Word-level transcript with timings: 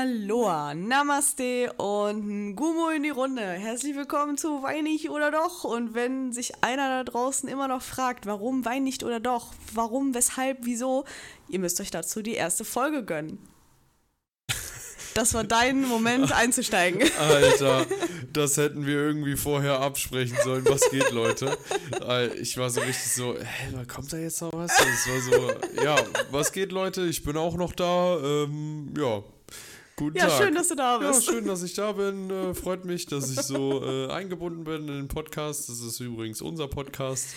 Aloha, 0.00 0.74
Namaste 0.74 1.72
und 1.72 2.54
Gumo 2.54 2.90
in 2.90 3.02
die 3.02 3.10
Runde. 3.10 3.42
Herzlich 3.42 3.96
willkommen 3.96 4.38
zu 4.38 4.62
Wein 4.62 4.84
nicht 4.84 5.10
oder 5.10 5.32
doch. 5.32 5.64
Und 5.64 5.92
wenn 5.92 6.32
sich 6.32 6.52
einer 6.62 6.88
da 6.88 7.10
draußen 7.10 7.48
immer 7.48 7.66
noch 7.66 7.82
fragt, 7.82 8.24
warum 8.24 8.64
Wein 8.64 8.84
nicht 8.84 9.02
oder 9.02 9.18
doch, 9.18 9.52
warum, 9.74 10.14
weshalb, 10.14 10.58
wieso, 10.60 11.04
ihr 11.48 11.58
müsst 11.58 11.80
euch 11.80 11.90
dazu 11.90 12.22
die 12.22 12.34
erste 12.34 12.64
Folge 12.64 13.04
gönnen. 13.04 13.40
Das 15.14 15.34
war 15.34 15.42
dein 15.42 15.82
Moment 15.82 16.30
einzusteigen. 16.30 17.02
Alter, 17.18 17.84
das 18.32 18.56
hätten 18.56 18.86
wir 18.86 18.94
irgendwie 18.94 19.36
vorher 19.36 19.80
absprechen 19.80 20.36
sollen. 20.44 20.64
Was 20.68 20.88
geht, 20.92 21.10
Leute? 21.10 21.58
Ich 22.40 22.56
war 22.56 22.70
so 22.70 22.82
richtig 22.82 23.10
so, 23.10 23.34
hä, 23.34 23.84
kommt 23.92 24.12
da 24.12 24.18
jetzt 24.18 24.42
noch 24.42 24.52
was? 24.52 24.70
Es 24.78 25.08
war 25.08 25.20
so, 25.20 25.82
ja, 25.82 25.96
was 26.30 26.52
geht, 26.52 26.70
Leute? 26.70 27.02
Ich 27.06 27.24
bin 27.24 27.36
auch 27.36 27.56
noch 27.56 27.72
da. 27.72 28.16
Ähm, 28.22 28.94
ja, 28.96 29.24
Guten 29.98 30.16
ja, 30.16 30.28
Tag. 30.28 30.44
schön, 30.44 30.54
dass 30.54 30.68
du 30.68 30.76
da 30.76 30.98
bist. 30.98 31.26
Ja, 31.26 31.32
schön, 31.32 31.44
dass 31.44 31.60
ich 31.64 31.74
da 31.74 31.90
bin. 31.90 32.30
Äh, 32.30 32.54
freut 32.54 32.84
mich, 32.84 33.06
dass 33.06 33.32
ich 33.32 33.40
so 33.40 33.82
äh, 33.84 34.08
eingebunden 34.12 34.62
bin 34.62 34.82
in 34.82 34.94
den 34.94 35.08
Podcast. 35.08 35.68
Das 35.68 35.80
ist 35.80 35.98
übrigens 35.98 36.40
unser 36.40 36.68
Podcast. 36.68 37.30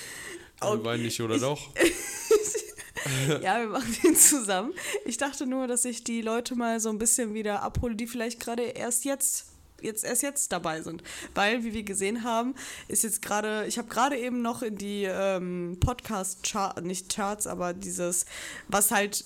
Okay. 0.59 0.85
Wein 0.85 1.01
nicht 1.01 1.19
oder 1.19 1.39
doch? 1.39 1.69
ja, 3.41 3.61
wir 3.61 3.67
machen 3.67 3.97
den 4.03 4.15
zusammen. 4.15 4.73
Ich 5.05 5.17
dachte 5.17 5.47
nur, 5.47 5.65
dass 5.65 5.85
ich 5.85 6.03
die 6.03 6.21
Leute 6.21 6.53
mal 6.53 6.79
so 6.79 6.89
ein 6.89 6.99
bisschen 6.99 7.33
wieder 7.33 7.63
abhole, 7.63 7.95
die 7.95 8.05
vielleicht 8.05 8.39
gerade 8.39 8.61
erst 8.61 9.05
jetzt 9.05 9.47
jetzt 9.81 10.03
erst 10.03 10.23
jetzt 10.23 10.51
dabei 10.51 10.81
sind. 10.81 11.03
Weil, 11.33 11.63
wie 11.63 11.73
wir 11.73 11.83
gesehen 11.83 12.23
haben, 12.23 12.55
ist 12.87 13.03
jetzt 13.03 13.21
gerade, 13.21 13.65
ich 13.67 13.77
habe 13.77 13.87
gerade 13.87 14.17
eben 14.17 14.41
noch 14.41 14.61
in 14.61 14.77
die 14.77 15.03
ähm, 15.03 15.77
Podcast-Chart, 15.79 16.83
nicht 16.83 17.13
Charts, 17.13 17.47
aber 17.47 17.73
dieses, 17.73 18.25
was 18.67 18.91
halt, 18.91 19.25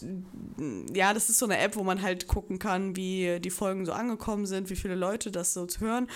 ja, 0.93 1.13
das 1.13 1.29
ist 1.29 1.39
so 1.39 1.45
eine 1.45 1.57
App, 1.57 1.75
wo 1.75 1.83
man 1.83 2.01
halt 2.01 2.27
gucken 2.27 2.59
kann, 2.59 2.95
wie 2.95 3.39
die 3.39 3.49
Folgen 3.49 3.85
so 3.85 3.93
angekommen 3.93 4.45
sind, 4.45 4.69
wie 4.69 4.75
viele 4.75 4.95
Leute 4.95 5.31
das 5.31 5.53
so 5.53 5.65
hören. 5.79 6.07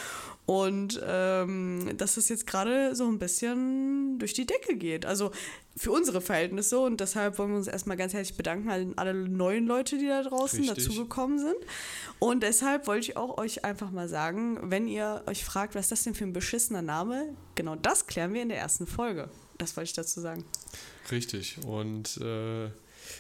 Und 0.50 1.00
ähm, 1.06 1.92
dass 1.96 2.18
es 2.18 2.28
jetzt 2.28 2.48
gerade 2.48 2.96
so 2.96 3.06
ein 3.06 3.20
bisschen 3.20 4.18
durch 4.18 4.34
die 4.34 4.48
Decke 4.48 4.78
geht. 4.78 5.06
Also 5.06 5.30
für 5.78 5.92
unsere 5.92 6.22
Verhältnisse. 6.22 6.80
Und 6.80 7.02
deshalb 7.02 7.38
wollen 7.38 7.52
wir 7.52 7.58
uns 7.58 7.68
erstmal 7.68 7.98
ganz 7.98 8.14
herzlich 8.14 8.36
bedanken 8.36 8.68
an 8.72 8.94
alle 8.96 9.14
neuen 9.14 9.68
Leute, 9.68 10.00
die 10.00 10.08
da 10.08 10.24
draußen 10.24 10.66
dazugekommen 10.66 11.38
sind. 11.38 11.58
Und 12.18 12.42
deshalb 12.42 12.88
wollte 12.88 13.12
ich 13.12 13.16
auch 13.16 13.38
euch 13.38 13.64
einfach 13.64 13.92
mal 13.92 14.10
sagen, 14.10 14.72
wenn 14.72 14.88
ihr 14.88 15.22
euch 15.28 15.46
fragt, 15.46 15.76
was 15.76 15.86
ist 15.86 15.92
das 15.92 16.04
denn 16.06 16.16
für 16.16 16.24
ein 16.24 16.34
beschissener 16.34 16.82
Name, 16.82 17.36
genau 17.54 17.76
das 17.76 18.08
klären 18.08 18.34
wir 18.34 18.42
in 18.42 18.50
der 18.50 18.58
ersten 18.58 18.88
Folge. 18.88 19.30
Das 19.60 19.78
wollte 19.78 19.90
ich 19.90 19.94
dazu 19.94 20.20
sagen. 20.20 20.46
Richtig. 21.12 21.60
Und 21.64 22.18
äh, 22.18 22.72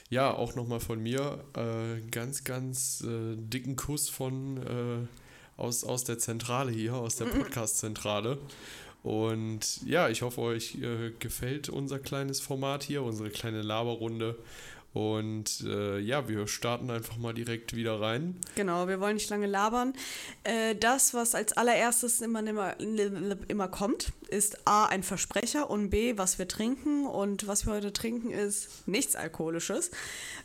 ja, 0.10 0.34
auch 0.34 0.56
nochmal 0.56 0.80
von 0.80 1.00
mir 1.00 1.44
äh, 1.56 2.02
ganz, 2.10 2.44
ganz 2.44 3.04
äh, 3.06 3.36
dicken 3.36 3.76
Kuss 3.76 4.10
von 4.10 4.58
äh, 4.58 5.08
aus, 5.60 5.84
aus 5.84 6.04
der 6.04 6.18
Zentrale 6.18 6.72
hier, 6.72 6.96
aus 6.96 7.16
der 7.16 7.26
Podcast-Zentrale. 7.26 8.38
Und 9.04 9.82
ja, 9.86 10.10
ich 10.10 10.22
hoffe, 10.22 10.42
euch 10.42 10.76
äh, 10.76 11.12
gefällt 11.20 11.70
unser 11.70 12.00
kleines 12.00 12.42
Format 12.42 12.84
hier, 12.84 13.04
unsere 13.04 13.30
kleine 13.30 13.62
Laberrunde. 13.62 14.38
Und 14.94 15.62
äh, 15.68 16.00
ja, 16.00 16.28
wir 16.28 16.48
starten 16.48 16.90
einfach 16.90 17.18
mal 17.18 17.34
direkt 17.34 17.76
wieder 17.76 18.02
rein. 18.02 18.36
Genau, 18.56 18.88
wir 18.88 19.00
wollen 19.00 19.16
nicht 19.16 19.30
lange 19.30 19.46
labern. 19.46 19.94
Äh, 20.44 20.76
das, 20.76 21.14
was 21.14 21.36
als 21.36 21.54
allererstes 21.54 22.22
immer, 22.22 22.46
immer, 22.46 22.76
immer 23.48 23.68
kommt, 23.68 24.12
ist 24.30 24.68
A, 24.68 24.86
ein 24.86 25.04
Versprecher 25.04 25.70
und 25.70 25.90
B, 25.90 26.18
was 26.18 26.40
wir 26.40 26.48
trinken. 26.48 27.06
Und 27.06 27.48
was 27.48 27.66
wir 27.66 27.74
heute 27.74 27.94
trinken, 27.94 28.32
ist 28.32 28.88
nichts 28.88 29.16
Alkoholisches, 29.16 29.92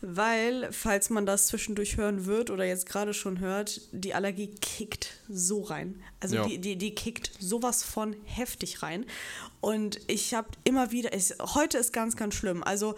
weil, 0.00 0.72
falls 0.72 1.10
man 1.10 1.26
das 1.26 1.46
zwischendurch 1.46 1.96
hören 1.96 2.26
wird 2.26 2.50
oder 2.50 2.64
jetzt 2.64 2.86
gerade 2.86 3.14
schon 3.14 3.40
hört, 3.40 3.80
die 3.92 4.14
Allergie 4.14 4.54
kickt 4.60 5.20
so 5.28 5.62
rein. 5.62 6.02
Also 6.20 6.36
ja. 6.36 6.46
die, 6.46 6.58
die, 6.58 6.76
die 6.76 6.94
kickt 6.94 7.30
sowas 7.38 7.82
von 7.82 8.16
heftig 8.24 8.82
rein. 8.82 9.06
Und 9.60 10.00
ich 10.08 10.34
habe 10.34 10.48
immer 10.64 10.90
wieder, 10.90 11.14
ich, 11.14 11.34
heute 11.40 11.78
ist 11.78 11.92
ganz, 11.92 12.16
ganz 12.16 12.34
schlimm. 12.34 12.62
Also 12.62 12.94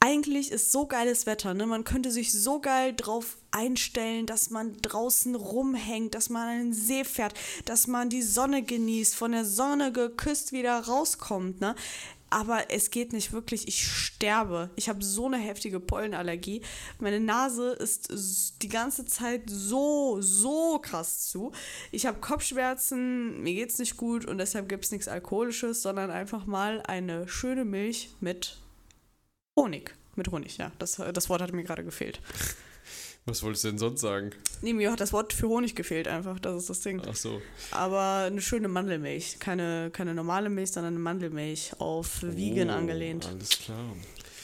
eigentlich 0.00 0.50
ist 0.50 0.72
so 0.72 0.86
geiles 0.86 1.26
Wetter, 1.26 1.54
ne? 1.54 1.66
Man 1.66 1.84
könnte 1.84 2.10
sich 2.10 2.32
so 2.32 2.60
geil 2.60 2.92
drauf 2.96 3.36
einstellen, 3.52 4.26
dass 4.26 4.50
man 4.50 4.76
draußen 4.82 5.34
rumhängt, 5.34 6.14
dass 6.14 6.30
man 6.30 6.48
an 6.48 6.58
den 6.58 6.72
See 6.72 7.04
fährt, 7.04 7.34
dass 7.64 7.86
man 7.86 8.08
die 8.08 8.22
Sonne 8.22 8.62
genießt, 8.62 9.14
von 9.14 9.32
der 9.32 9.44
Sonne 9.44 9.92
geküsst 9.92 10.52
wieder 10.52 10.80
rauskommt, 10.80 11.60
ne? 11.60 11.74
aber 12.32 12.70
es 12.70 12.90
geht 12.90 13.12
nicht 13.12 13.32
wirklich. 13.32 13.68
Ich 13.68 13.86
sterbe. 13.86 14.70
Ich 14.74 14.88
habe 14.88 15.04
so 15.04 15.26
eine 15.26 15.36
heftige 15.36 15.80
Pollenallergie. 15.80 16.62
Meine 16.98 17.20
Nase 17.20 17.72
ist 17.72 18.62
die 18.62 18.68
ganze 18.68 19.04
Zeit 19.04 19.42
so, 19.46 20.16
so 20.20 20.78
krass 20.78 21.28
zu. 21.28 21.52
Ich 21.90 22.06
habe 22.06 22.20
Kopfschmerzen, 22.20 23.42
mir 23.42 23.52
geht 23.54 23.70
es 23.70 23.78
nicht 23.78 23.98
gut 23.98 24.24
und 24.24 24.38
deshalb 24.38 24.68
gibt 24.70 24.86
es 24.86 24.92
nichts 24.92 25.08
Alkoholisches, 25.08 25.82
sondern 25.82 26.10
einfach 26.10 26.46
mal 26.46 26.82
eine 26.86 27.28
schöne 27.28 27.66
Milch 27.66 28.08
mit 28.20 28.58
Honig. 29.58 29.94
Mit 30.16 30.30
Honig, 30.30 30.56
ja. 30.56 30.72
Das, 30.78 31.00
das 31.12 31.28
Wort 31.28 31.42
hat 31.42 31.52
mir 31.52 31.64
gerade 31.64 31.84
gefehlt. 31.84 32.20
Was 33.24 33.42
wolltest 33.44 33.64
du 33.64 33.68
denn 33.68 33.78
sonst 33.78 34.00
sagen? 34.00 34.30
Nee, 34.62 34.72
mir 34.72 34.90
hat 34.90 35.00
das 35.00 35.12
Wort 35.12 35.32
für 35.32 35.48
Honig 35.48 35.76
gefehlt 35.76 36.08
einfach, 36.08 36.40
das 36.40 36.56
ist 36.62 36.70
das 36.70 36.80
Ding. 36.80 37.00
Ach 37.08 37.14
so. 37.14 37.40
Aber 37.70 38.24
eine 38.26 38.40
schöne 38.40 38.66
Mandelmilch. 38.66 39.38
Keine, 39.38 39.90
keine 39.92 40.12
normale 40.12 40.48
Milch, 40.48 40.72
sondern 40.72 40.94
eine 40.94 41.02
Mandelmilch 41.02 41.72
auf 41.78 42.22
Vegan 42.22 42.70
oh, 42.70 42.74
angelehnt. 42.74 43.26
Alles 43.26 43.50
klar. 43.50 43.94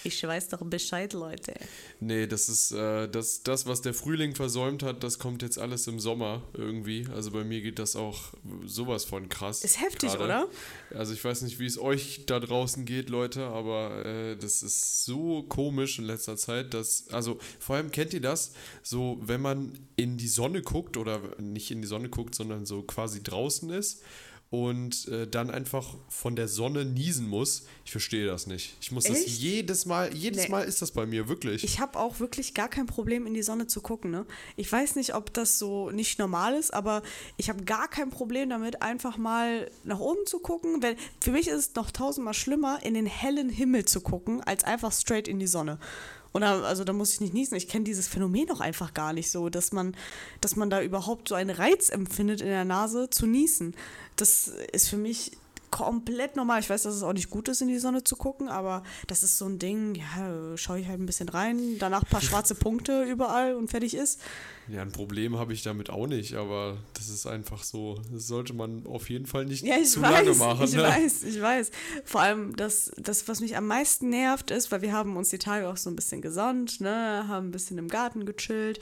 Ich 0.05 0.23
weiß 0.23 0.49
doch 0.49 0.63
Bescheid, 0.65 1.13
Leute. 1.13 1.55
Nee, 2.01 2.27
das 2.27 2.49
ist 2.49 2.73
äh, 2.73 3.09
das, 3.09 3.43
das, 3.43 3.67
was 3.67 3.83
der 3.83 3.95
Frühling 3.95 4.35
versäumt 4.35 4.83
hat, 4.83 5.03
das 5.03 5.19
kommt 5.19 5.43
jetzt 5.43 5.59
alles 5.59 5.87
im 5.87 6.01
Sommer 6.01 6.43
irgendwie. 6.55 7.07
Also 7.15 7.31
bei 7.31 7.45
mir 7.45 7.61
geht 7.61 7.79
das 7.79 7.97
auch 7.97 8.33
sowas 8.65 9.05
von 9.05 9.29
krass. 9.29 9.65
Ist 9.65 9.81
heftig, 9.81 10.11
grade. 10.11 10.25
oder? 10.25 10.49
Also 10.95 11.13
ich 11.13 11.25
weiß 11.25 11.43
nicht, 11.43 11.59
wie 11.59 11.67
es 11.67 11.79
euch 11.79 12.25
da 12.27 12.41
draußen 12.41 12.85
geht, 12.85 13.11
Leute, 13.11 13.47
aber 13.47 14.05
äh, 14.05 14.37
das 14.37 14.63
ist 14.63 15.05
so 15.05 15.43
komisch 15.43 15.99
in 15.99 16.05
letzter 16.05 16.37
Zeit, 16.37 16.75
dass, 16.75 17.09
also 17.11 17.39
vor 17.59 17.77
allem 17.77 17.91
kennt 17.91 18.15
ihr 18.15 18.21
das, 18.21 18.53
so 18.83 19.19
wenn 19.23 19.41
man 19.41 19.79
in 19.97 20.17
die 20.17 20.29
Sonne 20.29 20.63
guckt 20.63 20.97
oder 20.97 21.21
nicht 21.39 21.71
in 21.71 21.83
die 21.83 21.89
Sonne 21.89 22.09
guckt, 22.09 22.35
sondern 22.35 22.67
so 22.67 22.83
quasi 22.83 23.23
draußen 23.23 23.71
ist 23.71 24.03
und 24.51 25.09
äh, 25.09 25.27
dann 25.27 25.51
einfach 25.51 25.95
von 26.09 26.35
der 26.35 26.49
Sonne 26.49 26.87
niesen 26.87 27.29
muss. 27.29 27.65
Ich 27.85 27.91
verstehe 27.91 28.27
das 28.27 28.47
nicht. 28.47 28.77
Ich 28.81 28.91
muss 28.93 29.05
Echt? 29.05 29.27
das 29.27 29.39
jedes 29.39 29.85
Mal, 29.85 30.15
jedes 30.15 30.45
nee. 30.45 30.49
Mal 30.49 30.63
ist 30.63 30.81
das 30.81 30.93
bei 30.93 31.05
mir, 31.05 31.29
wirklich. 31.29 31.65
Ich 31.65 31.81
habe 31.81 31.99
auch 31.99 32.19
wirklich 32.19 32.55
gar 32.55 32.69
kein 32.69 32.87
Problem, 32.87 33.27
in 33.27 33.35
die 33.35 33.43
Sonne 33.43 33.67
zu 33.67 33.83
gucken. 33.83 34.11
Ne? 34.11 34.25
Ich 34.57 34.71
weiß 34.73 34.97
nicht, 34.97 35.15
ob 35.15 35.35
das 35.35 35.59
so 35.59 35.91
nicht 35.91 36.19
normal 36.19 36.55
ist, 36.55 36.73
aber 36.73 37.03
ich 37.37 37.51
habe 37.51 37.65
gar 37.65 37.89
kein 37.89 38.09
Problem 38.09 38.49
damit, 38.49 38.81
einfach 38.81 39.19
mal 39.19 39.71
nach 39.85 40.01
oben 40.01 40.25
zu 40.25 40.39
gucken. 40.39 40.83
Weil 40.83 40.97
für 41.21 41.33
mich 41.33 41.49
ist 41.49 41.57
es 41.57 41.75
noch 41.75 41.91
tausendmal 41.91 42.35
schlimmer, 42.35 42.79
in 42.83 42.95
den 42.95 43.07
hellen 43.07 43.51
Himmel 43.51 43.85
zu 43.85 44.01
gucken, 44.01 44.43
als 44.43 44.65
einfach 44.65 44.93
straight 44.93 45.29
in 45.29 45.39
die 45.39 45.47
Sonne. 45.47 45.79
Oder, 46.39 46.65
also 46.65 46.85
da 46.85 46.93
muss 46.93 47.15
ich 47.15 47.21
nicht 47.21 47.35
niesen. 47.35 47.57
Ich 47.57 47.69
kenne 47.69 47.85
dieses 47.85 48.09
Phänomen 48.09 48.51
auch 48.51 48.61
einfach 48.61 48.95
gar 48.95 49.13
nicht 49.13 49.31
so, 49.31 49.49
dass 49.49 49.73
man, 49.73 49.95
dass 50.41 50.57
man 50.57 50.71
da 50.71 50.83
überhaupt 50.83 51.29
so 51.29 51.35
einen 51.35 51.51
Reiz 51.51 51.91
empfindet 51.91 52.41
in 52.41 52.47
der 52.47 52.65
Nase 52.65 53.11
zu 53.11 53.27
niesen. 53.27 53.75
Das 54.17 54.49
ist 54.73 54.89
für 54.89 54.97
mich 54.97 55.33
komplett 55.71 56.37
normal. 56.37 56.61
Ich 56.61 56.71
weiß, 56.71 56.83
dass 56.83 56.95
es 56.95 57.03
auch 57.03 57.13
nicht 57.13 57.31
gut 57.31 57.49
ist, 57.49 57.61
in 57.61 57.69
die 57.69 57.79
Sonne 57.79 58.05
zu 58.05 58.17
gucken, 58.17 58.49
aber 58.49 58.83
das 59.07 59.23
ist 59.23 59.39
so 59.39 59.47
ein 59.47 59.59
Ding, 59.59 59.95
ja, 59.95 60.57
schaue 60.57 60.81
ich 60.81 60.89
halt 60.89 61.01
ein 61.01 61.07
bisschen 61.07 61.29
rein, 61.29 61.79
danach 61.79 62.03
ein 62.03 62.11
paar 62.11 62.21
schwarze 62.23 62.55
Punkte 62.55 63.05
überall 63.05 63.55
und 63.55 63.71
fertig 63.71 63.95
ist. 63.95 64.21
Ja, 64.69 64.83
ein 64.83 64.93
Problem 64.93 65.39
habe 65.39 65.55
ich 65.55 65.63
damit 65.63 65.89
auch 65.89 66.07
nicht, 66.07 66.35
aber 66.35 66.77
das 66.93 67.09
ist 67.09 67.27
einfach 67.27 67.63
so, 67.63 68.01
das 68.13 68.27
sollte 68.27 68.53
man 68.53 68.87
auf 68.87 69.09
jeden 69.09 69.27
Fall 69.27 69.47
nicht 69.47 69.65
ja, 69.65 69.83
zu 69.83 70.03
weiß, 70.03 70.13
lange 70.13 70.35
machen. 70.35 70.65
Ich 70.65 70.75
ne? 70.75 70.83
weiß, 70.83 71.23
ich 71.23 71.41
weiß. 71.41 71.71
Vor 72.05 72.21
allem 72.21 72.55
das, 72.55 72.91
das, 72.99 73.29
was 73.29 73.41
mich 73.41 73.57
am 73.57 73.67
meisten 73.67 74.11
nervt, 74.11 74.51
ist, 74.51 74.71
weil 74.71 74.83
wir 74.83 74.93
haben 74.93 75.17
uns 75.17 75.31
die 75.31 75.39
Tage 75.39 75.69
auch 75.69 75.79
so 75.79 75.89
ein 75.89 75.97
bisschen 75.97 76.21
gesonnt, 76.21 76.81
ne, 76.81 77.25
haben 77.29 77.49
ein 77.49 77.51
bisschen 77.51 77.79
im 77.79 77.89
Garten 77.89 78.27
gechillt. 78.27 78.81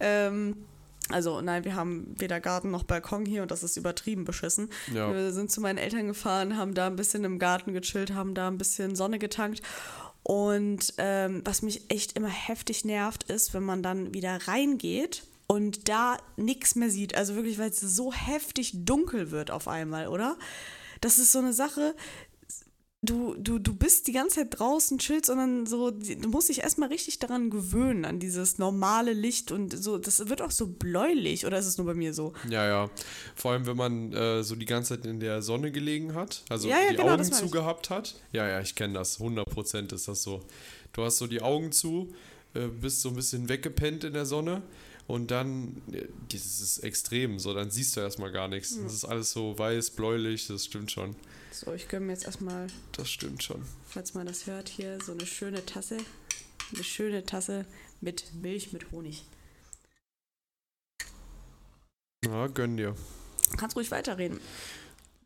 Ähm, 0.00 0.56
also 1.12 1.40
nein, 1.40 1.64
wir 1.64 1.74
haben 1.74 2.14
weder 2.18 2.40
Garten 2.40 2.70
noch 2.70 2.84
Balkon 2.84 3.26
hier 3.26 3.42
und 3.42 3.50
das 3.50 3.62
ist 3.62 3.76
übertrieben 3.76 4.24
beschissen. 4.24 4.68
Ja. 4.92 5.12
Wir 5.12 5.32
sind 5.32 5.50
zu 5.50 5.60
meinen 5.60 5.78
Eltern 5.78 6.08
gefahren, 6.08 6.56
haben 6.56 6.74
da 6.74 6.86
ein 6.86 6.96
bisschen 6.96 7.24
im 7.24 7.38
Garten 7.38 7.72
gechillt, 7.72 8.14
haben 8.14 8.34
da 8.34 8.48
ein 8.48 8.58
bisschen 8.58 8.96
Sonne 8.96 9.18
getankt. 9.18 9.62
Und 10.22 10.94
ähm, 10.98 11.42
was 11.44 11.62
mich 11.62 11.90
echt 11.90 12.16
immer 12.16 12.28
heftig 12.28 12.84
nervt, 12.84 13.24
ist, 13.24 13.54
wenn 13.54 13.64
man 13.64 13.82
dann 13.82 14.14
wieder 14.14 14.38
reingeht 14.46 15.24
und 15.46 15.88
da 15.88 16.16
nichts 16.36 16.76
mehr 16.76 16.90
sieht. 16.90 17.16
Also 17.16 17.34
wirklich, 17.34 17.58
weil 17.58 17.70
es 17.70 17.80
so 17.80 18.12
heftig 18.12 18.72
dunkel 18.84 19.30
wird 19.30 19.50
auf 19.50 19.68
einmal, 19.68 20.08
oder? 20.08 20.36
Das 21.00 21.18
ist 21.18 21.32
so 21.32 21.40
eine 21.40 21.52
Sache, 21.52 21.94
du, 23.02 23.34
du, 23.34 23.58
du 23.58 23.74
bist 23.74 24.06
die 24.06 24.12
ganze 24.12 24.36
Zeit 24.36 24.58
draußen, 24.58 24.98
chillst, 24.98 25.26
sondern 25.26 25.66
so, 25.66 25.90
du 25.90 26.28
musst 26.28 26.48
dich 26.48 26.62
erstmal 26.62 26.88
richtig 26.88 27.18
daran 27.18 27.50
gewöhnen, 27.50 28.04
an 28.04 28.20
dieses 28.20 28.58
normale 28.58 29.12
Licht 29.12 29.50
und 29.50 29.76
so, 29.76 29.98
das 29.98 30.28
wird 30.28 30.40
auch 30.40 30.52
so 30.52 30.68
bläulich, 30.68 31.44
oder 31.44 31.58
ist 31.58 31.66
es 31.66 31.78
nur 31.78 31.86
bei 31.86 31.94
mir 31.94 32.14
so? 32.14 32.32
Ja, 32.48 32.66
ja. 32.66 32.90
Vor 33.34 33.52
allem, 33.52 33.66
wenn 33.66 33.76
man 33.76 34.12
äh, 34.12 34.44
so 34.44 34.54
die 34.54 34.66
ganze 34.66 34.96
Zeit 34.96 35.06
in 35.06 35.18
der 35.18 35.42
Sonne 35.42 35.72
gelegen 35.72 36.14
hat, 36.14 36.44
also 36.48 36.68
ja, 36.68 36.76
ja, 36.80 36.90
die 36.90 36.96
genau, 36.96 37.14
Augen 37.14 37.24
zugehabt 37.24 37.90
hat. 37.90 38.14
Ja, 38.32 38.46
ja, 38.46 38.60
ich 38.60 38.74
kenne 38.76 38.94
das, 38.94 39.18
100% 39.18 39.92
ist 39.92 40.06
das 40.06 40.22
so. 40.22 40.40
Du 40.92 41.02
hast 41.02 41.18
so 41.18 41.26
die 41.26 41.42
Augen 41.42 41.72
zu, 41.72 42.14
äh, 42.54 42.68
bist 42.68 43.00
so 43.00 43.08
ein 43.08 43.16
bisschen 43.16 43.48
weggepennt 43.48 44.04
in 44.04 44.12
der 44.12 44.26
Sonne 44.26 44.62
und 45.08 45.32
dann, 45.32 45.82
ja, 45.90 46.02
das 46.30 46.60
ist 46.60 46.78
extrem, 46.84 47.40
so, 47.40 47.52
dann 47.52 47.72
siehst 47.72 47.96
du 47.96 48.00
erstmal 48.00 48.30
gar 48.30 48.46
nichts. 48.46 48.78
Das 48.80 48.94
ist 48.94 49.04
alles 49.04 49.32
so 49.32 49.58
weiß, 49.58 49.90
bläulich, 49.90 50.46
das 50.46 50.66
stimmt 50.66 50.92
schon. 50.92 51.16
So, 51.52 51.72
ich 51.74 51.88
gönne 51.88 52.06
mir 52.06 52.12
jetzt 52.12 52.24
erstmal, 52.24 52.66
Das 52.92 53.10
stimmt 53.10 53.42
schon. 53.42 53.62
falls 53.86 54.14
man 54.14 54.26
das 54.26 54.46
hört, 54.46 54.68
hier 54.68 54.98
so 55.02 55.12
eine 55.12 55.26
schöne 55.26 55.64
Tasse. 55.66 55.98
Eine 56.74 56.84
schöne 56.84 57.24
Tasse 57.26 57.66
mit 58.00 58.32
Milch 58.34 58.72
mit 58.72 58.90
Honig. 58.90 59.24
Ja, 62.24 62.46
gönn 62.46 62.76
dir. 62.76 62.94
Kannst 63.58 63.76
ruhig 63.76 63.90
weiterreden. 63.90 64.40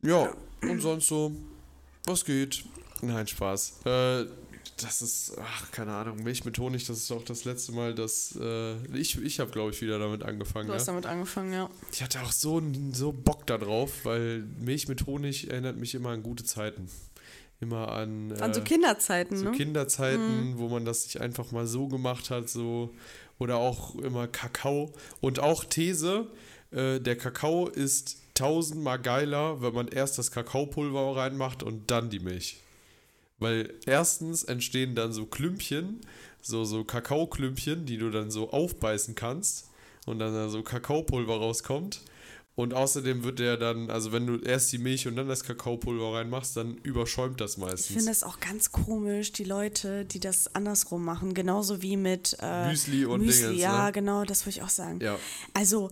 Ja, 0.03 0.35
und 0.63 0.81
sonst 0.81 1.07
so, 1.07 1.31
was 2.07 2.25
geht? 2.25 2.65
Nein, 3.03 3.27
Spaß. 3.27 3.81
Äh, 3.85 4.25
das 4.79 5.01
ist, 5.01 5.33
ach, 5.41 5.71
keine 5.71 5.95
Ahnung, 5.95 6.23
Milch 6.23 6.45
mit 6.45 6.59
Honig, 6.59 6.87
das 6.87 6.99
ist 6.99 7.11
auch 7.11 7.25
das 7.25 7.45
letzte 7.45 7.73
Mal, 7.73 7.95
dass 7.95 8.37
äh, 8.39 8.75
ich, 8.97 9.21
ich 9.23 9.41
habe, 9.41 9.51
glaube 9.51 9.71
ich, 9.71 9.81
wieder 9.81 9.99
damit 9.99 10.23
angefangen. 10.23 10.69
Du 10.69 10.75
hast 10.75 10.87
Ja? 10.87 10.93
damit 10.93 11.07
angefangen, 11.07 11.53
ja. 11.53 11.71
Ich 11.93 12.03
hatte 12.03 12.21
auch 12.23 12.33
so, 12.33 12.63
so 12.93 13.13
Bock 13.13 13.47
da 13.47 13.57
drauf, 13.57 14.05
weil 14.05 14.41
Milch 14.59 14.87
mit 14.89 15.07
Honig 15.07 15.51
erinnert 15.51 15.77
mich 15.79 15.95
immer 15.95 16.11
an 16.11 16.23
gute 16.23 16.45
Zeiten. 16.45 16.89
Immer 17.59 17.91
an, 17.91 18.33
An 18.41 18.53
so 18.53 18.61
äh, 18.61 18.65
Kinderzeiten, 18.65 19.39
so 19.39 19.45
ne? 19.47 19.53
Kinderzeiten, 19.53 20.59
wo 20.59 20.69
man 20.69 20.85
das 20.85 21.05
sich 21.05 21.23
einfach 21.23 21.53
mal 21.53 21.67
so 21.67 21.89
gemacht 21.89 22.29
hat, 22.29 22.51
so 22.51 22.95
oder 23.39 23.57
auch 23.57 23.95
immer 23.97 24.29
Kakao 24.29 24.93
und 25.21 25.39
auch 25.41 25.65
These, 25.65 26.27
äh, 26.71 27.01
der 27.01 27.17
Kakao 27.17 27.67
ist 27.69 28.19
tausendmal 28.35 28.99
geiler, 29.01 29.63
wenn 29.63 29.73
man 29.73 29.89
erst 29.89 30.19
das 30.19 30.31
Kakaopulver 30.31 31.17
reinmacht 31.17 31.63
und 31.63 31.91
dann 31.91 32.11
die 32.11 32.21
Milch. 32.21 32.59
Weil 33.39 33.75
erstens 33.85 34.45
entstehen 34.45 34.95
dann 34.95 35.13
so 35.13 35.27
Klümpchen, 35.27 36.01
so, 36.41 36.65
so 36.65 36.85
Kakaoklümpchen, 36.85 37.85
die 37.85 37.99
du 37.99 38.11
dann 38.11 38.31
so 38.31 38.51
aufbeißen 38.51 39.15
kannst 39.15 39.69
und 40.07 40.19
dann 40.19 40.33
da 40.33 40.49
so 40.49 40.63
Kakaopulver 40.63 41.37
rauskommt. 41.37 42.01
Und 42.55 42.73
außerdem 42.73 43.23
wird 43.23 43.39
der 43.39 43.59
dann, 43.59 43.91
also 43.91 44.13
wenn 44.13 44.27
du 44.27 44.39
erst 44.39 44.73
die 44.73 44.79
Milch 44.79 45.07
und 45.07 45.17
dann 45.17 45.29
das 45.29 45.45
Kakaopulver 45.45 46.15
reinmachst, 46.15 46.57
dann 46.57 46.79
überschäumt 46.79 47.39
das 47.39 47.59
meistens. 47.59 47.91
Ich 47.91 47.97
finde 47.97 48.11
es 48.11 48.23
auch 48.23 48.41
ganz 48.41 48.73
komisch, 48.73 49.31
die 49.33 49.45
Leute, 49.45 50.07
die 50.07 50.21
das 50.21 50.55
andersrum 50.55 51.05
machen. 51.05 51.35
Genauso 51.35 51.83
wie 51.83 51.99
mit 51.99 52.35
äh, 52.41 52.71
Müsli 52.71 53.05
und 53.05 53.21
Müsli. 53.21 53.43
Dingens, 53.43 53.61
ja, 53.61 53.87
ne? 53.87 53.93
genau, 53.93 54.25
das 54.25 54.47
würde 54.47 54.57
ich 54.57 54.63
auch 54.63 54.71
sagen. 54.71 55.01
Ja. 55.03 55.19
Also, 55.53 55.91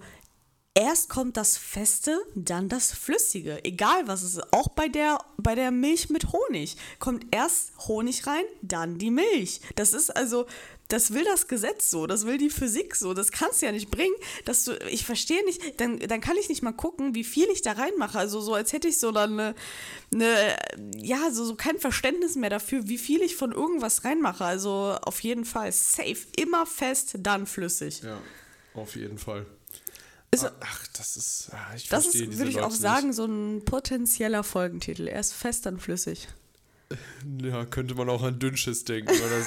erst 0.75 1.09
kommt 1.09 1.37
das 1.37 1.57
Feste, 1.57 2.21
dann 2.35 2.69
das 2.69 2.93
Flüssige. 2.93 3.65
Egal 3.65 4.07
was 4.07 4.23
es 4.23 4.37
ist. 4.37 4.53
Auch 4.53 4.69
bei 4.69 4.89
der, 4.89 5.19
bei 5.37 5.55
der 5.55 5.71
Milch 5.71 6.11
mit 6.11 6.33
Honig. 6.33 6.77
Kommt 6.99 7.27
erst 7.31 7.73
Honig 7.87 8.27
rein, 8.27 8.45
dann 8.61 8.99
die 8.99 9.11
Milch. 9.11 9.61
Das 9.77 9.93
ist 9.95 10.11
also. 10.11 10.47
Das 10.89 11.15
will 11.15 11.25
das 11.25 11.49
Gesetz 11.49 11.91
so, 11.91 12.07
das 12.07 12.27
will 12.27 12.37
die 12.37 12.51
Physik 12.51 12.95
so, 12.95 13.15
das 13.15 13.33
kannst 13.33 13.63
du 13.63 13.67
ja 13.67 13.73
nicht 13.73 13.91
bringen, 13.91 14.15
dass 14.45 14.65
du, 14.65 14.77
ich 14.91 15.07
verstehe 15.07 15.43
nicht, 15.47 15.81
dann, 15.81 15.99
dann 15.99 16.21
kann 16.21 16.37
ich 16.37 16.51
nicht 16.51 16.63
mal 16.63 16.73
gucken, 16.73 17.15
wie 17.15 17.25
viel 17.25 17.49
ich 17.49 17.63
da 17.63 17.73
reinmache, 17.73 18.19
also 18.19 18.43
so 18.43 18.53
als 18.53 18.75
hätte 18.75 18.89
ich 18.89 18.99
so 19.01 19.11
dann 19.11 19.41
eine, 19.41 19.55
eine 20.13 20.57
ja, 20.99 21.31
so, 21.31 21.47
so 21.47 21.55
kein 21.57 21.79
Verständnis 21.79 22.37
mehr 22.37 22.51
dafür, 22.51 22.87
wie 22.87 22.99
viel 22.99 23.23
ich 23.23 23.35
von 23.35 23.53
irgendwas 23.53 24.05
reinmache, 24.05 24.45
also 24.45 24.99
auf 25.01 25.21
jeden 25.21 25.47
Fall 25.47 25.73
safe, 25.73 26.27
immer 26.37 26.67
fest, 26.67 27.17
dann 27.19 27.47
flüssig. 27.47 28.03
Ja, 28.03 28.21
auf 28.75 28.95
jeden 28.95 29.17
Fall. 29.17 29.47
Ist- 30.35 30.45
Ah, 30.45 30.53
Ach, 30.61 30.87
das 30.97 31.17
ist. 31.17 31.49
ah, 31.53 31.75
Ich 31.77 31.89
Das 31.89 32.07
ist, 32.07 32.39
würde 32.39 32.51
ich 32.51 32.61
auch 32.61 32.69
Leute 32.71 32.77
sagen, 32.77 33.13
so 33.13 33.25
ein 33.25 33.65
potenzieller 33.65 34.43
Folgentitel. 34.45 35.09
Erst 35.09 35.35
fest, 35.35 35.67
dann 35.67 35.79
flüssig. 35.79 36.29
Nicht. 36.29 36.35
Ja, 37.43 37.65
könnte 37.65 37.95
man 37.95 38.09
auch 38.11 38.23
an 38.23 38.39
Dünnschiss 38.39 38.85
denken 38.85 39.11
oder 39.11 39.43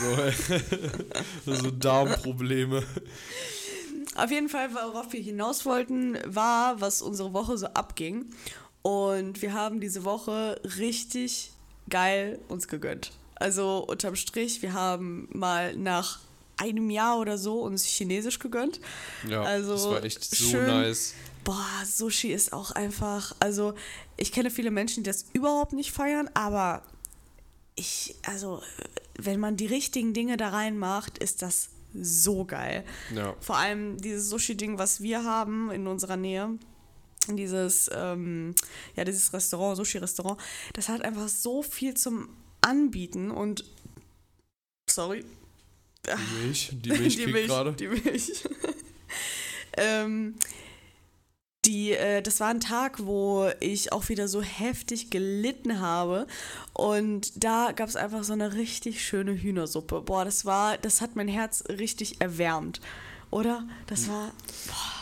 so. 1.46 1.56
so 1.64 1.72
Darmprobleme. 1.72 2.84
Auf 4.16 4.32
jeden 4.32 4.50
Fall, 4.50 4.74
worauf 4.74 5.14
wir 5.14 5.22
hinaus 5.22 5.66
wollten, 5.66 6.18
war, 6.26 6.82
was 6.82 7.02
unsere 7.04 7.34
Woche 7.34 7.58
so 7.58 7.68
abging. 7.68 8.26
Und 8.82 9.42
wir 9.44 9.54
haben 9.54 9.80
diese 9.80 10.04
Woche 10.04 10.60
richtig 10.78 11.52
geil 11.90 12.40
uns 12.48 12.68
gegönnt. 12.68 13.12
Also 13.36 13.86
unterm 13.88 14.16
Strich, 14.16 14.62
wir 14.64 14.74
haben 14.74 15.30
mal 15.32 15.76
nach 15.76 16.20
einem 16.58 16.90
Jahr 16.90 17.20
oder 17.20 17.38
so 17.38 17.62
uns 17.62 17.86
Chinesisch 17.86 18.40
gegönnt. 18.40 18.80
Ja, 19.28 19.42
Also 19.44 19.74
das 19.74 19.86
war 19.86 20.04
echt 20.04 20.24
so 20.24 20.36
schön. 20.36 20.68
nice. 20.68 21.14
Boah, 21.44 21.84
Sushi 21.86 22.34
ist 22.34 22.52
auch 22.52 22.72
einfach, 22.72 23.36
also 23.40 23.74
ich 24.18 24.32
kenne 24.32 24.50
viele 24.52 24.72
Menschen, 24.72 25.04
die 25.04 25.10
das 25.10 25.26
überhaupt 25.34 25.74
nicht 25.74 25.92
feiern, 25.92 26.30
aber 26.34 26.82
ich, 27.76 28.16
also 28.26 28.62
wenn 29.18 29.40
man 29.40 29.56
die 29.56 29.68
richtigen 29.68 30.14
Dinge 30.14 30.36
da 30.36 30.50
reinmacht, 30.50 31.18
ist 31.20 31.42
das 31.42 31.70
so 31.94 32.44
geil. 32.44 32.84
Ja. 33.16 33.36
Vor 33.40 33.58
allem 33.58 33.98
dieses 33.98 34.30
Sushi-Ding, 34.30 34.78
was 34.78 35.02
wir 35.02 35.24
haben 35.24 35.72
in 35.72 35.88
unserer 35.88 36.18
Nähe, 36.18 36.50
dieses, 37.30 37.90
ähm, 37.94 38.54
ja, 38.96 39.04
dieses 39.06 39.32
Restaurant, 39.34 39.78
Sushi-Restaurant, 39.78 40.40
das 40.74 40.90
hat 40.90 41.02
einfach 41.02 41.28
so 41.30 41.64
viel 41.64 41.94
zum 41.96 42.30
Anbieten 42.62 43.32
und 43.32 43.64
sorry, 44.90 45.24
Die 46.32 46.46
Milch, 46.46 46.72
die 46.72 46.90
Milch 46.90 47.24
kriegt 47.24 47.48
gerade. 47.48 47.74
die 47.74 47.88
Milch. 47.88 48.44
ähm, 49.78 50.36
die, 51.66 51.92
äh, 51.92 52.22
das 52.22 52.40
war 52.40 52.48
ein 52.48 52.62
Tag, 52.62 53.06
wo 53.06 53.50
ich 53.60 53.92
auch 53.92 54.08
wieder 54.10 54.28
so 54.28 54.42
heftig 54.42 55.10
gelitten 55.10 55.80
habe. 55.80 56.26
Und 56.74 57.44
da 57.44 57.74
gab 57.74 57.90
es 57.90 57.98
einfach 57.98 58.24
so 58.24 58.34
eine 58.34 58.54
richtig 58.54 59.06
schöne 59.06 59.34
Hühnersuppe. 59.34 60.02
Boah, 60.02 60.24
das 60.24 60.46
war, 60.46 60.78
das 60.78 61.02
hat 61.02 61.16
mein 61.16 61.28
Herz 61.28 61.66
richtig 61.68 62.22
erwärmt. 62.22 62.80
Oder? 63.30 63.68
Das 63.88 64.08
war. 64.08 64.32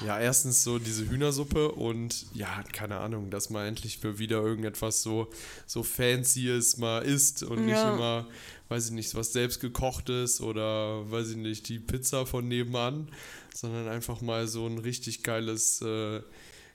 Ja, 0.04 0.20
erstens 0.20 0.64
so 0.64 0.80
diese 0.80 1.08
Hühnersuppe 1.10 1.72
und 1.72 2.26
ja, 2.34 2.64
keine 2.74 2.98
Ahnung, 2.98 3.30
dass 3.30 3.50
man 3.52 3.68
endlich 3.68 4.04
mal 4.04 4.18
wieder 4.18 4.38
irgendetwas 4.42 5.04
so, 5.04 5.30
so 5.68 5.84
Fancyes 5.84 6.78
mal 6.78 7.04
isst 7.04 7.44
und 7.44 7.66
nicht 7.66 7.84
Ja. 7.84 7.94
immer, 7.94 8.28
weiß 8.70 8.88
ich 8.88 8.92
nicht, 8.92 9.14
was 9.16 9.32
selbst 9.32 9.60
gekochtes 9.60 10.42
oder 10.42 11.10
weiß 11.12 11.32
ich 11.32 11.38
nicht, 11.38 11.70
die 11.70 11.80
Pizza 11.80 12.26
von 12.26 12.48
nebenan, 12.48 13.10
sondern 13.54 13.88
einfach 13.88 14.22
mal 14.22 14.48
so 14.48 14.66
ein 14.66 14.80
richtig 14.80 15.22
geiles, 15.22 15.82
äh, 15.82 16.22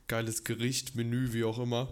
geiles 0.07 0.45
Gericht, 0.45 0.95
Menü, 0.95 1.33
wie 1.33 1.45
auch 1.45 1.59
immer. 1.59 1.89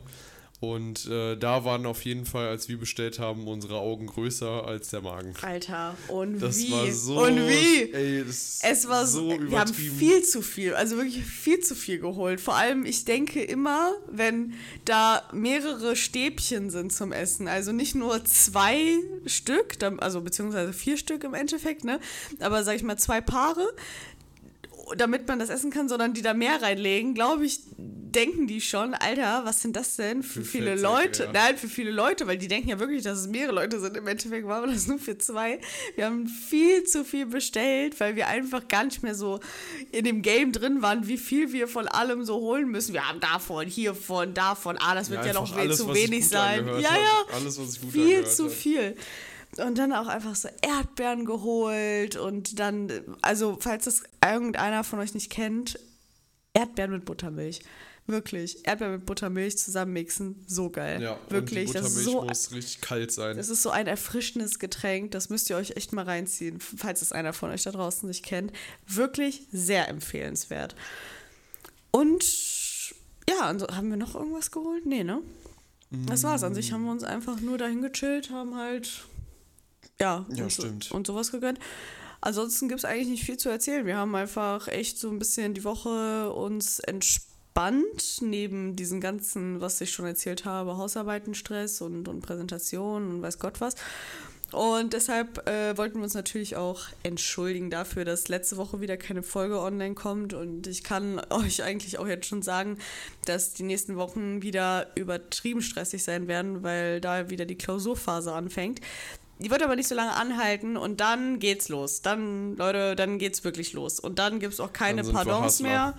Und 0.61 1.07
äh, 1.07 1.37
da 1.37 1.65
waren 1.65 1.87
auf 1.87 2.05
jeden 2.05 2.25
Fall, 2.27 2.49
als 2.49 2.69
wir 2.69 2.79
bestellt 2.79 3.21
haben, 3.21 3.47
unsere 3.47 3.77
Augen 3.77 4.07
größer 4.07 4.67
als 4.67 4.91
der 4.91 5.03
Magen. 5.03 5.33
Alter, 5.41 5.97
und 6.09 6.41
Das 6.41 6.59
wie? 6.59 6.73
war 6.73 6.91
so. 6.91 7.23
und 7.23 7.37
wie? 7.37 7.93
Ey, 7.93 8.25
das 8.25 8.59
Es 8.62 8.88
war 8.88 9.07
so 9.07 9.29
wir 9.29 9.61
haben 9.61 9.73
viel 9.73 10.25
zu 10.25 10.43
viel, 10.43 10.75
also 10.75 10.97
wirklich 10.97 11.25
viel 11.25 11.61
zu 11.61 11.77
viel 11.77 12.00
geholt. 12.00 12.41
Vor 12.41 12.57
allem, 12.57 12.85
ich 12.87 13.05
denke 13.05 13.41
immer, 13.41 13.93
wenn 14.11 14.55
da 14.85 15.23
mehrere 15.33 15.95
Stäbchen 15.95 16.71
sind 16.71 16.93
zum 16.93 17.12
Essen, 17.12 17.47
also 17.47 17.71
nicht 17.71 17.95
nur 17.95 18.25
zwei 18.25 18.97
Stück, 19.27 19.77
also 19.99 20.23
beziehungsweise 20.23 20.73
vier 20.73 20.97
Stück 20.97 21.23
im 21.23 21.35
Endeffekt, 21.35 21.85
ne? 21.85 22.00
Aber 22.41 22.65
sag 22.65 22.75
ich 22.75 22.83
mal 22.83 22.99
zwei 22.99 23.21
Paare, 23.21 23.65
damit 24.97 25.28
man 25.28 25.38
das 25.38 25.50
essen 25.50 25.71
kann, 25.71 25.88
sondern 25.88 26.14
die 26.14 26.23
da 26.23 26.35
mehr 26.35 26.62
reinlegen, 26.62 27.14
glaube 27.14 27.45
ich, 27.47 27.61
denken 28.11 28.47
die 28.47 28.61
schon, 28.61 28.95
Alter, 28.95 29.42
was 29.45 29.61
sind 29.61 29.76
das 29.76 29.97
denn 29.97 30.23
für, 30.23 30.40
Für 30.40 30.45
viele 30.45 30.71
Fettsäcke, 30.78 30.92
Leute? 30.95 31.25
ja. 31.25 31.33
Nein, 31.33 31.57
für 31.59 31.68
viele 31.68 31.90
Leute, 31.90 32.26
weil 32.26 32.38
die 32.38 32.49
denken 32.49 32.71
ja 32.71 32.78
wirklich, 32.78 33.02
dass 33.02 33.18
es 33.18 33.28
mehrere 33.28 33.54
Leute 33.54 33.80
sind. 33.80 33.97
Im 33.97 34.07
Endeffekt 34.07 34.47
waren 34.47 34.66
wir 34.66 34.73
das 34.75 34.87
nur 34.87 34.99
für 34.99 35.18
zwei. 35.18 35.61
Wir 35.95 36.07
haben 36.07 36.26
viel 36.26 36.85
zu 36.85 37.04
viel 37.04 37.26
bestellt, 37.26 38.00
weil 38.00 38.16
wir 38.16 38.28
einfach 38.28 38.66
gar 38.66 38.85
nicht 38.85 39.02
mehr 39.02 39.14
so 39.14 39.40
in 39.92 40.04
dem 40.04 40.23
Game 40.23 40.52
drin 40.52 40.80
waren, 40.83 41.07
wie 41.07 41.18
viel 41.18 41.52
wir 41.52 41.68
von 41.68 41.87
allem 41.87 42.25
so 42.25 42.37
holen 42.37 42.68
müssen. 42.71 42.95
Wir 42.95 43.07
haben 43.09 43.21
davon, 43.21 43.66
hiervon, 43.66 44.33
davon, 44.35 44.78
ah, 44.80 44.95
das 44.95 45.11
wird 45.11 45.21
ja, 45.25 45.30
einfach 45.30 45.42
noch 45.42 45.52
viel 45.52 45.61
alles, 45.61 45.78
zu 45.78 45.95
wenig 45.95 46.28
sein. 46.28 46.66
Ja, 46.66 46.78
ja. 46.80 47.25
Alles, 47.35 47.59
was 47.59 47.73
sich 47.73 47.83
gut 47.83 47.92
Viel 47.92 48.26
zu 48.26 48.47
hat. 48.47 48.52
viel. 48.52 48.97
Und 49.59 49.79
dann 49.79 49.93
auch 49.93 50.07
einfach 50.07 50.35
so 50.35 50.49
Erdbeeren 50.62 51.25
geholt 51.25 52.17
und 52.17 52.59
dann, 52.59 52.91
also 53.23 53.57
falls 53.61 53.85
das 53.87 54.03
irgendeiner 54.25 54.85
von 54.85 54.99
euch 55.00 55.15
nicht 55.15 55.31
kennt, 55.31 55.79
Erdbeeren 56.55 56.93
mit 56.93 57.05
Buttermilch. 57.05 57.61
Wirklich, 58.07 58.67
Erdbeeren 58.67 58.95
mit 58.95 59.07
Buttermilch 59.07 59.59
zusammenmixen, 59.59 60.45
so 60.47 60.71
geil. 60.71 61.03
Ja, 61.03 61.19
Wirklich, 61.29 61.73
das 61.73 61.87
ist 61.95 62.05
so 62.05 62.23
muss 62.23 62.53
richtig 62.53 62.81
kalt 62.81 63.12
sein. 63.12 63.37
das 63.37 63.50
ist 63.50 63.62
so 63.62 63.71
ein 63.71 63.87
erfrischendes 63.87 64.59
Getränk, 64.59 65.11
das 65.11 65.29
müsst 65.29 65.50
ihr 65.50 65.57
euch 65.57 65.73
echt 65.77 65.93
mal 65.93 66.05
reinziehen, 66.05 66.59
falls 66.61 67.03
es 67.03 67.12
einer 67.12 67.35
von 67.35 67.50
euch 67.50 67.65
da 67.65 67.71
draußen 67.71 68.09
nicht 68.09 68.25
kennt. 68.25 68.53
Wirklich 68.87 69.47
sehr 69.53 69.88
empfehlenswert. 69.88 70.75
Und 71.91 72.25
ja, 73.29 73.41
also 73.41 73.67
haben 73.69 73.91
wir 73.91 73.99
noch 73.99 74.15
irgendwas 74.15 74.50
geholt? 74.50 74.87
Nee, 74.87 75.05
ne? 75.05 75.21
Das 75.91 76.23
war's. 76.23 76.43
An 76.43 76.55
sich 76.55 76.73
haben 76.73 76.85
wir 76.85 76.93
uns 76.93 77.05
einfach 77.05 77.41
nur 77.41 77.59
dahin 77.59 77.83
gechillt, 77.83 78.31
haben 78.31 78.57
halt 78.57 79.05
ja, 80.00 80.26
Ja, 80.33 80.45
und, 80.45 80.52
so- 80.52 80.62
stimmt. 80.62 80.90
und 80.93 81.07
sowas 81.07 81.31
gegönnt. 81.33 81.59
Ansonsten 82.21 82.69
gibt 82.69 82.81
es 82.81 82.85
eigentlich 82.85 83.09
nicht 83.09 83.25
viel 83.25 83.37
zu 83.37 83.49
erzählen. 83.49 83.87
Wir 83.87 83.97
haben 83.97 84.14
einfach 84.14 84.67
echt 84.69 84.99
so 84.99 85.09
ein 85.09 85.19
bisschen 85.19 85.55
die 85.55 85.62
Woche 85.64 86.33
uns 86.33 86.81
entspannt, 86.81 88.19
neben 88.21 88.75
diesen 88.76 89.00
ganzen, 89.00 89.61
was 89.61 89.81
ich 89.81 89.93
schon 89.93 90.07
erzählt 90.07 90.45
habe, 90.45 90.76
Hausarbeiten, 90.76 91.35
Stress 91.35 91.81
und, 91.81 92.09
und 92.09 92.21
Präsentationen 92.23 93.11
und 93.11 93.23
weiß 93.23 93.38
Gott 93.38 93.61
was. 93.61 93.75
Und 94.50 94.95
deshalb 94.95 95.47
äh, 95.47 95.76
wollten 95.76 95.97
wir 95.99 96.05
uns 96.05 96.14
natürlich 96.14 96.57
auch 96.57 96.87
entschuldigen 97.02 97.69
dafür, 97.71 98.07
dass 98.07 98.28
letzte 98.28 98.57
Woche 98.57 98.81
wieder 98.81 98.97
keine 98.97 99.23
Folge 99.23 99.61
online 99.61 99.95
kommt. 99.95 100.33
Und 100.33 100.67
ich 100.67 100.83
kann 100.83 101.21
euch 101.31 101.62
eigentlich 101.62 101.99
auch 101.99 102.07
jetzt 102.07 102.26
schon 102.26 102.40
sagen, 102.43 102.78
dass 103.26 103.52
die 103.52 103.62
nächsten 103.62 103.97
Wochen 103.97 104.40
wieder 104.43 104.87
übertrieben 104.97 105.61
stressig 105.61 106.02
sein 106.02 106.28
werden, 106.28 106.62
weil 106.62 107.00
da 107.00 107.28
wieder 107.31 107.45
die 107.45 107.59
Klausurphase 107.59 108.33
anfängt. 108.33 108.81
Die 109.38 109.50
wird 109.50 109.62
aber 109.62 109.76
nicht 109.76 109.88
so 109.88 109.95
lange 109.95 110.14
anhalten 110.14 110.76
und 110.76 111.00
dann 111.00 111.38
geht's 111.38 111.68
los. 111.68 112.02
Dann, 112.02 112.57
Leute, 112.57 112.97
dann 112.97 113.18
geht's 113.18 113.45
wirklich 113.45 113.73
los. 113.73 114.00
Und 114.00 114.18
dann 114.18 114.40
gibt's 114.40 114.59
auch 114.59 114.73
keine 114.73 115.04
Pardons 115.04 115.61
mehr. 115.61 115.95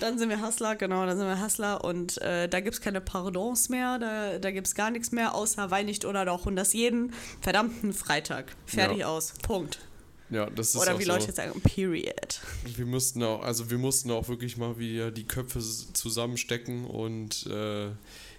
Dann 0.00 0.18
sind 0.18 0.30
wir 0.30 0.40
Hustler, 0.40 0.74
genau, 0.74 1.04
dann 1.04 1.18
sind 1.18 1.26
wir 1.26 1.42
Hustler 1.42 1.84
und 1.84 2.16
äh, 2.22 2.48
da 2.48 2.60
gibt 2.60 2.76
es 2.76 2.80
keine 2.80 3.02
Pardons 3.02 3.68
mehr, 3.68 3.98
da, 3.98 4.38
da 4.38 4.50
gibt 4.50 4.66
es 4.66 4.74
gar 4.74 4.90
nichts 4.90 5.12
mehr, 5.12 5.34
außer 5.34 5.70
Wein 5.70 5.84
nicht 5.84 6.06
oder 6.06 6.24
doch. 6.24 6.46
Und 6.46 6.56
das 6.56 6.72
jeden 6.72 7.12
verdammten 7.42 7.92
Freitag. 7.92 8.56
Fertig 8.64 8.98
ja. 8.98 9.08
aus. 9.08 9.34
Punkt. 9.42 9.78
Ja, 10.30 10.50
das 10.50 10.74
ist 10.74 10.76
Oder 10.80 10.98
wie 10.98 11.04
so. 11.04 11.12
Leute 11.12 11.26
jetzt 11.26 11.36
sagen, 11.36 11.60
Period. 11.60 12.40
Wir 12.64 12.86
mussten 12.86 13.22
auch, 13.22 13.42
also 13.42 13.70
wir 13.70 13.78
mussten 13.78 14.10
auch 14.10 14.28
wirklich 14.28 14.56
mal 14.56 14.78
wieder 14.78 15.10
die 15.10 15.24
Köpfe 15.24 15.60
zusammenstecken 15.60 16.84
und 16.84 17.46
äh, 17.46 17.90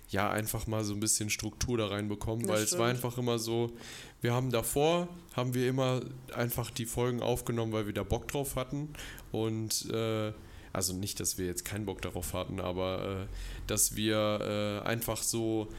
ja, 0.10 0.30
einfach 0.30 0.68
mal 0.68 0.84
so 0.84 0.94
ein 0.94 1.00
bisschen 1.00 1.30
Struktur 1.30 1.78
da 1.78 1.88
reinbekommen, 1.88 2.46
das 2.46 2.50
weil 2.50 2.58
stimmt. 2.60 2.74
es 2.74 2.80
war 2.80 2.88
einfach 2.88 3.18
immer 3.18 3.40
so, 3.40 3.74
wir 4.22 4.34
haben 4.34 4.52
davor, 4.52 5.10
haben 5.36 5.54
wir 5.54 5.68
immer 5.68 6.02
einfach 6.34 6.72
die 6.72 6.86
Folgen 6.86 7.22
aufgenommen, 7.22 7.74
weil 7.74 7.88
wir 7.88 7.94
da 7.94 8.04
Bock 8.04 8.28
drauf 8.28 8.56
hatten 8.56 8.90
und 9.32 9.90
äh, 9.92 10.32
also 10.74 10.94
nicht, 10.94 11.20
dass 11.20 11.38
wir 11.38 11.48
jetzt 11.48 11.66
keinen 11.66 11.86
Bock 11.86 12.02
darauf 12.02 12.34
hatten, 12.34 12.60
aber 12.60 13.28
äh, 13.28 13.34
dass 13.66 13.96
wir 13.96 14.82
äh, 14.84 14.88
einfach 14.88 15.22
so, 15.22 15.70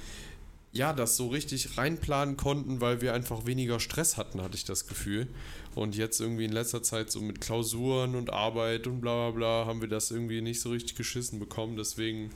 ja, 0.72 0.92
das 0.92 1.16
so 1.16 1.28
richtig 1.28 1.78
reinplanen 1.78 2.36
konnten, 2.36 2.80
weil 2.80 3.00
wir 3.00 3.14
einfach 3.14 3.46
weniger 3.46 3.80
Stress 3.80 4.16
hatten, 4.16 4.42
hatte 4.42 4.56
ich 4.56 4.64
das 4.64 4.86
Gefühl. 4.86 5.28
Und 5.74 5.96
jetzt 5.96 6.20
irgendwie 6.20 6.46
in 6.46 6.52
letzter 6.52 6.82
Zeit 6.82 7.10
so 7.12 7.20
mit 7.20 7.40
Klausuren 7.40 8.16
und 8.16 8.32
Arbeit 8.32 8.88
und 8.88 9.00
bla 9.00 9.30
bla 9.30 9.38
bla 9.38 9.66
haben 9.66 9.80
wir 9.80 9.88
das 9.88 10.10
irgendwie 10.10 10.40
nicht 10.40 10.60
so 10.60 10.70
richtig 10.70 10.96
geschissen 10.96 11.38
bekommen. 11.38 11.76
Deswegen 11.76 12.30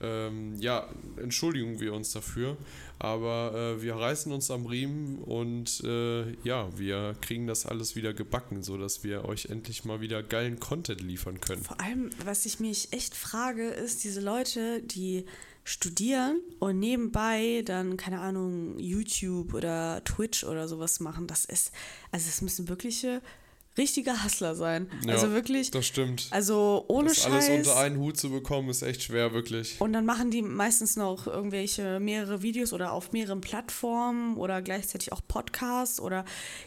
ähm, 0.00 0.54
ja, 0.60 0.88
entschuldigen 1.16 1.80
wir 1.80 1.92
uns 1.92 2.12
dafür. 2.12 2.56
Aber 3.00 3.76
äh, 3.78 3.82
wir 3.82 3.94
reißen 3.94 4.32
uns 4.32 4.50
am 4.50 4.66
Riemen 4.66 5.18
und 5.18 5.82
äh, 5.84 6.32
ja, 6.42 6.68
wir 6.76 7.14
kriegen 7.20 7.46
das 7.46 7.64
alles 7.64 7.94
wieder 7.94 8.12
gebacken, 8.12 8.62
sodass 8.62 9.04
wir 9.04 9.24
euch 9.24 9.46
endlich 9.46 9.84
mal 9.84 10.00
wieder 10.00 10.22
geilen 10.22 10.58
Content 10.58 11.00
liefern 11.00 11.40
können. 11.40 11.62
Vor 11.62 11.80
allem, 11.80 12.10
was 12.24 12.44
ich 12.44 12.58
mich 12.58 12.92
echt 12.92 13.14
frage, 13.14 13.68
ist 13.68 14.02
diese 14.02 14.20
Leute, 14.20 14.82
die 14.82 15.26
studieren 15.62 16.40
und 16.60 16.78
nebenbei 16.78 17.62
dann, 17.64 17.96
keine 17.96 18.20
Ahnung, 18.20 18.78
YouTube 18.78 19.52
oder 19.54 20.02
Twitch 20.04 20.42
oder 20.44 20.66
sowas 20.66 20.98
machen. 20.98 21.26
Das 21.26 21.44
ist, 21.44 21.72
also 22.10 22.26
es 22.28 22.40
müssen 22.40 22.68
wirkliche 22.68 23.20
richtiger 23.78 24.24
Hustler 24.24 24.54
sein. 24.54 24.90
Ja, 25.06 25.14
also 25.14 25.32
wirklich. 25.32 25.70
Das 25.70 25.86
stimmt. 25.86 26.26
Also 26.30 26.84
ohne 26.88 27.08
das 27.08 27.18
Scheiß. 27.18 27.48
Alles 27.48 27.68
unter 27.68 27.76
einen 27.78 27.98
Hut 27.98 28.18
zu 28.18 28.30
bekommen, 28.30 28.68
ist 28.68 28.82
echt 28.82 29.02
schwer, 29.02 29.32
wirklich. 29.32 29.76
Und 29.80 29.92
dann 29.92 30.04
machen 30.04 30.30
die 30.30 30.42
meistens 30.42 30.96
noch 30.96 31.26
irgendwelche 31.26 32.00
mehrere 32.00 32.42
Videos 32.42 32.72
oder 32.72 32.92
auf 32.92 33.12
mehreren 33.12 33.40
Plattformen 33.40 34.36
oder 34.36 34.62
gleichzeitig 34.62 35.12
auch 35.12 35.20
Podcasts 35.26 36.00
oder 36.00 36.24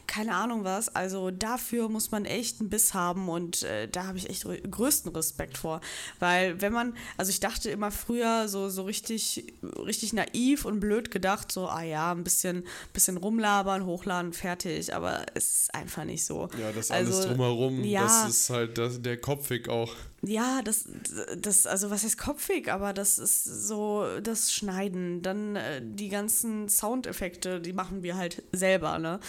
keine 0.07 0.35
Ahnung 0.35 0.63
was. 0.63 0.89
Also 0.95 1.31
dafür 1.31 1.89
muss 1.89 2.11
man 2.11 2.25
echt 2.25 2.59
einen 2.59 2.69
Biss 2.69 2.93
haben 2.93 3.29
und 3.29 3.63
äh, 3.63 3.87
da 3.87 4.05
habe 4.05 4.17
ich 4.17 4.29
echt 4.29 4.45
größten 4.69 5.11
Respekt 5.15 5.57
vor. 5.57 5.81
Weil 6.19 6.61
wenn 6.61 6.73
man, 6.73 6.95
also 7.17 7.29
ich 7.29 7.39
dachte 7.39 7.69
immer 7.69 7.91
früher 7.91 8.47
so, 8.47 8.69
so 8.69 8.83
richtig, 8.83 9.53
richtig 9.85 10.13
naiv 10.13 10.65
und 10.65 10.79
blöd 10.79 11.11
gedacht, 11.11 11.51
so, 11.51 11.67
ah 11.67 11.83
ja, 11.83 12.11
ein 12.11 12.23
bisschen, 12.23 12.65
bisschen 12.93 13.17
rumlabern, 13.17 13.85
hochladen, 13.85 14.33
fertig. 14.33 14.93
Aber 14.95 15.25
es 15.33 15.61
ist 15.61 15.75
einfach 15.75 16.05
nicht 16.05 16.25
so. 16.25 16.49
Ja, 16.59 16.71
das 16.71 16.91
also, 16.91 17.00
alles 17.05 17.27
drumherum, 17.27 17.83
ja, 17.83 18.03
das 18.03 18.29
ist 18.29 18.49
halt 18.49 18.77
das, 18.77 19.01
der 19.01 19.17
Kopfweg 19.17 19.69
auch. 19.69 19.95
Ja, 20.23 20.61
das, 20.63 20.87
das, 21.35 21.65
also 21.65 21.89
was 21.89 22.03
heißt 22.03 22.17
kopfig, 22.19 22.71
aber 22.71 22.93
das 22.93 23.17
ist 23.17 23.43
so 23.43 24.05
das 24.21 24.53
Schneiden. 24.53 25.23
Dann 25.23 25.55
äh, 25.55 25.81
die 25.83 26.09
ganzen 26.09 26.69
Soundeffekte, 26.69 27.59
die 27.59 27.73
machen 27.73 28.03
wir 28.03 28.15
halt 28.15 28.43
selber, 28.51 28.99
ne? 28.99 29.19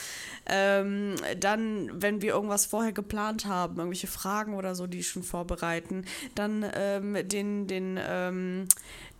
Ähm, 0.44 1.14
dann, 1.40 1.90
wenn 2.02 2.20
wir 2.20 2.34
irgendwas 2.34 2.66
vorher 2.66 2.92
geplant 2.92 3.46
haben, 3.46 3.78
irgendwelche 3.78 4.06
Fragen 4.06 4.54
oder 4.54 4.74
so, 4.74 4.86
die 4.86 5.02
schon 5.02 5.22
vorbereiten, 5.22 6.04
dann 6.34 6.62
ähm, 6.74 7.16
den, 7.26 7.66
den, 7.66 7.98
ähm, 8.06 8.68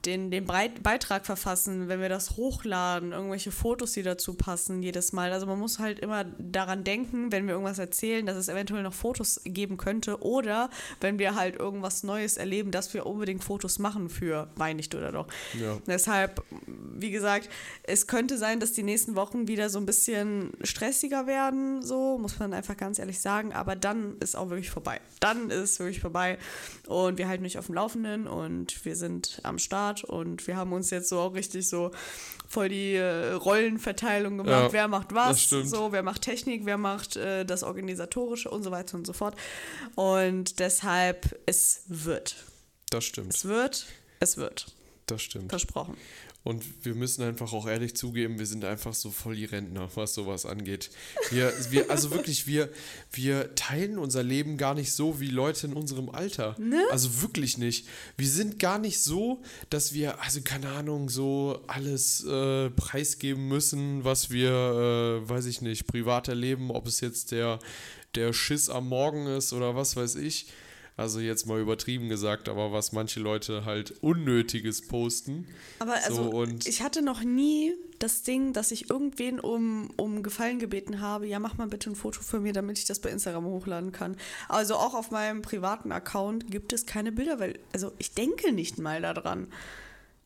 den, 0.04 0.30
den 0.30 0.44
Breit 0.44 0.82
Beitrag 0.82 1.26
verfassen, 1.26 1.88
wenn 1.88 2.00
wir 2.00 2.08
das 2.08 2.36
hochladen, 2.36 3.12
irgendwelche 3.12 3.52
Fotos, 3.52 3.92
die 3.92 4.02
dazu 4.02 4.34
passen, 4.34 4.82
jedes 4.82 5.12
Mal. 5.12 5.32
Also 5.32 5.46
man 5.46 5.58
muss 5.58 5.78
halt 5.78 6.00
immer 6.00 6.24
daran 6.24 6.84
denken, 6.84 7.30
wenn 7.30 7.46
wir 7.46 7.52
irgendwas 7.52 7.78
erzählen, 7.78 8.26
dass 8.26 8.36
es 8.36 8.48
eventuell 8.48 8.82
noch 8.82 8.92
Fotos 8.92 9.40
geben 9.44 9.76
könnte 9.76 10.22
oder 10.22 10.70
wenn 11.00 11.18
wir 11.18 11.34
halt 11.34 11.56
irgendwas 11.56 12.02
Neues 12.02 12.36
erleben, 12.36 12.70
dass 12.70 12.94
wir 12.94 13.06
unbedingt 13.06 13.44
Fotos 13.44 13.78
machen 13.78 14.08
für 14.08 14.48
Weinicht 14.56 14.94
oder 14.94 15.12
doch. 15.12 15.28
Ja. 15.58 15.78
Deshalb, 15.86 16.42
wie 16.76 17.10
gesagt, 17.10 17.48
es 17.84 18.06
könnte 18.06 18.38
sein, 18.38 18.60
dass 18.60 18.72
die 18.72 18.82
nächsten 18.82 19.14
Wochen 19.14 19.46
wieder 19.48 19.70
so 19.70 19.78
ein 19.78 19.86
bisschen 19.86 20.52
stressiger 20.62 21.26
werden, 21.26 21.82
so 21.82 22.18
muss 22.18 22.38
man 22.38 22.52
einfach 22.52 22.76
ganz 22.76 22.98
ehrlich 22.98 23.20
sagen, 23.20 23.52
aber 23.52 23.76
dann 23.76 24.16
ist 24.18 24.36
auch 24.36 24.50
wirklich 24.50 24.70
vorbei. 24.70 25.00
Dann 25.20 25.50
ist 25.50 25.62
es 25.62 25.78
wirklich 25.78 26.00
vorbei 26.00 26.38
und 26.86 27.18
wir 27.18 27.28
halten 27.28 27.44
euch 27.44 27.58
auf 27.58 27.66
dem 27.66 27.76
Laufenden 27.76 28.26
und 28.26 28.84
wir 28.84 28.96
sind 28.96 29.40
am 29.44 29.58
Start 29.58 29.91
Start 29.92 30.04
und 30.04 30.46
wir 30.46 30.56
haben 30.56 30.72
uns 30.72 30.90
jetzt 30.90 31.08
so 31.08 31.20
auch 31.20 31.34
richtig 31.34 31.68
so 31.68 31.90
voll 32.48 32.68
die 32.68 32.94
äh, 32.94 33.32
Rollenverteilung 33.32 34.38
gemacht, 34.38 34.64
ja, 34.64 34.72
wer 34.72 34.88
macht 34.88 35.14
was, 35.14 35.48
so, 35.48 35.92
wer 35.92 36.02
macht 36.02 36.22
Technik, 36.22 36.64
wer 36.64 36.78
macht 36.78 37.16
äh, 37.16 37.44
das 37.44 37.62
Organisatorische 37.62 38.50
und 38.50 38.62
so 38.62 38.70
weiter 38.70 38.96
und 38.96 39.06
so 39.06 39.12
fort. 39.12 39.36
Und 39.94 40.58
deshalb, 40.58 41.38
es 41.46 41.84
wird. 41.86 42.36
Das 42.90 43.04
stimmt. 43.04 43.34
Es 43.34 43.44
wird, 43.46 43.86
es 44.20 44.36
wird. 44.36 44.66
Das 45.06 45.22
stimmt. 45.22 45.50
Versprochen. 45.50 45.96
Und 46.44 46.64
wir 46.84 46.94
müssen 46.94 47.22
einfach 47.22 47.52
auch 47.52 47.68
ehrlich 47.68 47.94
zugeben, 47.94 48.38
wir 48.40 48.46
sind 48.46 48.64
einfach 48.64 48.94
so 48.94 49.10
voll 49.10 49.36
die 49.36 49.44
Rentner, 49.44 49.88
was 49.94 50.14
sowas 50.14 50.44
angeht. 50.44 50.90
Wir, 51.30 51.52
wir, 51.70 51.88
also 51.88 52.10
wirklich, 52.10 52.48
wir, 52.48 52.68
wir 53.12 53.54
teilen 53.54 53.96
unser 53.96 54.24
Leben 54.24 54.56
gar 54.56 54.74
nicht 54.74 54.92
so 54.92 55.20
wie 55.20 55.28
Leute 55.28 55.68
in 55.68 55.74
unserem 55.74 56.10
Alter. 56.10 56.56
Ne? 56.58 56.82
Also 56.90 57.22
wirklich 57.22 57.58
nicht. 57.58 57.86
Wir 58.16 58.28
sind 58.28 58.58
gar 58.58 58.78
nicht 58.78 59.00
so, 59.00 59.42
dass 59.70 59.92
wir, 59.94 60.20
also 60.20 60.40
keine 60.42 60.70
Ahnung, 60.70 61.08
so 61.08 61.60
alles 61.68 62.24
äh, 62.24 62.70
preisgeben 62.70 63.46
müssen, 63.46 64.02
was 64.02 64.30
wir, 64.30 64.50
äh, 64.50 65.28
weiß 65.28 65.46
ich 65.46 65.62
nicht, 65.62 65.86
privat 65.86 66.26
erleben, 66.26 66.72
ob 66.72 66.88
es 66.88 67.00
jetzt 67.00 67.30
der, 67.30 67.60
der 68.16 68.32
Schiss 68.32 68.68
am 68.68 68.88
Morgen 68.88 69.26
ist 69.26 69.52
oder 69.52 69.76
was 69.76 69.94
weiß 69.94 70.16
ich. 70.16 70.46
Also 71.02 71.18
jetzt 71.18 71.46
mal 71.46 71.60
übertrieben 71.60 72.08
gesagt, 72.08 72.48
aber 72.48 72.70
was 72.70 72.92
manche 72.92 73.18
Leute 73.18 73.64
halt 73.64 73.92
Unnötiges 74.02 74.86
posten. 74.86 75.48
Aber 75.80 75.94
also 76.04 76.30
so, 76.30 76.46
ich 76.64 76.80
hatte 76.80 77.02
noch 77.02 77.24
nie 77.24 77.74
das 77.98 78.22
Ding, 78.22 78.52
dass 78.52 78.70
ich 78.70 78.88
irgendwen 78.88 79.40
um, 79.40 79.90
um 79.96 80.22
Gefallen 80.22 80.60
gebeten 80.60 81.00
habe, 81.00 81.26
ja, 81.26 81.40
mach 81.40 81.58
mal 81.58 81.66
bitte 81.66 81.90
ein 81.90 81.96
Foto 81.96 82.20
für 82.22 82.38
mir, 82.38 82.52
damit 82.52 82.78
ich 82.78 82.84
das 82.84 83.00
bei 83.00 83.10
Instagram 83.10 83.44
hochladen 83.46 83.90
kann. 83.90 84.16
Also 84.48 84.76
auch 84.76 84.94
auf 84.94 85.10
meinem 85.10 85.42
privaten 85.42 85.90
Account 85.90 86.48
gibt 86.52 86.72
es 86.72 86.86
keine 86.86 87.10
Bilder, 87.10 87.40
weil, 87.40 87.58
also 87.72 87.90
ich 87.98 88.14
denke 88.14 88.52
nicht 88.52 88.78
mal 88.78 89.02
daran. 89.02 89.48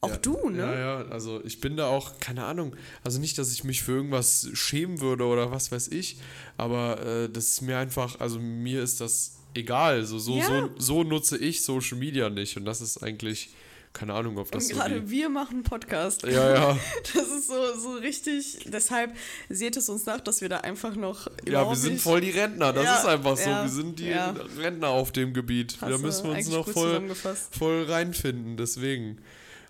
Auch 0.02 0.10
ja, 0.10 0.16
du, 0.18 0.50
ne? 0.50 0.58
Ja, 0.58 0.78
ja, 0.78 1.08
also 1.08 1.42
ich 1.42 1.62
bin 1.62 1.78
da 1.78 1.86
auch, 1.86 2.20
keine 2.20 2.44
Ahnung, 2.44 2.76
also 3.02 3.18
nicht, 3.18 3.38
dass 3.38 3.50
ich 3.50 3.64
mich 3.64 3.82
für 3.82 3.92
irgendwas 3.92 4.46
schämen 4.52 5.00
würde 5.00 5.24
oder 5.24 5.50
was 5.50 5.72
weiß 5.72 5.88
ich, 5.88 6.18
aber 6.58 7.00
äh, 7.00 7.30
das 7.30 7.48
ist 7.48 7.62
mir 7.62 7.78
einfach, 7.78 8.20
also 8.20 8.38
mir 8.38 8.82
ist 8.82 9.00
das 9.00 9.36
egal. 9.56 10.04
So, 10.04 10.18
so, 10.18 10.36
ja. 10.36 10.46
so, 10.46 10.70
so 10.76 11.02
nutze 11.04 11.38
ich 11.38 11.62
Social 11.62 11.98
Media 11.98 12.28
nicht. 12.30 12.56
Und 12.56 12.64
das 12.64 12.80
ist 12.80 13.02
eigentlich, 13.02 13.50
keine 13.92 14.14
Ahnung, 14.14 14.38
ob 14.38 14.50
das 14.50 14.66
Und 14.66 14.76
gerade 14.76 15.00
so 15.00 15.10
wir 15.10 15.28
machen 15.28 15.62
Podcast. 15.62 16.22
Ja, 16.24 16.54
ja. 16.54 16.78
Das 17.14 17.28
ist 17.28 17.48
so, 17.48 17.74
so 17.78 17.92
richtig. 17.94 18.66
Deshalb 18.66 19.16
seht 19.48 19.76
es 19.76 19.88
uns 19.88 20.06
nach, 20.06 20.20
dass 20.20 20.40
wir 20.40 20.48
da 20.48 20.58
einfach 20.58 20.96
noch. 20.96 21.28
Ja, 21.48 21.68
wir 21.68 21.76
sind 21.76 22.00
voll 22.00 22.20
die 22.20 22.30
Rentner. 22.30 22.72
Das 22.72 22.84
ja, 22.84 22.98
ist 22.98 23.06
einfach 23.06 23.36
so. 23.36 23.48
Ja, 23.48 23.62
wir 23.62 23.70
sind 23.70 23.98
die 23.98 24.08
ja. 24.08 24.34
Rentner 24.58 24.88
auf 24.88 25.12
dem 25.12 25.32
Gebiet. 25.32 25.78
Hast 25.80 25.92
da 25.92 25.98
müssen 25.98 26.24
wir 26.24 26.36
uns 26.36 26.48
noch 26.48 26.68
voll, 26.68 27.14
voll 27.50 27.84
reinfinden. 27.84 28.56
Deswegen. 28.56 29.18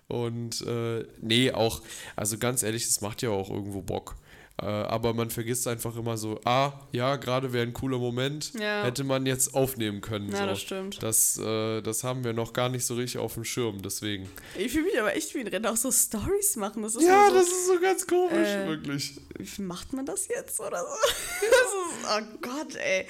Und 0.07 0.61
äh, 0.61 1.05
nee, 1.21 1.51
auch, 1.51 1.81
also 2.15 2.37
ganz 2.37 2.63
ehrlich, 2.63 2.85
das 2.85 3.01
macht 3.01 3.21
ja 3.21 3.29
auch 3.29 3.49
irgendwo 3.49 3.81
Bock. 3.81 4.15
Äh, 4.59 4.65
aber 4.65 5.13
man 5.13 5.29
vergisst 5.29 5.67
einfach 5.67 5.95
immer 5.95 6.17
so, 6.17 6.39
ah, 6.43 6.73
ja, 6.91 7.15
gerade 7.17 7.53
wäre 7.53 7.65
ein 7.65 7.73
cooler 7.73 7.99
Moment, 7.99 8.53
ja. 8.59 8.83
hätte 8.83 9.03
man 9.03 9.27
jetzt 9.27 9.53
aufnehmen 9.53 10.01
können. 10.01 10.31
Ja, 10.31 10.39
so. 10.39 10.45
das 10.47 10.61
stimmt. 10.61 11.03
Das, 11.03 11.37
äh, 11.37 11.81
das 11.81 12.03
haben 12.03 12.23
wir 12.23 12.33
noch 12.33 12.53
gar 12.53 12.67
nicht 12.69 12.83
so 12.83 12.95
richtig 12.95 13.19
auf 13.19 13.35
dem 13.35 13.43
Schirm, 13.43 13.83
deswegen. 13.83 14.27
Ich 14.57 14.71
fühle 14.71 14.85
mich 14.85 14.99
aber 14.99 15.15
echt 15.15 15.35
wie 15.35 15.41
ein 15.41 15.47
Renner, 15.47 15.71
auch 15.71 15.77
so 15.77 15.91
Stories 15.91 16.55
machen. 16.55 16.81
Das 16.81 16.95
ja, 16.95 17.27
so, 17.29 17.35
das 17.35 17.47
ist 17.47 17.67
so 17.67 17.79
ganz 17.79 18.07
komisch, 18.07 18.47
äh, 18.47 18.67
wirklich. 18.67 19.21
Wie 19.37 19.61
macht 19.61 19.93
man 19.93 20.07
das 20.07 20.27
jetzt 20.27 20.59
oder 20.59 20.79
so? 20.79 20.85
das 21.41 22.21
ist, 22.23 22.33
oh 22.33 22.37
Gott, 22.41 22.75
ey 22.77 23.05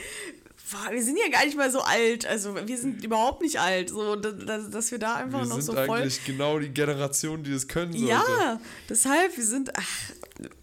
wir 0.92 1.04
sind 1.04 1.18
ja 1.18 1.30
gar 1.30 1.46
nicht 1.46 1.58
mal 1.58 1.72
so 1.72 1.80
alt. 1.82 2.26
Also 2.26 2.56
wir 2.56 2.78
sind 2.78 3.04
überhaupt 3.04 3.42
nicht 3.42 3.60
alt. 3.60 3.90
So, 3.90 4.16
dass, 4.16 4.70
dass 4.70 4.92
wir 4.92 5.00
da 5.00 5.16
einfach 5.16 5.42
wir 5.42 5.48
noch 5.48 5.56
sind 5.56 5.64
so 5.64 5.74
voll. 5.74 6.00
eigentlich 6.00 6.26
genau 6.26 6.60
die 6.60 6.70
Generation, 6.70 7.44
die 7.44 7.54
es 7.54 7.68
können 7.68 7.94
sollte. 7.94 8.08
Ja, 8.08 8.60
deshalb, 8.90 9.38
wir 9.38 9.46
sind, 9.46 9.72
ach, 9.78 10.12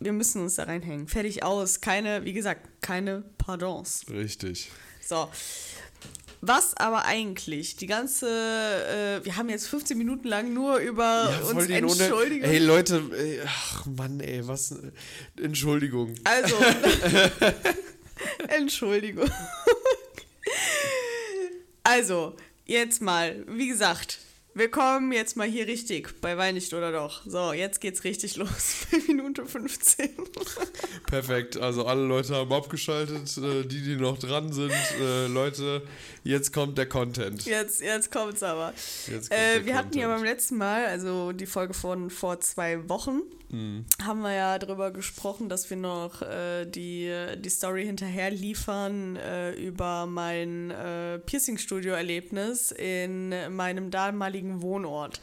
wir 0.01 0.13
müssen 0.13 0.43
uns 0.43 0.55
da 0.57 0.65
reinhängen. 0.65 1.09
Fertig 1.09 1.43
aus. 1.43 1.81
Keine, 1.81 2.25
wie 2.25 2.33
gesagt, 2.33 2.69
keine 2.81 3.23
Pardons. 3.39 4.05
Richtig. 4.11 4.71
So. 5.07 5.29
Was 6.47 6.77
aber 6.77 7.07
eigentlich 7.07 7.77
die 7.77 7.87
ganze, 7.87 8.27
äh, 8.29 9.25
wir 9.25 9.37
haben 9.37 9.49
jetzt 9.49 9.67
15 9.69 9.97
Minuten 9.97 10.29
lang 10.29 10.53
nur 10.53 10.77
über 10.77 11.31
Ja, 11.31 11.39
uns 11.49 11.67
den 11.67 11.85
Ohne- 11.87 11.93
entschuldigen. 12.05 12.45
Ey, 12.45 12.59
Leute, 12.59 13.03
ey, 13.17 13.41
ach 13.47 13.87
Mann, 13.87 14.21
ey, 14.21 14.47
was. 14.47 14.75
Entschuldigung. 15.41 16.15
Also, 16.25 16.55
Entschuldigung. 18.49 19.31
also, 21.83 22.37
jetzt 22.67 23.01
mal, 23.03 23.45
wie 23.49 23.69
gesagt, 23.69 24.19
wir 24.55 24.71
kommen 24.71 25.13
jetzt 25.13 25.37
mal 25.37 25.47
hier 25.49 25.67
richtig 25.67 26.21
bei 26.21 26.37
Wein 26.37 26.55
nicht 26.55 26.73
oder 26.75 26.93
doch. 26.93 27.23
So, 27.27 27.53
jetzt 27.53 27.81
geht's 27.81 28.05
richtig 28.05 28.37
los. 28.37 28.87
Bei 28.91 28.99
Minute 29.09 29.45
15. 29.47 30.11
Perfekt. 31.07 31.57
Also 31.57 31.87
alle 31.87 32.03
Leute 32.05 32.35
haben 32.35 32.53
abgeschaltet, 32.53 33.37
äh, 33.39 33.65
die, 33.65 33.83
die 33.83 33.97
noch 33.97 34.19
dran 34.19 34.53
sind. 34.53 34.73
Äh, 35.01 35.27
Leute, 35.27 35.83
jetzt 36.23 36.53
kommt 36.53 36.79
der 36.79 36.87
Content. 36.87 37.45
Jetzt, 37.45 37.81
jetzt 37.81 38.11
kommt's 38.13 38.43
aber. 38.43 38.73
Jetzt 39.11 39.31
kommt 39.31 39.41
Äh, 39.41 39.65
wir 39.67 39.75
hatten 39.77 39.97
ja 39.99 40.07
Content. 40.07 40.23
beim 40.23 40.25
letzten 40.25 40.57
Mal, 40.57 40.87
also 40.87 41.33
die 41.33 41.47
Folge 41.47 41.75
von 41.75 42.11
vor 42.11 42.41
zwei 42.41 42.89
Wochen, 42.89 43.23
Mhm. 43.51 43.85
haben 44.03 44.23
wir 44.23 44.33
ja 44.33 44.59
darüber 44.59 44.91
gesprochen, 44.91 45.49
dass 45.49 45.69
wir 45.71 45.77
noch 45.77 46.23
äh, 46.23 46.65
die, 46.65 47.13
die 47.39 47.49
Story 47.51 47.85
hinterher 47.85 48.31
liefern 48.31 49.15
äh, 49.17 49.53
über 49.53 50.07
mein 50.07 50.71
äh, 50.73 51.19
Piercing-Studio-Erlebnis 51.21 52.73
in 52.73 53.33
meinem 53.55 53.91
damaligen 53.93 54.44
Wohnort. 54.63 55.21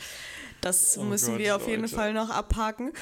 Das 0.61 0.95
Oh 0.97 1.03
müssen 1.03 1.31
Gott, 1.31 1.39
wir 1.39 1.55
auf 1.55 1.67
jeden 1.67 1.81
Leute. 1.81 1.95
Fall 1.95 2.13
noch 2.13 2.29
abhaken. 2.29 2.93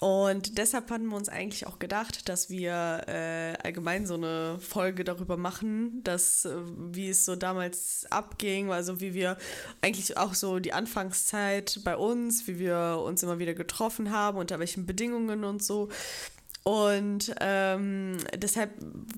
Und 0.00 0.56
deshalb 0.58 0.88
hatten 0.90 1.08
wir 1.08 1.16
uns 1.16 1.28
eigentlich 1.28 1.66
auch 1.66 1.80
gedacht, 1.80 2.28
dass 2.28 2.48
wir 2.48 3.02
äh, 3.08 3.54
allgemein 3.64 4.06
so 4.06 4.14
eine 4.14 4.58
Folge 4.60 5.02
darüber 5.02 5.36
machen, 5.36 6.00
dass, 6.04 6.44
äh, 6.44 6.54
wie 6.92 7.08
es 7.08 7.24
so 7.24 7.34
damals 7.34 8.06
abging, 8.10 8.70
also 8.70 9.00
wie 9.00 9.14
wir 9.14 9.36
eigentlich 9.82 10.16
auch 10.16 10.34
so 10.34 10.60
die 10.60 10.72
Anfangszeit 10.72 11.80
bei 11.82 11.96
uns, 11.96 12.46
wie 12.46 12.60
wir 12.60 13.02
uns 13.04 13.24
immer 13.24 13.40
wieder 13.40 13.54
getroffen 13.54 14.12
haben, 14.12 14.38
unter 14.38 14.60
welchen 14.60 14.86
Bedingungen 14.86 15.42
und 15.42 15.62
so. 15.64 15.88
Und 16.68 17.34
ähm, 17.40 18.18
deshalb 18.36 18.72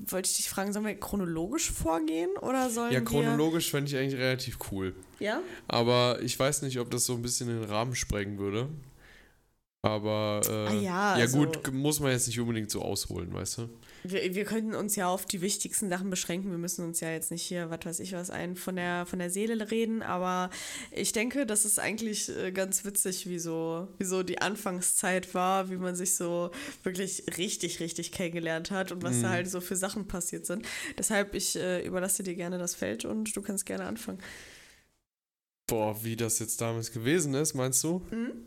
wollte 0.07 0.31
ich 0.31 0.37
dich 0.37 0.49
fragen, 0.49 0.73
sollen 0.73 0.87
wir 0.87 0.95
chronologisch 0.95 1.73
vorgehen 1.73 2.31
oder 2.41 2.71
sollen 2.71 2.93
Ja, 2.93 3.01
chronologisch 3.01 3.73
fände 3.73 3.91
ich 3.91 3.97
eigentlich 3.97 4.21
relativ 4.21 4.59
cool. 4.71 4.95
Ja? 5.19 5.41
Aber 5.67 6.21
ich 6.23 6.39
weiß 6.39 6.63
nicht, 6.63 6.79
ob 6.79 6.93
das 6.93 7.07
so 7.07 7.15
ein 7.15 7.23
bisschen 7.23 7.49
den 7.49 7.65
Rahmen 7.65 7.97
sprengen 7.97 8.39
würde. 8.39 8.69
Aber 9.83 10.43
äh, 10.45 10.51
Ah 10.51 10.75
ja, 10.75 10.81
ja 10.81 11.13
also- 11.15 11.39
gut, 11.39 11.73
muss 11.73 12.01
man 12.01 12.13
jetzt 12.13 12.27
nicht 12.27 12.39
unbedingt 12.39 12.71
so 12.71 12.83
ausholen, 12.83 13.33
weißt 13.33 13.59
du? 13.59 13.69
Wir, 14.03 14.35
wir 14.35 14.45
könnten 14.45 14.75
uns 14.75 14.95
ja 14.97 15.09
auf 15.09 15.25
die 15.25 15.41
wichtigsten 15.41 15.89
Sachen 15.89 16.11
beschränken. 16.11 16.51
Wir 16.51 16.59
müssen 16.59 16.85
uns 16.85 17.01
ja 17.01 17.11
jetzt 17.11 17.31
nicht 17.31 17.43
hier, 17.43 17.71
was 17.71 17.81
weiß 17.85 18.01
ich 18.01 18.13
was, 18.13 18.31
ein 18.31 18.57
von 18.57 18.77
der, 18.77 19.07
von 19.07 19.19
der 19.19 19.31
Seele 19.31 19.71
reden. 19.71 20.03
Aber 20.03 20.51
ich 20.91 21.13
denke, 21.13 21.47
das 21.47 21.65
ist 21.65 21.79
eigentlich 21.79 22.29
äh, 22.29 22.53
ganz 22.53 22.85
witzig, 22.85 23.27
wie 23.29 23.39
so, 23.39 23.89
wie 23.99 24.05
so 24.05 24.23
die 24.23 24.41
Anfangszeit 24.41 25.35
war, 25.35 25.71
wie 25.71 25.77
man 25.77 25.95
sich 25.97 26.15
so 26.15 26.51
wirklich 26.83 27.25
richtig, 27.39 27.81
richtig 27.81 28.13
kennengelernt 28.13 28.71
hat 28.71 28.93
und 28.93 29.03
was 29.03 29.21
da 29.23 29.31
halt 29.31 29.51
so 29.51 29.61
für 29.61 29.77
Sachen 29.77 30.07
passiert 30.07 30.45
sind. 30.45 30.67
Deshalb, 30.99 31.35
ich 31.35 31.57
äh, 31.57 31.87
überlasse 31.87 32.23
dir 32.23 32.35
gerne 32.35 32.59
das 32.59 32.75
Feld 32.75 33.07
und 33.07 33.35
du 33.35 33.41
kannst 33.43 33.65
gerne 33.65 33.85
anfangen. 33.85 34.19
Boah, 35.67 36.03
wie 36.05 36.17
das 36.17 36.39
jetzt 36.39 36.61
damals 36.61 36.91
gewesen 36.93 37.33
ist, 37.35 37.55
meinst 37.55 37.83
du? 37.85 38.03
Mhm. 38.11 38.47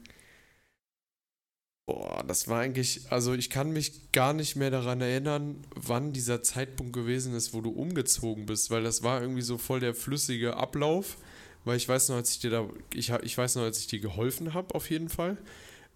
Boah, 1.85 2.23
das 2.25 2.47
war 2.47 2.61
eigentlich, 2.61 3.01
also 3.09 3.33
ich 3.33 3.49
kann 3.49 3.73
mich 3.73 4.11
gar 4.13 4.33
nicht 4.33 4.55
mehr 4.55 4.71
daran 4.71 5.01
erinnern, 5.01 5.57
wann 5.75 6.13
dieser 6.13 6.41
Zeitpunkt 6.41 6.93
gewesen 6.93 7.35
ist, 7.35 7.53
wo 7.53 7.59
du 7.59 7.71
umgezogen 7.71 8.45
bist, 8.45 8.71
weil 8.71 8.83
das 8.83 9.03
war 9.03 9.21
irgendwie 9.21 9.41
so 9.41 9.57
voll 9.57 9.81
der 9.81 9.93
flüssige 9.93 10.55
Ablauf, 10.55 11.17
weil 11.65 11.75
ich 11.75 11.89
weiß 11.89 12.07
noch, 12.09 12.15
als 12.15 12.31
ich 12.31 12.39
dir 12.39 12.51
da, 12.51 12.69
ich, 12.93 13.09
ich 13.09 13.37
weiß 13.37 13.55
noch, 13.55 13.63
als 13.63 13.79
ich 13.79 13.87
dir 13.87 13.99
geholfen 13.99 14.53
habe, 14.53 14.73
auf 14.75 14.89
jeden 14.89 15.09
Fall. 15.09 15.37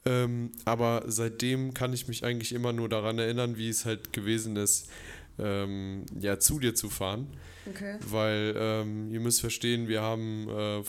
Ähm, 0.05 0.51
aber 0.65 1.05
seitdem 1.07 1.73
kann 1.73 1.93
ich 1.93 2.09
mich 2.09 2.25
eigentlich 2.25 2.51
immer 2.51 2.73
nur 2.73 2.89
daran 2.89 3.17
erinnern, 3.17 3.57
wie 3.57 3.69
es 3.69 3.85
halt 3.85 4.11
gewesen 4.11 4.57
ist, 4.57 4.89
ähm, 5.39 6.05
ja, 6.19 6.37
zu 6.37 6.59
dir 6.59 6.75
zu 6.75 6.89
fahren. 6.89 7.27
Okay. 7.65 7.97
Weil 8.05 8.55
ähm, 8.57 9.09
ihr 9.11 9.21
müsst 9.21 9.39
verstehen, 9.39 9.87
wir 9.87 10.01
haben 10.01 10.49
äh, 10.49 10.83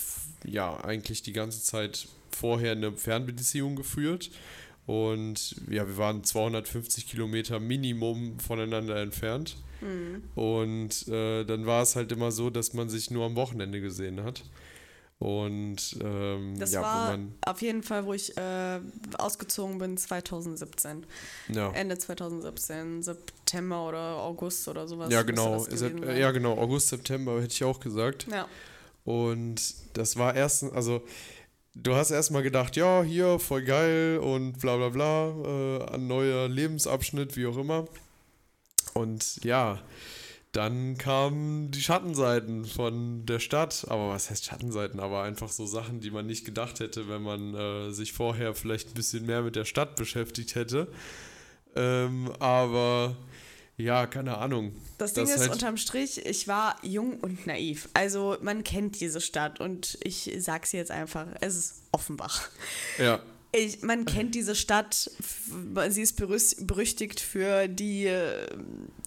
ja 0.44 0.76
eigentlich 0.84 1.22
die 1.22 1.32
ganze 1.32 1.62
Zeit 1.62 2.08
vorher 2.30 2.72
eine 2.72 2.92
Fernbeziehung 2.92 3.76
geführt 3.76 4.30
und 4.88 5.54
ja, 5.68 5.86
wir 5.86 5.98
waren 5.98 6.24
250 6.24 7.06
Kilometer 7.06 7.60
Minimum 7.60 8.40
voneinander 8.40 8.96
entfernt. 8.96 9.58
Mhm. 9.82 10.22
Und 10.34 11.06
äh, 11.08 11.44
dann 11.44 11.66
war 11.66 11.82
es 11.82 11.94
halt 11.94 12.10
immer 12.10 12.32
so, 12.32 12.48
dass 12.48 12.72
man 12.72 12.88
sich 12.88 13.10
nur 13.10 13.26
am 13.26 13.36
Wochenende 13.36 13.82
gesehen 13.82 14.24
hat. 14.24 14.44
Und 15.18 15.98
ähm, 16.02 16.58
Das 16.58 16.72
ja, 16.72 16.80
war 16.80 17.08
wo 17.08 17.10
man, 17.10 17.34
auf 17.44 17.60
jeden 17.60 17.82
Fall, 17.82 18.06
wo 18.06 18.14
ich 18.14 18.34
äh, 18.38 18.80
ausgezogen 19.18 19.76
bin, 19.76 19.98
2017. 19.98 21.04
ja, 21.50 21.70
Ende 21.72 21.98
2017, 21.98 23.02
September 23.02 23.86
oder 23.88 24.16
August 24.16 24.68
oder 24.68 24.88
sowas. 24.88 25.12
ja 25.12 25.20
genau, 25.20 25.66
ja 25.66 26.30
genau, 26.30 26.56
August, 26.56 26.88
September 26.88 27.42
hätte 27.42 27.52
ich 27.52 27.62
auch 27.62 27.80
gesagt. 27.80 28.26
Ja. 28.32 28.48
Und 29.04 29.74
das 29.92 30.16
war 30.16 30.34
erst, 30.34 30.64
also 30.64 31.02
du 31.74 31.94
hast 31.94 32.10
erstmal 32.10 32.42
gedacht, 32.42 32.76
ja, 32.76 33.02
hier, 33.02 33.38
voll 33.38 33.62
geil 33.62 34.18
und 34.18 34.58
bla 34.60 34.76
bla 34.76 34.88
bla, 34.88 35.28
äh, 35.28 35.94
ein 35.94 36.06
neuer 36.06 36.48
Lebensabschnitt, 36.48 37.36
wie 37.36 37.46
auch 37.46 37.56
immer. 37.56 37.86
Und 38.94 39.44
ja, 39.44 39.80
dann 40.52 40.96
kamen 40.96 41.70
die 41.70 41.80
Schattenseiten 41.80 42.64
von 42.64 43.26
der 43.26 43.38
Stadt. 43.38 43.86
Aber 43.88 44.08
was 44.10 44.30
heißt 44.30 44.46
Schattenseiten? 44.46 44.98
Aber 44.98 45.22
einfach 45.22 45.50
so 45.50 45.66
Sachen, 45.66 46.00
die 46.00 46.10
man 46.10 46.26
nicht 46.26 46.44
gedacht 46.44 46.80
hätte, 46.80 47.08
wenn 47.08 47.22
man 47.22 47.54
äh, 47.54 47.90
sich 47.92 48.12
vorher 48.12 48.54
vielleicht 48.54 48.88
ein 48.88 48.94
bisschen 48.94 49.26
mehr 49.26 49.42
mit 49.42 49.56
der 49.56 49.66
Stadt 49.66 49.96
beschäftigt 49.96 50.54
hätte. 50.54 50.88
Ähm, 51.76 52.32
aber 52.38 53.14
ja, 53.78 54.06
keine 54.06 54.36
Ahnung. 54.36 54.72
Das 54.98 55.14
Ding 55.14 55.24
Das 55.24 55.34
ist, 55.34 55.40
halt- 55.42 55.52
unterm 55.52 55.76
Strich, 55.78 56.26
ich 56.26 56.46
war 56.48 56.76
jung 56.82 57.18
und 57.20 57.46
naiv. 57.46 57.88
Also 57.94 58.36
man 58.42 58.62
kennt 58.64 59.00
diese 59.00 59.20
Stadt 59.22 59.60
und 59.60 59.96
ich 60.02 60.30
sag's 60.38 60.72
jetzt 60.72 60.90
einfach, 60.90 61.26
es 61.40 61.56
ist 61.56 61.74
Offenbach. 61.92 62.48
Ja, 62.98 63.20
Ich, 63.52 63.80
man 63.82 64.04
kennt 64.04 64.34
diese 64.34 64.54
Stadt, 64.54 65.10
sie 65.88 66.02
ist 66.02 66.16
berüchtigt 66.16 67.18
für 67.20 67.66
die, 67.66 68.04
äh, 68.06 68.46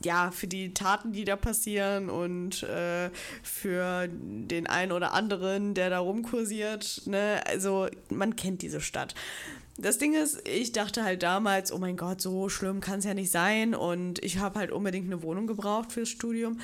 ja, 0.04 0.32
für 0.32 0.48
die 0.48 0.74
Taten, 0.74 1.12
die 1.14 1.26
da 1.26 1.36
passieren 1.36 2.10
und 2.10 2.64
äh, 2.64 3.12
für 3.44 4.08
den 4.10 4.66
einen 4.66 4.94
oder 4.94 5.14
anderen, 5.14 5.76
der 5.76 5.92
da 5.92 6.00
rumkursiert. 6.00 7.04
Ne? 7.06 7.42
Also 7.46 7.88
man 8.10 8.36
kennt 8.36 8.64
diese 8.64 8.82
Stadt. 8.82 9.14
Das 9.82 9.98
Ding 9.98 10.14
ist, 10.14 10.48
ich 10.48 10.74
dachte 10.74 11.04
halt 11.04 11.24
damals, 11.24 11.72
oh 11.72 11.80
mein 11.80 11.98
Gott, 11.98 12.22
so 12.22 12.50
schlimm 12.50 12.82
kann 12.82 13.00
es 13.00 13.06
ja 13.06 13.16
nicht 13.16 13.32
sein 13.32 13.74
und 13.74 14.24
ich 14.24 14.38
habe 14.38 14.60
halt 14.60 14.72
unbedingt 14.72 15.08
eine 15.08 15.24
Wohnung 15.24 15.48
gebraucht 15.48 15.92
fürs 15.92 16.10
Studium. 16.10 16.60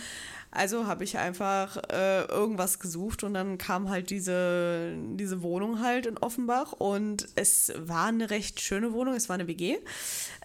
Also 0.51 0.87
habe 0.87 1.03
ich 1.03 1.17
einfach 1.17 1.77
äh, 1.91 2.23
irgendwas 2.25 2.79
gesucht 2.79 3.23
und 3.23 3.33
dann 3.33 3.57
kam 3.57 3.89
halt 3.89 4.09
diese, 4.09 4.93
diese 5.13 5.41
Wohnung 5.41 5.81
halt 5.81 6.05
in 6.05 6.17
Offenbach 6.17 6.71
und 6.71 7.27
es 7.35 7.73
war 7.77 8.07
eine 8.07 8.29
recht 8.29 8.61
schöne 8.61 8.93
Wohnung, 8.93 9.13
es 9.13 9.27
war 9.27 9.33
eine 9.33 9.47
WG 9.47 9.77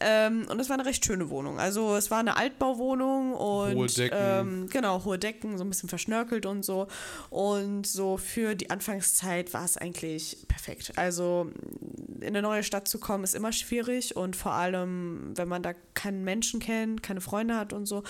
ähm, 0.01 0.47
und 0.49 0.59
es 0.59 0.69
war 0.69 0.75
eine 0.75 0.87
recht 0.87 1.05
schöne 1.05 1.31
Wohnung. 1.31 1.61
Also 1.61 1.97
es 1.97 2.11
war 2.11 2.19
eine 2.19 2.37
Altbauwohnung 2.37 3.35
und 3.35 3.77
Hohe 3.77 3.87
Decken. 3.87 4.19
Ähm, 4.21 4.69
genau, 4.69 5.05
hohe 5.05 5.19
Decken, 5.19 5.57
so 5.57 5.65
ein 5.65 5.71
bisschen 5.71 5.88
verschnörkelt 5.88 6.47
und 6.47 6.65
so 6.65 6.88
und 7.31 7.87
so 7.87 8.17
für 8.17 8.55
die 8.55 8.71
Anfangszeit 8.71 9.55
war 9.55 9.65
es 9.65 9.77
eigentlich 9.77 10.47
perfekt. 10.49 10.93
Also 10.97 11.51
in 12.21 12.29
eine 12.29 12.43
neue 12.43 12.62
Stadt 12.65 12.88
zu 12.88 12.99
kommen 12.99 13.25
ist 13.25 13.35
immer 13.35 13.53
schwierig 13.53 14.17
und 14.17 14.37
vor 14.37 14.53
allem, 14.53 15.33
wenn 15.37 15.49
man 15.49 15.62
da 15.62 15.75
keinen 15.95 16.25
Menschen 16.25 16.61
kennt, 16.61 17.03
keine 17.03 17.21
Freunde 17.21 17.57
hat 17.57 17.73
und 17.73 17.87
so, 17.87 18.03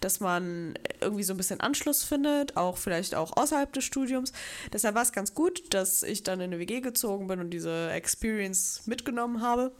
dass 0.00 0.20
man 0.20 0.74
irgendwie 1.00 1.24
so 1.24 1.34
ein 1.34 1.39
bisschen 1.40 1.60
Anschluss 1.60 2.04
findet, 2.04 2.56
auch 2.56 2.76
vielleicht 2.76 3.14
auch 3.14 3.36
außerhalb 3.36 3.72
des 3.72 3.84
Studiums. 3.84 4.32
Deshalb 4.72 4.94
war 4.94 5.02
es 5.02 5.12
ganz 5.12 5.34
gut, 5.34 5.74
dass 5.74 6.02
ich 6.02 6.22
dann 6.22 6.40
in 6.40 6.52
eine 6.52 6.58
WG 6.58 6.80
gezogen 6.80 7.26
bin 7.26 7.40
und 7.40 7.50
diese 7.50 7.90
Experience 7.90 8.82
mitgenommen 8.86 9.42
habe. 9.42 9.72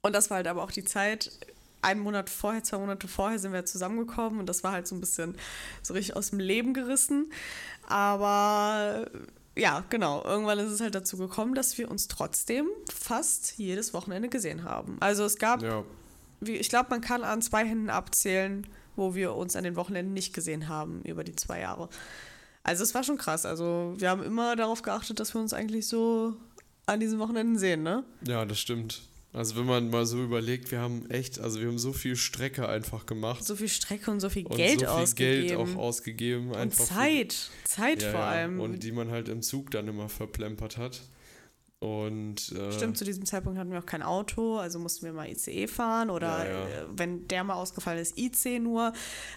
Und 0.00 0.14
das 0.14 0.30
war 0.30 0.36
halt 0.36 0.46
aber 0.46 0.62
auch 0.62 0.70
die 0.70 0.84
Zeit, 0.84 1.30
einen 1.82 2.00
Monat 2.00 2.30
vorher, 2.30 2.62
zwei 2.62 2.78
Monate 2.78 3.08
vorher 3.08 3.38
sind 3.38 3.52
wir 3.52 3.64
zusammengekommen 3.64 4.40
und 4.40 4.46
das 4.48 4.64
war 4.64 4.72
halt 4.72 4.86
so 4.86 4.94
ein 4.94 5.00
bisschen 5.00 5.36
so 5.82 5.94
richtig 5.94 6.16
aus 6.16 6.30
dem 6.30 6.40
Leben 6.40 6.74
gerissen. 6.74 7.32
Aber 7.86 9.06
ja, 9.56 9.84
genau, 9.90 10.24
irgendwann 10.24 10.58
ist 10.58 10.70
es 10.70 10.80
halt 10.80 10.94
dazu 10.94 11.16
gekommen, 11.16 11.54
dass 11.54 11.78
wir 11.78 11.90
uns 11.90 12.08
trotzdem 12.08 12.66
fast 12.92 13.58
jedes 13.58 13.92
Wochenende 13.94 14.28
gesehen 14.28 14.64
haben. 14.64 14.96
Also 15.00 15.24
es 15.24 15.36
gab 15.36 15.62
ja. 15.62 15.84
wie, 16.40 16.56
ich 16.56 16.68
glaube, 16.68 16.90
man 16.90 17.00
kann 17.00 17.24
an 17.24 17.42
zwei 17.42 17.64
Händen 17.64 17.90
abzählen, 17.90 18.66
wo 18.98 19.14
wir 19.14 19.34
uns 19.34 19.56
an 19.56 19.64
den 19.64 19.76
Wochenenden 19.76 20.12
nicht 20.12 20.34
gesehen 20.34 20.68
haben 20.68 21.00
über 21.04 21.24
die 21.24 21.34
zwei 21.36 21.60
Jahre. 21.60 21.88
Also 22.62 22.82
es 22.82 22.94
war 22.94 23.02
schon 23.04 23.16
krass. 23.16 23.46
Also 23.46 23.94
wir 23.96 24.10
haben 24.10 24.22
immer 24.22 24.54
darauf 24.56 24.82
geachtet, 24.82 25.20
dass 25.20 25.32
wir 25.34 25.40
uns 25.40 25.54
eigentlich 25.54 25.86
so 25.86 26.34
an 26.86 27.00
diesen 27.00 27.18
Wochenenden 27.18 27.58
sehen, 27.58 27.82
ne? 27.82 28.04
Ja, 28.26 28.44
das 28.44 28.58
stimmt. 28.60 29.02
Also 29.32 29.56
wenn 29.56 29.66
man 29.66 29.90
mal 29.90 30.06
so 30.06 30.22
überlegt, 30.22 30.70
wir 30.70 30.80
haben 30.80 31.08
echt, 31.10 31.38
also 31.38 31.60
wir 31.60 31.68
haben 31.68 31.78
so 31.78 31.92
viel 31.92 32.16
Strecke 32.16 32.66
einfach 32.68 33.04
gemacht. 33.06 33.44
So 33.44 33.56
viel 33.56 33.68
Strecke 33.68 34.10
und 34.10 34.20
so 34.20 34.30
viel 34.30 34.46
und 34.46 34.56
Geld 34.56 34.80
so 34.80 34.86
viel 34.86 34.88
ausgegeben. 34.88 35.46
Geld 35.46 35.58
auch 35.58 35.76
ausgegeben. 35.76 36.48
und 36.50 36.56
einfach 36.56 36.78
für- 36.84 36.94
Zeit. 36.94 37.50
Zeit 37.64 38.02
Ja, 38.02 38.10
vor 38.10 38.20
allem. 38.20 38.58
Und 38.60 38.82
die 38.82 38.92
man 38.92 39.10
halt 39.10 39.28
im 39.28 39.42
Zug 39.42 39.70
dann 39.70 39.86
immer 39.86 40.08
verplempert 40.08 40.76
hat. 40.78 41.00
Und 41.80 42.50
äh, 42.52 42.72
Stimmt, 42.72 42.98
zu 42.98 43.04
diesem 43.04 43.24
Zeitpunkt 43.24 43.58
hatten 43.58 43.70
wir 43.70 43.78
auch 43.78 43.86
kein 43.86 44.02
Auto, 44.02 44.58
also 44.58 44.80
mussten 44.80 45.06
wir 45.06 45.12
mal 45.12 45.28
ICE 45.28 45.68
fahren 45.68 46.10
oder 46.10 46.44
Ja, 46.44 46.52
ja. 46.52 46.66
äh, 46.66 46.86
wenn 46.90 47.28
der 47.28 47.44
mal 47.44 47.54
ausgefallen 47.54 48.00
ist, 48.00 48.18
IC 48.18 48.60
nur. 48.60 48.92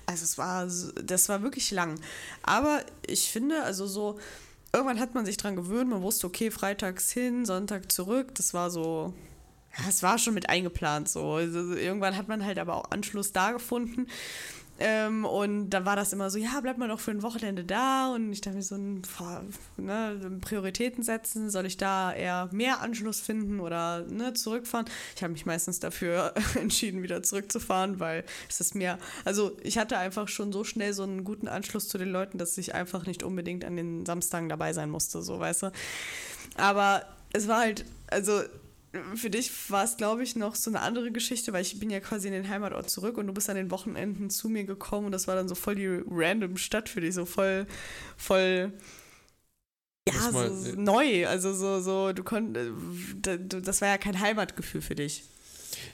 Also 0.08 0.24
es 0.24 0.38
war, 0.40 0.66
das 0.66 1.30
war 1.30 1.44
wirklich 1.44 1.70
lang. 1.70 2.00
Aber 2.42 2.82
ich 3.06 3.30
finde, 3.30 3.62
also 3.64 3.86
so, 3.86 4.18
irgendwann 4.74 5.00
hat 5.00 5.14
man 5.14 5.26
sich 5.26 5.38
dran 5.38 5.56
gewöhnt, 5.56 5.92
man 5.92 6.02
wusste, 6.02 6.26
okay, 6.26 6.50
freitags 6.50 7.12
hin, 7.12 7.46
Sonntag 7.46 7.92
zurück, 7.92 8.34
das 8.34 8.56
war 8.56 8.72
so, 8.72 9.14
es 9.88 10.02
war 10.02 10.18
schon 10.18 10.34
mit 10.34 10.50
eingeplant 10.50 11.10
so. 11.10 11.34
Also 11.34 11.76
irgendwann 11.76 12.18
hat 12.18 12.28
man 12.28 12.44
halt 12.44 12.58
aber 12.58 12.76
auch 12.76 12.92
Anschluss 12.92 13.32
da 13.34 13.52
gefunden. 13.52 14.08
Ähm, 14.84 15.26
und 15.26 15.70
dann 15.70 15.86
war 15.86 15.96
das 15.96 16.12
immer 16.12 16.32
so, 16.32 16.40
ja, 16.40 16.60
bleib 16.60 16.80
mal 16.80 16.88
doch 16.88 17.00
für 17.00 17.12
ein 17.12 17.22
Wochenende 17.22 17.64
da. 17.64 18.12
Und 18.16 18.34
ich 18.34 18.42
dachte 18.42 18.58
mir 18.58 18.64
so, 18.64 18.78
ne, 19.78 20.40
Prioritäten 20.42 21.04
setzen, 21.04 21.52
soll 21.52 21.68
ich 21.68 21.78
da 21.78 22.12
eher 22.12 22.50
mehr 22.52 22.82
Anschluss 22.82 23.22
finden 23.22 23.60
oder 23.60 24.02
ne, 24.08 24.34
zurückfahren? 24.34 24.88
Ich 25.16 25.22
habe 25.22 25.34
mich 25.34 25.46
meistens 25.46 25.80
dafür 25.80 26.34
entschieden, 26.56 27.04
wieder 27.04 27.22
zurückzufahren, 27.22 28.00
weil 28.00 28.24
es 28.50 28.60
ist 28.60 28.74
mir, 28.74 28.98
also 29.24 29.56
ich 29.62 29.78
hatte 29.78 30.00
einfach 30.00 30.28
schon 30.28 30.52
so 30.52 30.64
schnell 30.64 30.94
so 30.94 31.04
einen 31.04 31.24
guten 31.24 31.48
Anschluss 31.48 31.88
zu 31.88 32.00
den 32.00 32.10
Leuten, 32.10 32.40
dass 32.40 32.58
ich 32.58 32.74
einfach 32.74 33.06
nicht 33.06 33.22
unbedingt 33.22 33.64
an 33.64 33.76
den 33.76 34.04
Samstagen 34.08 34.50
dabei 34.50 34.74
sein 34.74 34.90
musste, 34.90 35.22
so 35.22 35.40
weißt 35.40 35.64
du. 35.64 35.72
Aber 36.56 37.06
es 37.34 37.48
war 37.48 37.60
halt, 37.60 37.86
also 38.08 38.42
für 39.16 39.30
dich 39.30 39.52
war 39.70 39.84
es, 39.86 39.96
glaube 39.98 40.24
ich, 40.24 40.36
noch 40.36 40.56
so 40.56 40.70
eine 40.70 40.82
andere 40.82 41.12
Geschichte, 41.12 41.54
weil 41.54 41.62
ich 41.62 41.80
bin 41.80 41.90
ja 41.90 42.00
quasi 42.02 42.28
in 42.28 42.34
den 42.34 42.50
Heimatort 42.50 42.90
zurück 42.90 43.18
und 43.18 43.28
du 43.28 43.34
bist 43.34 43.50
an 43.50 43.56
den 43.56 43.72
Wochenenden 43.72 44.30
zu 44.30 44.50
mir 44.50 44.64
gekommen 44.66 45.06
und 45.08 45.12
das 45.14 45.28
war 45.28 45.36
dann 45.36 45.48
so 45.48 45.56
voll 45.56 45.76
die 45.76 45.88
random 46.10 46.58
Stadt 46.58 46.90
für 46.90 47.02
dich, 47.02 47.14
so 47.16 47.26
voll, 47.26 47.68
voll, 48.18 48.74
ja, 50.08 50.32
mal- 50.32 50.50
so, 50.50 50.72
so 50.72 50.76
neu. 50.76 51.28
Also 51.28 51.54
so, 51.54 51.80
so, 51.82 52.12
du 52.14 52.24
konntest, 52.24 52.72
das 53.22 53.82
war 53.82 53.88
ja 53.88 53.98
kein 53.98 54.20
Heimatgefühl 54.20 54.82
für 54.82 54.96
dich. 54.96 55.24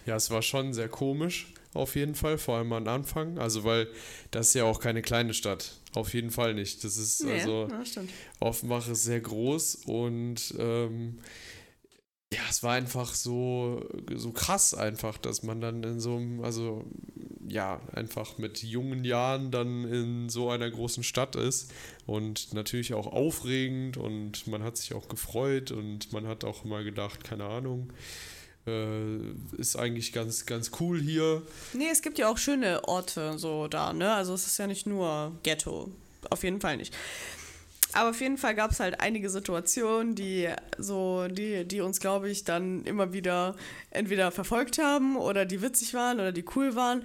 ja, 0.06 0.16
es 0.16 0.32
war 0.32 0.42
schon 0.42 0.74
sehr 0.74 0.90
komisch, 0.90 1.48
auf 1.74 1.96
jeden 1.96 2.16
Fall, 2.16 2.38
vor 2.40 2.58
allem 2.58 2.74
am 2.74 2.88
Anfang. 2.88 3.38
Also, 3.38 3.64
weil 3.64 3.88
das 4.32 4.48
ist 4.48 4.54
ja 4.56 4.64
auch 4.64 4.80
keine 4.80 5.02
kleine 5.04 5.34
Stadt. 5.36 5.74
Auf 5.94 6.14
jeden 6.14 6.32
Fall 6.32 6.54
nicht. 6.56 6.84
Das 6.84 6.98
ist 6.98 7.24
also. 7.24 7.68
ja. 7.70 8.02
Offenbach 8.40 8.88
ist 8.88 9.04
sehr 9.04 9.20
groß 9.22 9.76
und 9.86 10.56
ähm, 10.58 11.20
ja, 12.34 12.42
es 12.50 12.62
war 12.62 12.74
einfach 12.74 13.14
so, 13.14 13.86
so 14.14 14.32
krass 14.32 14.74
einfach, 14.74 15.18
dass 15.18 15.44
man 15.44 15.62
dann 15.62 15.84
in 15.84 16.00
so 16.00 16.18
einem, 16.18 16.44
also 16.44 16.86
ja, 17.48 17.80
einfach 17.94 18.38
mit 18.38 18.62
jungen 18.64 19.06
Jahren 19.06 19.52
dann 19.52 19.86
in 19.86 20.30
so 20.30 20.50
einer 20.50 20.70
großen 20.70 21.04
Stadt 21.04 21.38
ist 21.38 21.72
und 22.06 22.54
natürlich 22.54 22.94
auch 22.94 23.08
aufregend 23.08 23.96
und 23.96 24.48
man 24.48 24.64
hat 24.64 24.76
sich 24.76 24.94
auch 24.94 25.08
gefreut 25.08 25.72
und 25.72 26.12
man 26.12 26.28
hat 26.28 26.44
auch 26.44 26.66
immer 26.66 26.84
gedacht, 26.84 27.24
keine 27.24 27.46
Ahnung, 27.46 27.94
äh, 28.68 29.20
ist 29.58 29.78
eigentlich 29.78 30.12
ganz, 30.12 30.46
ganz 30.46 30.72
cool 30.82 31.00
hier. 31.00 31.44
Nee, 31.72 31.88
es 31.90 32.02
gibt 32.02 32.18
ja 32.18 32.28
auch 32.28 32.38
schöne 32.38 32.84
Orte 32.86 33.38
so 33.38 33.70
da, 33.70 33.94
ne? 33.94 34.14
Also 34.14 34.34
es 34.34 34.46
ist 34.46 34.58
ja 34.58 34.68
nicht 34.68 34.86
nur 34.86 35.40
Ghetto. 35.44 35.92
Auf 36.30 36.44
jeden 36.44 36.60
Fall 36.60 36.76
nicht. 36.76 36.94
Aber 37.98 38.12
auf 38.12 38.22
jeden 38.22 38.38
Fall 38.38 38.54
gab 38.54 38.70
es 38.70 38.80
halt 38.80 39.02
einige 39.02 39.28
Situationen, 39.28 40.14
die 40.14 40.50
so, 40.78 41.28
die, 41.28 41.66
die 41.68 41.82
uns, 41.82 42.00
glaube 42.00 42.30
ich, 42.30 42.44
dann 42.44 42.86
immer 42.86 43.12
wieder 43.12 43.56
entweder 43.90 44.30
verfolgt 44.30 44.78
haben 44.78 45.18
oder 45.18 45.46
die 45.46 45.64
witzig 45.64 45.96
waren 45.96 46.20
oder 46.20 46.32
die 46.32 46.46
cool 46.56 46.76
waren. 46.76 47.04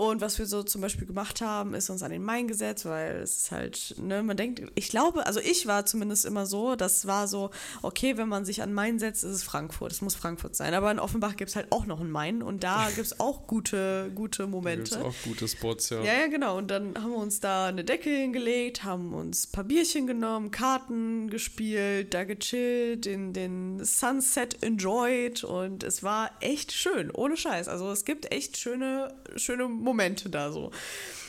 Und 0.00 0.22
was 0.22 0.38
wir 0.38 0.46
so 0.46 0.62
zum 0.62 0.80
Beispiel 0.80 1.06
gemacht 1.06 1.42
haben, 1.42 1.74
ist 1.74 1.90
uns 1.90 2.02
an 2.02 2.10
den 2.10 2.24
Main 2.24 2.48
gesetzt, 2.48 2.86
weil 2.86 3.16
es 3.16 3.36
ist 3.36 3.50
halt, 3.50 3.96
ne, 3.98 4.22
man 4.22 4.34
denkt, 4.34 4.62
ich 4.74 4.88
glaube, 4.88 5.26
also 5.26 5.40
ich 5.40 5.66
war 5.66 5.84
zumindest 5.84 6.24
immer 6.24 6.46
so, 6.46 6.74
das 6.74 7.06
war 7.06 7.28
so, 7.28 7.50
okay, 7.82 8.16
wenn 8.16 8.26
man 8.26 8.46
sich 8.46 8.62
an 8.62 8.72
Main 8.72 8.98
setzt, 8.98 9.24
ist 9.24 9.30
es 9.30 9.42
Frankfurt, 9.42 9.92
es 9.92 10.00
muss 10.00 10.14
Frankfurt 10.14 10.56
sein. 10.56 10.72
Aber 10.72 10.90
in 10.90 10.98
Offenbach 10.98 11.36
gibt 11.36 11.50
es 11.50 11.56
halt 11.56 11.66
auch 11.70 11.84
noch 11.84 12.00
einen 12.00 12.10
Main 12.10 12.42
und 12.42 12.64
da 12.64 12.88
gibt 12.94 13.08
es 13.08 13.20
auch 13.20 13.46
gute, 13.46 14.10
gute 14.14 14.38
Da 14.38 14.44
gibt 14.44 14.52
Momente. 14.54 14.94
es 14.94 14.96
auch 14.96 15.12
gute 15.22 15.46
Spots, 15.46 15.90
ja. 15.90 16.00
Ja, 16.00 16.14
ja, 16.20 16.26
genau. 16.28 16.56
Und 16.56 16.70
dann 16.70 16.94
haben 16.96 17.10
wir 17.10 17.18
uns 17.18 17.40
da 17.40 17.66
eine 17.66 17.84
Decke 17.84 18.08
hingelegt, 18.08 18.84
haben 18.84 19.12
uns 19.12 19.48
ein 19.48 19.52
paar 19.52 19.64
Bierchen 19.64 20.06
genommen, 20.06 20.50
Karten 20.50 21.28
gespielt, 21.28 22.14
da 22.14 22.24
gechillt, 22.24 23.04
den, 23.04 23.34
den 23.34 23.84
Sunset 23.84 24.62
enjoyed 24.62 25.44
und 25.44 25.84
es 25.84 26.02
war 26.02 26.30
echt 26.40 26.72
schön, 26.72 27.10
ohne 27.10 27.36
Scheiß. 27.36 27.68
Also 27.68 27.90
es 27.90 28.06
gibt 28.06 28.32
echt 28.32 28.56
schöne, 28.56 29.12
schöne 29.36 29.68
Momente 29.68 29.89
da 30.28 30.52
so. 30.52 30.70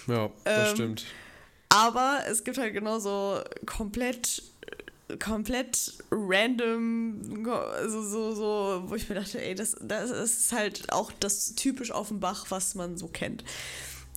Ja, 0.08 0.30
das 0.44 0.70
Ähm, 0.70 0.76
stimmt. 0.76 1.06
Aber 1.70 2.20
es 2.30 2.44
gibt 2.44 2.58
halt 2.58 2.74
genauso 2.74 3.42
komplett 3.66 4.44
komplett 5.20 5.94
random, 6.10 7.46
also 7.50 8.02
so, 8.02 8.34
so, 8.34 8.84
wo 8.86 8.96
ich 8.96 9.10
mir 9.10 9.16
dachte, 9.16 9.42
ey, 9.42 9.56
das, 9.56 9.76
das 9.82 10.10
ist 10.10 10.54
halt 10.54 10.92
auch 10.92 11.12
das 11.20 11.54
typisch 11.56 11.92
auf 11.92 12.08
dem 12.10 12.20
Bach, 12.20 12.46
was 12.50 12.76
man 12.76 12.98
so 12.98 13.08
kennt. 13.08 13.44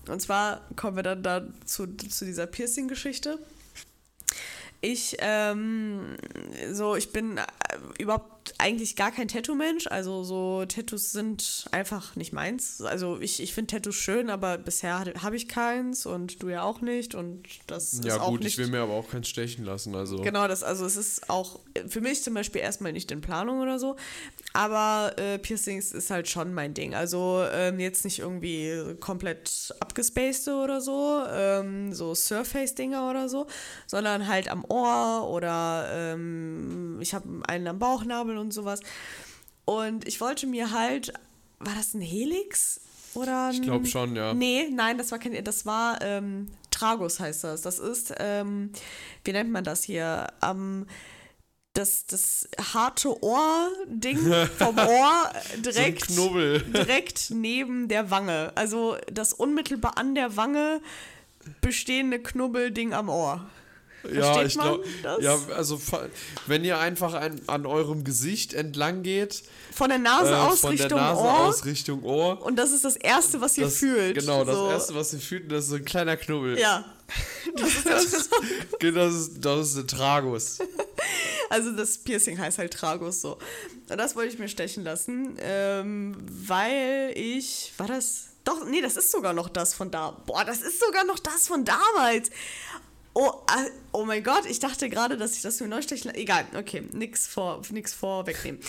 Und 0.08 0.20
zwar 0.20 0.60
kommen 0.76 0.96
wir 0.96 1.02
dann 1.02 1.22
da 1.22 1.46
zu, 1.64 1.86
zu 1.96 2.24
dieser 2.24 2.46
Piercing-Geschichte. 2.46 3.38
Ich, 4.80 5.16
ähm, 5.20 6.16
so, 6.72 6.94
ich 6.94 7.10
bin 7.10 7.38
äh, 7.38 7.44
überhaupt 7.98 8.33
eigentlich 8.58 8.96
gar 8.96 9.10
kein 9.10 9.28
Tattoo-Mensch. 9.28 9.86
Also 9.86 10.24
so 10.24 10.64
Tattoos 10.66 11.12
sind 11.12 11.66
einfach 11.70 12.16
nicht 12.16 12.32
meins. 12.32 12.80
Also 12.82 13.18
ich, 13.20 13.42
ich 13.42 13.54
finde 13.54 13.74
Tattoos 13.74 13.96
schön, 13.96 14.30
aber 14.30 14.58
bisher 14.58 15.04
habe 15.22 15.36
ich 15.36 15.48
keins 15.48 16.06
und 16.06 16.42
du 16.42 16.48
ja 16.48 16.62
auch 16.62 16.80
nicht. 16.80 17.14
Und 17.14 17.44
das 17.66 18.00
Ja 18.02 18.16
ist 18.16 18.20
auch 18.20 18.30
gut, 18.30 18.40
nicht 18.42 18.52
ich 18.52 18.58
will 18.58 18.68
mir 18.68 18.80
aber 18.80 18.92
auch 18.92 19.08
keins 19.08 19.28
stechen 19.28 19.64
lassen, 19.64 19.94
also. 19.94 20.20
Genau, 20.22 20.48
das, 20.48 20.62
also 20.62 20.84
es 20.84 20.96
ist 20.96 21.30
auch 21.30 21.60
für 21.88 22.00
mich 22.00 22.22
zum 22.22 22.34
Beispiel 22.34 22.60
erstmal 22.60 22.92
nicht 22.92 23.10
in 23.10 23.20
Planung 23.20 23.60
oder 23.60 23.78
so, 23.78 23.96
aber 24.52 25.12
äh, 25.16 25.38
Piercings 25.38 25.92
ist 25.92 26.10
halt 26.10 26.28
schon 26.28 26.54
mein 26.54 26.74
Ding. 26.74 26.94
Also 26.94 27.44
ähm, 27.52 27.80
jetzt 27.80 28.04
nicht 28.04 28.20
irgendwie 28.20 28.94
komplett 29.00 29.74
abgespacede 29.80 30.56
oder 30.56 30.80
so, 30.80 31.22
ähm, 31.28 31.92
so 31.92 32.14
Surface-Dinger 32.14 33.10
oder 33.10 33.28
so, 33.28 33.46
sondern 33.86 34.28
halt 34.28 34.48
am 34.48 34.64
Ohr 34.64 35.28
oder 35.30 35.88
ähm, 35.92 36.98
ich 37.00 37.14
habe 37.14 37.42
einen 37.48 37.66
am 37.66 37.78
Bauchnabel 37.78 38.33
und 38.38 38.52
sowas. 38.52 38.80
Und 39.64 40.06
ich 40.06 40.20
wollte 40.20 40.46
mir 40.46 40.70
halt, 40.70 41.12
war 41.58 41.74
das 41.74 41.94
ein 41.94 42.00
Helix? 42.02 42.80
Oder 43.14 43.50
Ich 43.52 43.58
ein- 43.58 43.62
glaube 43.62 43.86
schon, 43.86 44.16
ja. 44.16 44.34
Nee, 44.34 44.68
nein, 44.72 44.98
das 44.98 45.12
war 45.12 45.18
kein, 45.18 45.42
das 45.44 45.64
war 45.66 46.00
ähm, 46.02 46.48
Tragus 46.70 47.20
heißt 47.20 47.44
das. 47.44 47.62
Das 47.62 47.78
ist, 47.78 48.12
ähm, 48.18 48.70
wie 49.22 49.32
nennt 49.32 49.50
man 49.52 49.62
das 49.64 49.84
hier? 49.84 50.26
Ähm, 50.42 50.86
das, 51.74 52.06
das 52.06 52.48
harte 52.72 53.20
Ohr-Ding 53.22 54.18
vom 54.58 54.78
Ohr 54.78 55.32
direkt, 55.56 56.08
So 56.10 56.28
direkt 56.36 57.30
neben 57.30 57.88
der 57.88 58.10
Wange. 58.10 58.52
Also 58.54 58.96
das 59.12 59.32
unmittelbar 59.32 59.96
an 59.98 60.14
der 60.14 60.36
Wange 60.36 60.80
bestehende 61.60 62.18
Knubbelding 62.20 62.92
am 62.94 63.08
Ohr. 63.08 63.44
Ja, 64.12 64.42
ich 64.42 64.54
glaube, 64.54 64.84
das? 65.02 65.22
ja, 65.22 65.38
also 65.56 65.80
wenn 66.46 66.64
ihr 66.64 66.78
einfach 66.78 67.14
ein, 67.14 67.40
an 67.46 67.66
eurem 67.66 68.04
Gesicht 68.04 68.52
entlang 68.54 69.02
geht, 69.02 69.42
Von 69.72 69.88
der 69.88 69.98
Nase 69.98 70.32
äh, 70.32 70.34
aus 70.34 70.60
von 70.60 70.76
der 70.76 70.84
Richtung 70.84 71.00
Nase 71.00 71.20
Ohr. 71.22 71.40
aus 71.40 71.64
Richtung 71.64 72.02
Ohr, 72.02 72.42
und 72.42 72.56
das 72.56 72.72
ist 72.72 72.84
das 72.84 72.96
Erste, 72.96 73.40
was 73.40 73.56
ihr 73.56 73.64
das, 73.64 73.76
fühlt. 73.76 74.18
genau, 74.18 74.44
das 74.44 74.56
so. 74.56 74.68
erste, 74.68 74.94
was 74.94 75.12
ihr 75.12 75.20
fühlt, 75.20 75.50
das 75.50 75.64
ist 75.64 75.70
so 75.70 75.76
ein 75.76 75.84
kleiner 75.84 76.16
Knubbel. 76.16 76.58
Ja. 76.58 76.84
Das 77.56 77.74
ist 77.74 77.86
Das 77.86 78.04
ist, 78.04 78.30
das 78.80 79.14
ist, 79.14 79.44
das 79.44 79.68
ist 79.68 79.76
ein 79.76 79.86
Tragus. 79.88 80.58
Also 81.50 81.72
das 81.72 81.98
Piercing 81.98 82.38
heißt 82.38 82.58
halt 82.58 82.72
Tragus 82.72 83.20
so. 83.20 83.38
Und 83.88 83.98
das 83.98 84.16
wollte 84.16 84.32
ich 84.32 84.38
mir 84.38 84.48
stechen 84.48 84.82
lassen, 84.82 85.36
ähm, 85.38 86.16
weil 86.26 87.12
ich, 87.14 87.72
war 87.76 87.86
das, 87.86 88.28
doch, 88.44 88.64
nee, 88.66 88.80
das 88.80 88.96
ist 88.96 89.12
sogar 89.12 89.34
noch 89.34 89.48
das 89.50 89.74
von 89.74 89.90
da. 89.90 90.10
Boah, 90.26 90.44
das 90.44 90.62
ist 90.62 90.80
sogar 90.80 91.04
noch 91.04 91.18
das 91.18 91.46
von 91.46 91.64
damals. 91.64 92.30
Oh, 93.16 93.30
ah, 93.46 93.64
oh 93.92 94.04
mein 94.04 94.24
Gott, 94.24 94.44
ich 94.44 94.58
dachte 94.58 94.88
gerade, 94.88 95.16
dass 95.16 95.36
ich 95.36 95.42
das 95.42 95.60
mir 95.60 95.68
neu 95.68 95.80
stechen 95.82 96.08
lasse. 96.08 96.18
Egal, 96.18 96.46
okay, 96.58 96.82
nix, 96.92 97.28
vor, 97.28 97.62
nix 97.70 97.94
vorwegnehmen. 97.94 98.60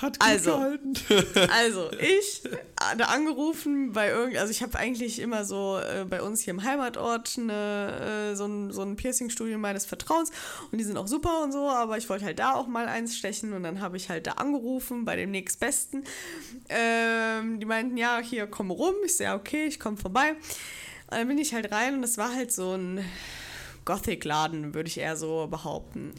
Hat 0.00 0.18
gut 0.18 0.28
Also. 0.28 0.52
gehalten. 0.52 0.94
Also, 1.50 1.90
ich 1.92 2.42
hatte 2.80 3.08
angerufen 3.08 3.92
bei 3.92 4.08
irgend, 4.08 4.38
also 4.38 4.50
ich 4.50 4.62
habe 4.62 4.78
eigentlich 4.78 5.18
immer 5.18 5.44
so 5.44 5.78
äh, 5.78 6.06
bei 6.08 6.22
uns 6.22 6.40
hier 6.40 6.52
im 6.52 6.64
Heimatort 6.64 7.36
eine, 7.38 8.30
äh, 8.32 8.34
so 8.34 8.46
ein, 8.46 8.72
so 8.72 8.80
ein 8.80 8.96
Piercing-Studio 8.96 9.58
meines 9.58 9.84
Vertrauens 9.84 10.30
und 10.70 10.78
die 10.78 10.84
sind 10.84 10.96
auch 10.96 11.06
super 11.06 11.42
und 11.42 11.52
so, 11.52 11.68
aber 11.68 11.98
ich 11.98 12.08
wollte 12.08 12.24
halt 12.24 12.38
da 12.38 12.54
auch 12.54 12.66
mal 12.66 12.88
eins 12.88 13.16
stechen 13.16 13.52
und 13.52 13.62
dann 13.62 13.80
habe 13.82 13.98
ich 13.98 14.08
halt 14.08 14.26
da 14.26 14.32
angerufen 14.32 15.04
bei 15.04 15.16
dem 15.16 15.30
nächstbesten. 15.30 16.04
Ähm, 16.70 17.60
die 17.60 17.66
meinten, 17.66 17.96
ja, 17.98 18.20
hier 18.20 18.46
komm 18.46 18.70
rum. 18.70 18.94
Ich 19.04 19.18
so, 19.18 19.24
ja, 19.24 19.36
okay, 19.36 19.66
ich 19.66 19.78
komme 19.78 19.98
vorbei. 19.98 20.34
dann 21.08 21.28
bin 21.28 21.36
ich 21.36 21.52
halt 21.52 21.70
rein 21.70 21.94
und 21.94 22.02
es 22.04 22.16
war 22.16 22.34
halt 22.34 22.52
so 22.52 22.72
ein 22.72 23.04
Gothic-Laden, 23.84 24.74
würde 24.74 24.88
ich 24.88 24.98
eher 24.98 25.16
so 25.16 25.46
behaupten. 25.46 26.14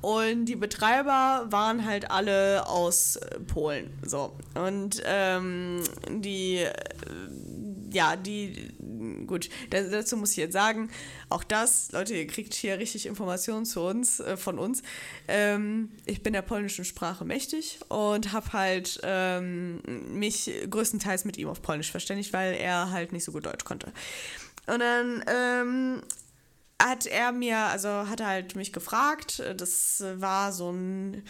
Und 0.00 0.46
die 0.46 0.56
Betreiber 0.56 1.46
waren 1.50 1.84
halt 1.84 2.10
alle 2.10 2.66
aus 2.66 3.16
äh, 3.16 3.38
Polen. 3.40 3.92
So. 4.02 4.34
Und 4.54 5.02
ähm, 5.04 5.82
die, 6.08 6.56
äh, 6.56 6.72
ja, 7.92 8.16
die, 8.16 8.72
gut, 9.26 9.50
dazu 9.68 10.16
muss 10.16 10.30
ich 10.30 10.38
jetzt 10.38 10.54
sagen, 10.54 10.88
auch 11.28 11.44
das, 11.44 11.92
Leute, 11.92 12.14
ihr 12.14 12.26
kriegt 12.26 12.54
hier 12.54 12.78
richtig 12.78 13.04
Informationen 13.04 13.66
zu 13.66 13.82
uns, 13.82 14.20
äh, 14.20 14.38
von 14.38 14.58
uns. 14.58 14.82
Ähm, 15.28 15.90
ich 16.06 16.22
bin 16.22 16.32
der 16.32 16.42
polnischen 16.42 16.86
Sprache 16.86 17.26
mächtig 17.26 17.78
und 17.88 18.32
habe 18.32 18.54
halt 18.54 19.00
ähm, 19.02 19.82
mich 20.12 20.50
größtenteils 20.70 21.26
mit 21.26 21.36
ihm 21.36 21.48
auf 21.48 21.60
Polnisch 21.60 21.90
verständigt, 21.90 22.32
weil 22.32 22.54
er 22.54 22.90
halt 22.90 23.12
nicht 23.12 23.24
so 23.24 23.32
gut 23.32 23.44
Deutsch 23.44 23.64
konnte. 23.64 23.92
Und 24.66 24.80
dann 24.80 25.24
ähm, 25.26 26.02
hat 26.80 27.06
er 27.06 27.32
mir, 27.32 27.58
also 27.58 27.88
hat 27.88 28.20
er 28.20 28.26
halt 28.26 28.56
mich 28.56 28.72
gefragt, 28.72 29.42
das 29.56 30.02
war 30.16 30.52
so 30.52 30.70
ein 30.70 31.22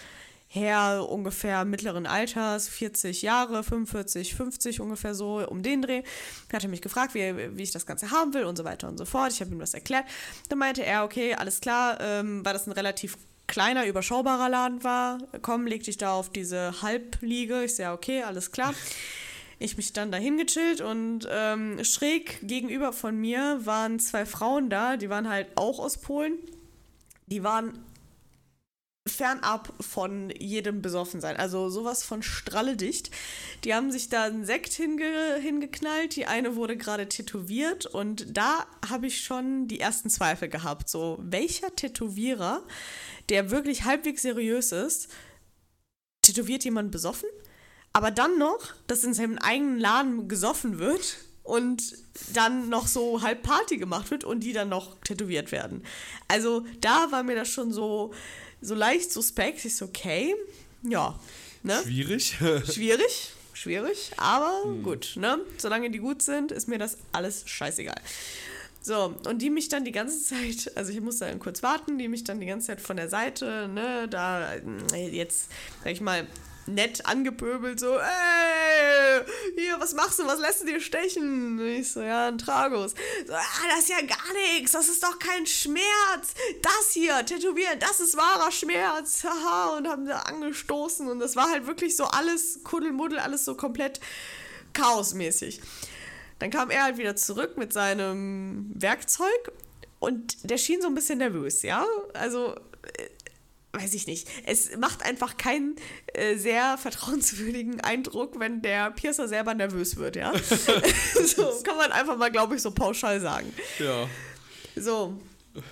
Herr 0.52 1.08
ungefähr 1.08 1.64
mittleren 1.64 2.06
Alters, 2.06 2.68
40 2.68 3.22
Jahre, 3.22 3.62
45, 3.62 4.34
50 4.34 4.80
ungefähr 4.80 5.14
so, 5.14 5.46
um 5.46 5.62
den 5.62 5.82
Dreh. 5.82 6.02
Hat 6.52 6.64
er 6.64 6.70
mich 6.70 6.82
gefragt, 6.82 7.14
wie, 7.14 7.56
wie 7.56 7.62
ich 7.62 7.70
das 7.70 7.86
Ganze 7.86 8.10
haben 8.10 8.34
will 8.34 8.44
und 8.44 8.56
so 8.56 8.64
weiter 8.64 8.88
und 8.88 8.98
so 8.98 9.04
fort. 9.04 9.32
Ich 9.32 9.40
habe 9.40 9.52
ihm 9.52 9.60
das 9.60 9.74
erklärt. 9.74 10.06
Dann 10.48 10.58
meinte 10.58 10.84
er, 10.84 11.04
okay, 11.04 11.34
alles 11.34 11.60
klar, 11.60 12.00
ähm, 12.00 12.44
weil 12.44 12.52
das 12.52 12.66
ein 12.66 12.72
relativ 12.72 13.16
kleiner, 13.46 13.86
überschaubarer 13.86 14.48
Laden 14.48 14.82
war. 14.82 15.18
Komm, 15.42 15.68
leg 15.68 15.84
dich 15.84 15.98
da 15.98 16.14
auf 16.14 16.30
diese 16.30 16.82
Halbliege. 16.82 17.62
Ich 17.62 17.76
sage, 17.76 17.94
okay, 17.94 18.22
alles 18.24 18.50
klar 18.50 18.74
ich 19.61 19.77
mich 19.77 19.92
dann 19.92 20.11
dahin 20.11 20.38
gechillt 20.38 20.81
und 20.81 21.29
ähm, 21.31 21.85
schräg 21.85 22.40
gegenüber 22.42 22.92
von 22.92 23.16
mir 23.16 23.61
waren 23.64 24.01
zwei 24.01 24.25
Frauen 24.25 24.70
da, 24.70 24.96
die 24.96 25.11
waren 25.11 25.29
halt 25.29 25.49
auch 25.55 25.79
aus 25.79 25.99
Polen. 25.99 26.38
Die 27.27 27.44
waren 27.44 27.79
fernab 29.07 29.73
von 29.81 30.31
jedem 30.31 30.81
Besoffensein. 30.81 31.37
Also 31.37 31.68
sowas 31.68 32.03
von 32.03 32.23
strahledicht. 32.23 33.11
Die 33.64 33.75
haben 33.75 33.92
sich 33.92 34.09
da 34.09 34.25
einen 34.25 34.46
Sekt 34.46 34.73
hinge 34.73 35.37
hingeknallt. 35.40 36.16
Die 36.16 36.27
eine 36.27 36.57
wurde 36.57 36.77
gerade 36.77 37.09
tätowiert 37.09 37.85
und 37.85 38.37
da 38.37 38.66
habe 38.88 39.07
ich 39.07 39.23
schon 39.23 39.68
die 39.68 39.81
ersten 39.81 40.09
Zweifel 40.09 40.49
gehabt. 40.49 40.88
So, 40.88 41.18
welcher 41.20 41.75
Tätowierer, 41.77 42.62
der 43.29 43.51
wirklich 43.51 43.85
halbwegs 43.85 44.23
seriös 44.23 44.73
ist, 44.73 45.09
tätowiert 46.23 46.64
jemand 46.64 46.90
besoffen? 46.90 47.29
Aber 47.92 48.11
dann 48.11 48.38
noch, 48.38 48.61
dass 48.87 49.05
in 49.05 49.14
seinem 49.14 49.38
eigenen 49.38 49.79
Laden 49.79 50.29
gesoffen 50.29 50.79
wird 50.79 51.18
und 51.42 51.96
dann 52.33 52.68
noch 52.68 52.87
so 52.87 53.22
halb 53.22 53.42
Party 53.42 53.76
gemacht 53.76 54.11
wird 54.11 54.24
und 54.24 54.40
die 54.40 54.53
dann 54.53 54.68
noch 54.68 54.96
tätowiert 55.00 55.50
werden. 55.50 55.83
Also 56.29 56.64
da 56.81 57.09
war 57.11 57.22
mir 57.22 57.35
das 57.35 57.48
schon 57.48 57.72
so, 57.72 58.12
so 58.61 58.74
leicht 58.74 59.12
suspekt. 59.12 59.64
Ich 59.64 59.76
so, 59.76 59.87
okay, 59.87 60.35
ja. 60.83 61.18
Ne? 61.62 61.81
Schwierig. 61.83 62.38
Schwierig, 62.72 63.33
schwierig, 63.53 64.12
aber 64.16 64.62
hm. 64.64 64.83
gut, 64.83 65.12
ne? 65.16 65.40
Solange 65.59 65.90
die 65.90 65.98
gut 65.98 66.22
sind, 66.22 66.53
ist 66.53 66.68
mir 66.68 66.79
das 66.79 66.96
alles 67.12 67.42
scheißegal. 67.46 68.00
So, 68.83 69.14
und 69.29 69.42
die 69.42 69.50
mich 69.50 69.68
dann 69.68 69.85
die 69.85 69.92
ganze 69.92 70.22
Zeit, 70.24 70.74
also 70.76 70.92
ich 70.92 71.00
musste 71.00 71.26
dann 71.26 71.38
kurz 71.38 71.62
warten, 71.62 71.98
die 71.98 72.09
mich 72.09 72.24
dann 72.24 72.40
die 72.40 72.46
ganze 72.46 72.68
Zeit 72.68 72.81
von 72.81 72.96
der 72.96 73.09
Seite, 73.09 73.68
ne, 73.68 74.09
da 74.09 74.55
jetzt, 74.94 75.50
sag 75.83 75.92
ich 75.92 76.00
mal, 76.00 76.26
nett 76.66 77.07
angepöbelt, 77.07 77.81
so, 77.81 77.99
ey, 77.99 79.25
hier, 79.57 79.81
was 79.81 79.94
machst 79.94 80.18
du, 80.18 80.27
was 80.27 80.40
lässt 80.40 80.62
du 80.62 80.66
dir 80.66 80.81
stechen? 80.81 81.59
Und 81.59 81.66
ich 81.66 81.92
so, 81.92 82.01
ja, 82.01 82.29
ein 82.29 82.38
Tragus. 82.38 82.94
So, 83.27 83.33
ah, 83.33 83.42
das 83.70 83.81
ist 83.81 83.88
ja 83.88 84.01
gar 84.01 84.33
nichts, 84.55 84.73
das 84.73 84.88
ist 84.88 85.03
doch 85.03 85.18
kein 85.18 85.46
Schmerz. 85.46 86.35
Das 86.62 86.92
hier, 86.92 87.25
tätowieren, 87.25 87.79
das 87.79 88.01
ist 88.01 88.16
wahrer 88.16 88.51
Schmerz. 88.51 89.25
Haha, 89.25 89.77
und 89.77 89.88
haben 89.88 90.07
da 90.07 90.20
angestoßen 90.20 91.09
und 91.09 91.20
das 91.20 91.37
war 91.37 91.51
halt 91.51 91.66
wirklich 91.66 91.96
so 91.96 92.05
alles 92.05 92.61
Kuddelmuddel, 92.64 93.18
alles 93.18 93.44
so 93.44 93.55
komplett 93.57 94.01
chaosmäßig. 94.73 95.61
Dann 96.38 96.51
kam 96.51 96.70
er 96.70 96.85
halt 96.85 96.99
wieder 96.99 97.16
zurück 97.16 97.57
mit 97.57 97.73
seinem 97.73 98.70
Werkzeug 98.75 99.53
und 99.99 100.51
der 100.51 100.57
schien 100.57 100.81
so 100.81 100.88
ein 100.88 100.94
bisschen 100.94 101.18
nervös, 101.18 101.62
ja? 101.62 101.85
Also 102.14 102.55
äh, 102.96 103.09
weiß 103.72 103.94
ich 103.94 104.06
nicht. 104.06 104.28
Es 104.46 104.76
macht 104.76 105.04
einfach 105.04 105.37
keinen 105.37 105.76
äh, 106.12 106.37
sehr 106.37 106.76
vertrauenswürdigen 106.76 107.80
Eindruck, 107.80 108.40
wenn 108.40 108.62
der 108.62 108.90
Piercer 108.90 109.28
selber 109.28 109.54
nervös 109.54 109.96
wird, 109.96 110.16
ja. 110.16 110.33
so 111.24 111.62
kann 111.62 111.76
man 111.76 111.92
einfach 111.92 112.16
mal, 112.16 112.30
glaube 112.30 112.56
ich, 112.56 112.62
so 112.62 112.70
pauschal 112.70 113.20
sagen. 113.20 113.52
Ja. 113.78 114.09
So. 114.76 115.18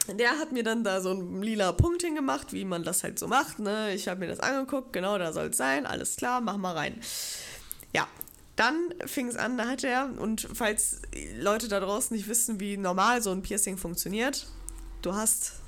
Der 0.08 0.30
hat 0.30 0.50
mir 0.50 0.64
dann 0.64 0.82
da 0.82 1.00
so 1.00 1.10
einen 1.10 1.40
lila 1.40 1.70
Punkt 1.70 2.02
hingemacht, 2.02 2.52
wie 2.52 2.64
man 2.64 2.82
das 2.82 3.04
halt 3.04 3.18
so 3.18 3.28
macht. 3.28 3.60
Ne? 3.60 3.94
Ich 3.94 4.08
habe 4.08 4.20
mir 4.20 4.26
das 4.26 4.40
angeguckt, 4.40 4.92
genau, 4.92 5.18
da 5.18 5.32
soll 5.32 5.46
es 5.46 5.56
sein, 5.56 5.86
alles 5.86 6.16
klar, 6.16 6.40
mach 6.40 6.56
mal 6.56 6.74
rein. 6.74 7.00
Ja, 7.94 8.08
dann 8.56 8.92
fing 9.06 9.28
es 9.28 9.36
an, 9.36 9.56
da 9.56 9.68
hat 9.68 9.84
er, 9.84 10.10
und 10.18 10.48
falls 10.52 11.02
Leute 11.38 11.68
da 11.68 11.78
draußen 11.78 12.16
nicht 12.16 12.28
wissen, 12.28 12.58
wie 12.58 12.76
normal 12.76 13.22
so 13.22 13.30
ein 13.30 13.42
Piercing 13.42 13.78
funktioniert, 13.78 14.48
du 15.02 15.14
hast 15.14 15.60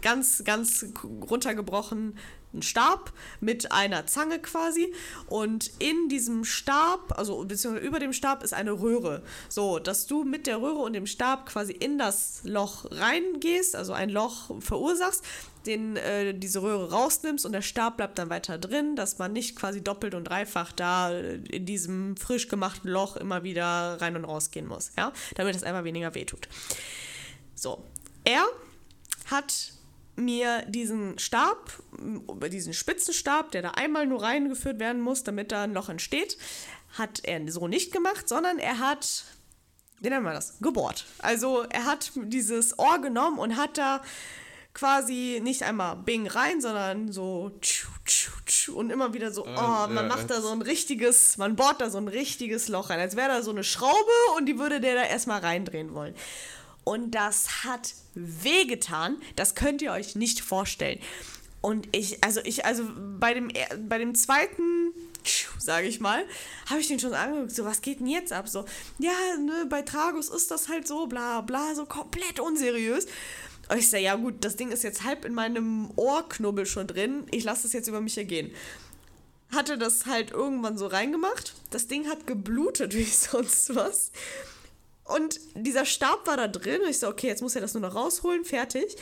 ganz, 0.00 0.42
ganz 0.44 0.86
runtergebrochen 1.04 2.14
einen 2.54 2.62
Stab 2.62 3.12
mit 3.40 3.72
einer 3.72 4.06
Zange 4.06 4.38
quasi 4.38 4.92
und 5.26 5.70
in 5.78 6.08
diesem 6.08 6.44
Stab, 6.44 7.18
also 7.18 7.44
beziehungsweise 7.44 7.86
über 7.86 7.98
dem 7.98 8.12
Stab 8.12 8.42
ist 8.42 8.54
eine 8.54 8.72
Röhre. 8.72 9.22
So, 9.48 9.78
dass 9.78 10.06
du 10.06 10.24
mit 10.24 10.46
der 10.46 10.62
Röhre 10.62 10.78
und 10.78 10.94
dem 10.94 11.06
Stab 11.06 11.46
quasi 11.46 11.72
in 11.72 11.98
das 11.98 12.40
Loch 12.44 12.86
reingehst, 12.90 13.76
also 13.76 13.92
ein 13.92 14.08
Loch 14.08 14.50
verursachst, 14.60 15.24
den, 15.66 15.96
äh, 15.96 16.34
diese 16.34 16.62
Röhre 16.62 16.90
rausnimmst 16.90 17.44
und 17.46 17.52
der 17.52 17.62
Stab 17.62 17.96
bleibt 17.96 18.18
dann 18.18 18.30
weiter 18.30 18.58
drin, 18.58 18.96
dass 18.96 19.18
man 19.18 19.32
nicht 19.32 19.56
quasi 19.56 19.82
doppelt 19.82 20.14
und 20.14 20.24
dreifach 20.24 20.72
da 20.72 21.10
in 21.10 21.66
diesem 21.66 22.16
frisch 22.16 22.48
gemachten 22.48 22.90
Loch 22.90 23.16
immer 23.16 23.42
wieder 23.44 24.00
rein 24.00 24.14
und 24.16 24.24
raus 24.24 24.50
gehen 24.50 24.66
muss, 24.66 24.92
ja, 24.96 25.12
damit 25.36 25.56
es 25.56 25.62
einmal 25.62 25.84
weniger 25.84 26.14
wehtut. 26.14 26.48
So, 27.54 27.82
er 28.24 28.44
hat 29.30 29.72
mir 30.16 30.64
diesen 30.68 31.18
Stab, 31.18 31.72
diesen 32.50 32.72
Spitzenstab, 32.72 33.50
der 33.50 33.62
da 33.62 33.70
einmal 33.70 34.06
nur 34.06 34.22
reingeführt 34.22 34.78
werden 34.78 35.02
muss, 35.02 35.24
damit 35.24 35.52
da 35.52 35.64
ein 35.64 35.74
Loch 35.74 35.88
entsteht, 35.88 36.38
hat 36.92 37.20
er 37.24 37.50
so 37.50 37.66
nicht 37.66 37.92
gemacht, 37.92 38.28
sondern 38.28 38.58
er 38.58 38.78
hat, 38.78 39.24
wie 40.00 40.08
nennen 40.08 40.24
wir 40.24 40.32
das, 40.32 40.58
gebohrt. 40.60 41.06
Also 41.18 41.62
er 41.68 41.84
hat 41.84 42.12
dieses 42.14 42.78
Ohr 42.78 43.00
genommen 43.00 43.38
und 43.38 43.56
hat 43.56 43.78
da 43.78 44.02
quasi 44.72 45.40
nicht 45.42 45.62
einmal 45.62 45.96
Bing 45.96 46.26
rein, 46.26 46.60
sondern 46.60 47.12
so 47.12 47.52
und 48.74 48.90
immer 48.90 49.14
wieder 49.14 49.30
so, 49.30 49.46
oh, 49.46 49.86
man 49.88 50.08
macht 50.08 50.30
da 50.30 50.40
so 50.40 50.50
ein 50.50 50.62
richtiges, 50.62 51.38
man 51.38 51.54
bohrt 51.56 51.80
da 51.80 51.90
so 51.90 51.98
ein 51.98 52.08
richtiges 52.08 52.68
Loch 52.68 52.90
rein, 52.90 52.98
als 53.00 53.16
wäre 53.16 53.28
da 53.28 53.42
so 53.42 53.50
eine 53.50 53.64
Schraube 53.64 53.96
und 54.36 54.46
die 54.46 54.58
würde 54.58 54.80
der 54.80 54.94
da 54.94 55.04
erstmal 55.04 55.40
reindrehen 55.40 55.94
wollen. 55.94 56.14
Und 56.84 57.12
das 57.12 57.64
hat 57.64 57.94
wehgetan. 58.14 59.16
Das 59.36 59.54
könnt 59.54 59.82
ihr 59.82 59.92
euch 59.92 60.16
nicht 60.16 60.40
vorstellen. 60.40 61.00
Und 61.64 61.88
ich, 61.92 62.22
also 62.22 62.40
ich, 62.44 62.66
also 62.66 62.84
bei 63.18 63.32
dem, 63.32 63.50
bei 63.88 63.96
dem 63.96 64.14
zweiten, 64.14 64.92
sage 65.58 65.86
ich 65.86 65.98
mal, 65.98 66.24
habe 66.68 66.80
ich 66.80 66.88
den 66.88 67.00
schon 67.00 67.14
angeguckt, 67.14 67.52
so, 67.52 67.64
was 67.64 67.80
geht 67.80 68.00
denn 68.00 68.06
jetzt 68.06 68.34
ab? 68.34 68.50
So, 68.50 68.66
ja, 68.98 69.12
ne, 69.38 69.66
bei 69.70 69.80
Tragus 69.80 70.28
ist 70.28 70.50
das 70.50 70.68
halt 70.68 70.86
so, 70.86 71.06
bla, 71.06 71.40
bla, 71.40 71.74
so 71.74 71.86
komplett 71.86 72.38
unseriös. 72.38 73.06
Und 73.70 73.78
ich 73.78 73.88
sage, 73.88 74.02
ja 74.02 74.14
gut, 74.16 74.44
das 74.44 74.56
Ding 74.56 74.72
ist 74.72 74.84
jetzt 74.84 75.04
halb 75.04 75.24
in 75.24 75.32
meinem 75.32 75.90
Ohrknubbel 75.96 76.66
schon 76.66 76.86
drin, 76.86 77.24
ich 77.30 77.44
lasse 77.44 77.66
es 77.66 77.72
jetzt 77.72 77.88
über 77.88 78.02
mich 78.02 78.18
ergehen. 78.18 78.50
Hatte 79.50 79.78
das 79.78 80.04
halt 80.04 80.32
irgendwann 80.32 80.76
so 80.76 80.86
reingemacht. 80.86 81.54
Das 81.70 81.86
Ding 81.86 82.08
hat 82.08 82.26
geblutet 82.26 82.94
wie 82.94 83.04
sonst 83.04 83.74
was. 83.74 84.12
Und 85.04 85.38
dieser 85.54 85.84
Stab 85.84 86.26
war 86.26 86.36
da 86.36 86.48
drin 86.48 86.80
und 86.82 86.88
ich 86.88 86.98
so, 86.98 87.08
okay, 87.08 87.26
jetzt 87.26 87.42
muss 87.42 87.54
er 87.54 87.60
das 87.60 87.74
nur 87.74 87.82
noch 87.82 87.94
rausholen, 87.94 88.44
fertig. 88.44 88.96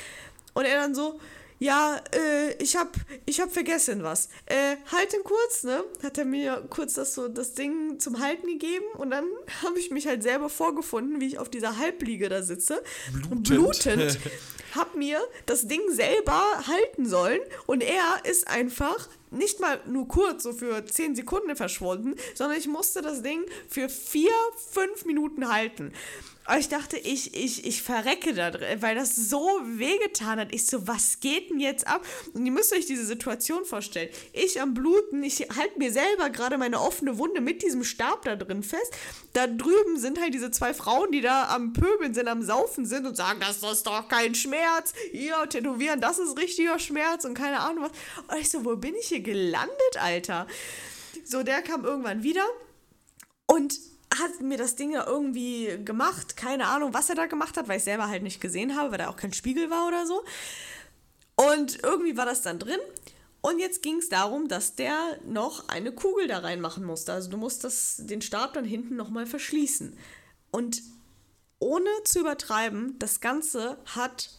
Und 0.55 0.65
er 0.65 0.77
dann 0.77 0.95
so, 0.95 1.21
ja, 1.62 2.01
äh, 2.12 2.55
ich 2.61 2.75
hab, 2.75 2.97
ich 3.25 3.41
hab 3.41 3.53
vergessen 3.53 4.03
was. 4.03 4.29
Äh, 4.47 4.77
halt 4.91 5.12
den 5.12 5.23
kurz, 5.23 5.62
ne? 5.62 5.85
Hat 6.03 6.19
er 6.19 6.25
mir 6.25 6.67
kurz 6.69 6.95
das 6.95 7.15
so, 7.15 7.29
das 7.29 7.55
Ding 7.55 8.01
zum 8.01 8.19
Halten 8.19 8.49
gegeben 8.49 8.85
und 8.99 9.11
dann 9.11 9.27
habe 9.62 9.79
ich 9.79 9.93
mich 9.93 10.09
halt 10.09 10.25
selber 10.25 10.51
vorgefunden, 10.51 11.21
wie 11.21 11.29
ich 11.29 11.38
auf 11.38 11.49
dieser 11.49 11.79
Halbliege 11.79 12.29
da 12.29 12.43
sitze. 12.43 12.83
Blutend. 13.12 13.45
Blutend. 13.45 14.19
hab 14.75 14.97
mir 14.97 15.21
das 15.47 15.69
Ding 15.69 15.83
selber 15.91 16.67
halten 16.67 17.07
sollen 17.07 17.41
und 17.67 17.81
er 17.81 18.25
ist 18.25 18.49
einfach 18.49 19.09
nicht 19.33 19.61
mal 19.61 19.81
nur 19.87 20.09
kurz, 20.09 20.42
so 20.42 20.53
für 20.53 20.85
10 20.85 21.16
Sekunden 21.16 21.57
verschwunden, 21.57 22.14
sondern 22.35 22.59
ich 22.59 22.68
musste 22.68 23.03
das 23.03 23.23
Ding 23.23 23.42
für 23.68 23.88
4, 23.88 24.31
5 24.73 25.05
Minuten 25.05 25.53
halten. 25.53 25.92
Aber 26.45 26.59
ich 26.59 26.68
dachte, 26.68 26.99
ich, 26.99 27.35
ich, 27.37 27.64
ich 27.64 27.83
verrecke 27.83 28.35
da 28.35 28.51
drin, 28.51 28.83
weil 28.83 28.97
das 28.97 29.14
so 29.14 29.49
wehgetan 29.64 30.40
hat. 30.40 30.53
Ich 30.53 30.66
so, 30.66 30.88
was 30.88 31.21
geht 31.21 31.51
denn 31.51 31.61
jetzt 31.61 31.87
ab? 31.87 32.05
Und 32.35 32.45
ihr 32.45 32.51
müsst 32.51 32.73
euch 32.73 32.85
diese 32.87 33.07
Situation 33.07 33.64
vorstellen. 33.64 34.09
Ich 34.33 34.61
am 34.61 34.75
Bluten, 34.75 35.23
ich 35.23 35.49
halte 35.57 35.79
mir 35.79 35.92
selber 35.92 36.31
gerade 36.31 36.59
meine 36.59 36.81
offene 36.81 37.16
Wunde 37.18 37.40
mit 37.40 37.62
diesem 37.62 37.85
Stab 37.85 38.23
da 38.23 38.35
drin 38.35 38.64
fest. 38.64 38.92
Da 39.35 39.47
drüben 39.47 39.99
sind 39.99 40.21
halt 40.21 40.35
diese 40.35 40.51
zwei 40.51 40.75
Frauen, 40.75 41.12
die 41.12 41.21
da 41.21 41.49
am 41.49 41.73
Pöbeln 41.73 42.12
sind, 42.12 42.27
am 42.27 42.42
Saufen 42.42 42.87
sind 42.87 43.07
und 43.07 43.16
sagen, 43.16 43.38
das 43.38 43.62
ist 43.62 43.87
doch 43.87 44.09
kein 44.09 44.35
Schmerz. 44.35 44.95
Ihr 45.12 45.37
tätowieren, 45.49 46.01
das 46.01 46.18
ist 46.18 46.37
richtiger 46.38 46.81
Schmerz 46.81 47.25
und 47.25 47.35
keine 47.35 47.61
Ahnung 47.61 47.85
was. 47.85 47.92
Und 48.35 48.42
ich 48.42 48.51
so, 48.51 48.64
wo 48.64 48.75
bin 48.75 48.97
ich 48.97 49.09
hier 49.09 49.22
gelandet, 49.23 49.97
Alter? 50.01 50.47
So, 51.25 51.43
der 51.43 51.63
kam 51.63 51.85
irgendwann 51.85 52.23
wieder 52.23 52.45
und 53.47 53.79
hat 54.19 54.41
mir 54.41 54.59
das 54.59 54.77
Ding 54.77 54.93
ja 54.93 55.07
irgendwie 55.07 55.79
gemacht. 55.85 56.37
Keine 56.37 56.67
Ahnung, 56.67 56.93
was 56.95 57.09
er 57.09 57.15
da 57.15 57.27
gemacht 57.27 57.57
hat, 57.57 57.69
weil 57.69 57.79
ich 57.79 57.85
selber 57.85 58.09
halt 58.09 58.23
nicht 58.23 58.41
gesehen 58.41 58.77
habe, 58.77 58.91
weil 58.91 58.99
da 58.99 59.09
auch 59.09 59.17
kein 59.17 59.33
Spiegel 59.33 59.71
war 59.71 59.87
oder 59.89 60.07
so. 60.07 60.23
Und 61.37 61.83
irgendwie 61.83 62.17
war 62.17 62.27
das 62.27 62.43
dann 62.43 62.59
drin. 62.59 62.81
Und 63.41 63.59
jetzt 63.59 63.83
ging 63.83 63.97
es 63.99 64.09
darum, 64.09 64.49
dass 64.49 64.77
der 64.77 65.19
noch 65.27 65.69
eine 65.69 65.93
Kugel 65.93 66.29
da 66.29 66.39
reinmachen 66.39 66.85
musste. 66.85 67.13
Also 67.13 67.31
du 67.31 67.37
musst 67.37 67.65
das, 67.65 67.97
den 67.99 68.23
Stab 68.23 68.53
dann 68.53 68.65
hinten 68.65 68.97
nochmal 68.97 69.27
verschließen. 69.27 69.99
Und 70.53 70.83
ohne 71.59 71.89
zu 72.05 72.21
übertreiben, 72.21 72.99
das 72.99 73.21
Ganze 73.21 73.79
hat 73.87 74.31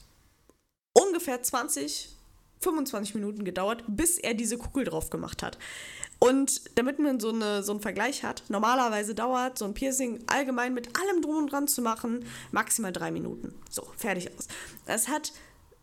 ungefähr 0.94 1.42
20, 1.42 2.13
25 2.64 3.16
Minuten 3.16 3.44
gedauert, 3.44 3.84
bis 3.88 4.18
er 4.18 4.34
diese 4.34 4.58
Kugel 4.58 4.86
drauf 4.86 5.10
gemacht 5.10 5.44
hat. 5.44 5.58
Und 6.20 6.62
damit 6.78 7.00
man 7.00 7.20
so, 7.20 7.30
eine, 7.30 7.64
so 7.64 7.74
einen 7.74 7.82
Vergleich 7.82 8.24
hat, 8.24 8.44
normalerweise 8.48 9.14
dauert 9.14 9.58
so 9.58 9.66
ein 9.66 9.74
Piercing 9.74 10.24
allgemein 10.28 10.74
mit 10.74 10.98
allem 10.98 11.22
drum 11.22 11.36
und 11.36 11.52
dran 11.52 11.68
zu 11.68 11.82
machen 11.82 12.26
maximal 12.52 12.94
drei 12.94 13.12
Minuten. 13.12 13.54
So, 13.70 13.86
fertig 13.98 14.30
aus. 14.38 14.48
Das 14.86 15.10
hat 15.10 15.34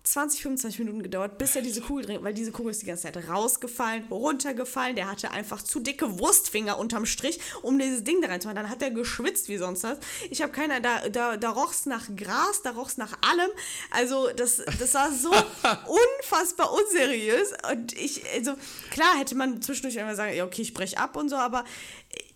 20, 0.03 0.43
25 0.43 0.79
Minuten 0.79 1.03
gedauert, 1.03 1.37
bis 1.37 1.55
er 1.55 1.63
diese 1.63 1.83
Kugel 1.83 2.07
drin, 2.07 2.19
weil 2.23 2.33
diese 2.33 2.53
Kugel 2.53 2.71
ist 2.71 2.81
die 2.83 2.87
ganze 2.87 3.03
Zeit 3.03 3.29
rausgefallen, 3.29 4.05
runtergefallen. 4.11 4.97
Der 4.97 5.11
hatte 5.11 5.31
einfach 5.31 5.63
zu 5.63 5.79
dicke 5.81 6.19
Wurstfinger 6.19 6.79
unterm 6.79 7.05
Strich, 7.05 7.39
um 7.63 7.79
dieses 7.79 8.03
Ding 8.03 8.23
da 8.23 8.29
reinzumachen. 8.29 8.57
Dann 8.57 8.71
hat 8.71 8.83
er 8.83 8.91
geschwitzt 8.91 9.49
wie 9.49 9.59
sonst 9.59 9.83
was. 9.83 9.99
Ich 10.31 10.41
habe 10.43 10.53
keine, 10.53 10.81
da, 10.81 11.09
da, 11.09 11.37
da 11.37 11.51
roch 11.51 11.73
es 11.73 11.87
nach 11.87 12.09
Gras, 12.17 12.63
da 12.63 12.71
roch 12.71 12.89
es 12.89 12.97
nach 12.97 13.13
allem. 13.21 13.51
Also 13.91 14.29
das, 14.35 14.63
das 14.79 14.95
war 14.95 15.13
so 15.13 15.31
unfassbar 16.21 16.73
unseriös. 16.73 17.53
Und 17.71 17.93
ich, 17.93 18.23
also 18.35 18.55
klar 18.91 19.19
hätte 19.19 19.35
man 19.35 19.61
zwischendurch 19.61 19.97
immer 19.97 20.17
sagen, 20.17 20.35
ja, 20.35 20.45
okay, 20.45 20.63
ich 20.63 20.73
breche 20.73 20.99
ab 20.99 21.17
und 21.17 21.29
so, 21.29 21.37
aber 21.37 21.65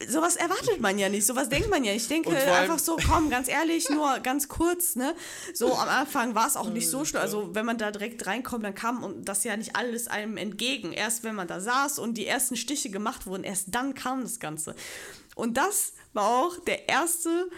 sowas 0.07 0.37
erwartet 0.37 0.81
man 0.81 0.99
ja 0.99 1.09
nicht, 1.09 1.27
sowas 1.27 1.49
denkt 1.49 1.71
man 1.71 1.85
ja. 1.85 1.93
Ich 1.93 2.09
denke 2.09 2.31
einfach 2.31 2.79
so, 2.79 2.97
komm, 3.09 3.31
ganz 3.31 3.49
ehrlich, 3.49 3.89
nur 3.91 4.19
ganz 4.21 4.49
kurz, 4.49 4.97
ne? 4.97 5.15
So 5.53 5.75
am 5.75 5.89
Anfang 5.89 6.35
war 6.35 6.47
es 6.47 6.57
auch 6.57 6.69
nicht 6.69 6.89
so 6.89 7.05
schlimm. 7.05 7.23
Also 7.23 7.55
wenn 7.55 7.67
man 7.67 7.79
da 7.79 7.91
direkt 7.91 8.27
reinkommt, 8.27 8.65
dann 8.65 8.75
kam 8.75 9.25
das 9.25 9.45
ja 9.45 9.57
nicht 9.57 9.77
alles 9.77 10.09
einem 10.09 10.37
entgegen. 10.37 10.93
Erst 10.93 11.25
wenn 11.25 11.35
man 11.35 11.49
da 11.49 11.61
saß 11.61 11.99
und 11.99 12.15
die 12.15 12.27
ersten 12.27 12.57
Stiche 12.57 12.91
gemacht 12.91 13.27
wurden, 13.27 13.45
erst 13.45 13.75
dann 13.75 13.95
kam 13.95 14.23
das 14.23 14.41
Ganze. 14.41 14.75
Und 15.35 15.57
das 15.57 15.95
war 16.13 16.29
auch 16.29 16.59
der 16.65 16.89
erste 16.89 17.51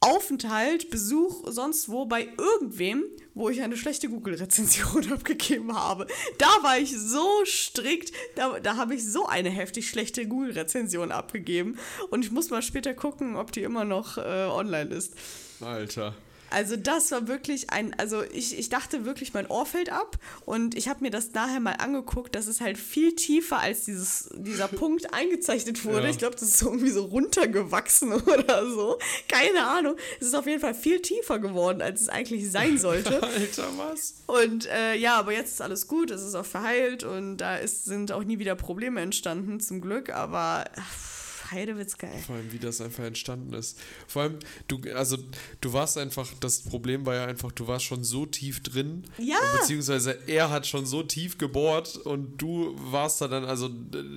Aufenthalt, 0.00 0.90
Besuch, 0.90 1.44
sonst 1.46 1.88
wo 1.88 2.04
bei 2.04 2.28
irgendwem, 2.38 3.04
wo 3.34 3.48
ich 3.48 3.62
eine 3.62 3.76
schlechte 3.76 4.08
Google-Rezension 4.08 5.12
abgegeben 5.12 5.74
habe. 5.74 6.06
Da 6.38 6.48
war 6.62 6.78
ich 6.78 6.96
so 6.96 7.26
strikt, 7.44 8.12
da, 8.34 8.60
da 8.60 8.76
habe 8.76 8.94
ich 8.94 9.04
so 9.04 9.26
eine 9.26 9.50
heftig 9.50 9.88
schlechte 9.88 10.26
Google-Rezension 10.26 11.12
abgegeben. 11.12 11.78
Und 12.10 12.24
ich 12.24 12.30
muss 12.30 12.50
mal 12.50 12.62
später 12.62 12.94
gucken, 12.94 13.36
ob 13.36 13.52
die 13.52 13.62
immer 13.62 13.84
noch 13.84 14.18
äh, 14.18 14.46
online 14.50 14.94
ist. 14.94 15.14
Alter. 15.60 16.14
Also 16.50 16.76
das 16.76 17.10
war 17.10 17.28
wirklich 17.28 17.70
ein, 17.70 17.94
also 17.98 18.22
ich, 18.22 18.58
ich 18.58 18.68
dachte 18.68 19.04
wirklich, 19.04 19.34
mein 19.34 19.46
Ohr 19.46 19.66
fällt 19.66 19.90
ab 19.90 20.18
und 20.44 20.76
ich 20.76 20.88
habe 20.88 21.00
mir 21.02 21.10
das 21.10 21.32
nachher 21.32 21.60
mal 21.60 21.72
angeguckt, 21.72 22.34
das 22.34 22.46
ist 22.46 22.60
halt 22.60 22.78
viel 22.78 23.14
tiefer, 23.14 23.58
als 23.58 23.84
dieses, 23.84 24.30
dieser 24.34 24.68
Punkt 24.68 25.12
eingezeichnet 25.14 25.84
wurde. 25.84 26.04
Ja. 26.04 26.10
Ich 26.10 26.18
glaube, 26.18 26.34
das 26.34 26.42
ist 26.42 26.62
irgendwie 26.62 26.90
so 26.90 27.04
runtergewachsen 27.04 28.12
oder 28.26 28.66
so. 28.68 28.98
Keine 29.28 29.66
Ahnung. 29.66 29.96
Es 30.20 30.28
ist 30.28 30.34
auf 30.34 30.46
jeden 30.46 30.60
Fall 30.60 30.74
viel 30.74 31.00
tiefer 31.02 31.38
geworden, 31.38 31.82
als 31.82 32.02
es 32.02 32.08
eigentlich 32.08 32.50
sein 32.50 32.78
sollte. 32.86 33.22
Alter, 33.22 33.68
was? 33.76 34.14
Und 34.26 34.66
äh, 34.66 34.94
ja, 34.94 35.16
aber 35.18 35.32
jetzt 35.32 35.52
ist 35.52 35.62
alles 35.62 35.88
gut, 35.88 36.10
es 36.10 36.22
ist 36.22 36.34
auch 36.34 36.46
verheilt 36.46 37.04
und 37.04 37.38
da 37.38 37.56
ist, 37.56 37.84
sind 37.84 38.12
auch 38.12 38.24
nie 38.24 38.38
wieder 38.38 38.54
Probleme 38.54 39.00
entstanden, 39.00 39.60
zum 39.60 39.80
Glück, 39.80 40.10
aber... 40.10 40.64
Pff, 40.74 41.15
Heidewitz 41.50 41.98
geil. 41.98 42.18
Vor 42.26 42.36
allem, 42.36 42.52
wie 42.52 42.58
das 42.58 42.80
einfach 42.80 43.04
entstanden 43.04 43.52
ist. 43.54 43.78
Vor 44.06 44.22
allem, 44.22 44.38
du, 44.68 44.80
also 44.94 45.18
du 45.60 45.72
warst 45.72 45.98
einfach, 45.98 46.28
das 46.40 46.60
Problem 46.60 47.06
war 47.06 47.14
ja 47.14 47.24
einfach, 47.26 47.52
du 47.52 47.66
warst 47.66 47.84
schon 47.84 48.04
so 48.04 48.26
tief 48.26 48.62
drin. 48.62 49.04
Ja. 49.18 49.36
Beziehungsweise 49.58 50.18
er 50.26 50.50
hat 50.50 50.66
schon 50.66 50.86
so 50.86 51.02
tief 51.02 51.38
gebohrt 51.38 51.96
und 51.96 52.38
du 52.38 52.74
warst 52.78 53.20
da 53.20 53.28
dann, 53.28 53.44
also 53.44 53.70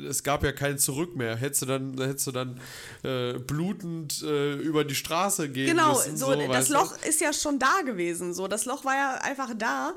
es 0.07 0.23
gab 0.23 0.43
ja 0.43 0.51
kein 0.51 0.77
Zurück 0.77 1.15
mehr. 1.15 1.35
Hättest 1.35 1.63
du 1.63 1.65
dann, 1.65 1.97
hättest 1.97 2.27
du 2.27 2.31
dann 2.31 2.59
äh, 3.03 3.39
blutend 3.39 4.21
äh, 4.23 4.55
über 4.55 4.83
die 4.83 4.95
Straße 4.95 5.49
gehen 5.49 5.67
genau, 5.67 5.93
müssen. 5.93 6.15
Genau, 6.15 6.33
so, 6.33 6.47
das 6.47 6.69
Loch 6.69 6.97
du? 6.97 7.09
ist 7.09 7.21
ja 7.21 7.33
schon 7.33 7.59
da 7.59 7.81
gewesen. 7.85 8.33
So, 8.33 8.47
das 8.47 8.65
Loch 8.65 8.85
war 8.85 8.95
ja 8.95 9.13
einfach 9.21 9.51
da. 9.57 9.93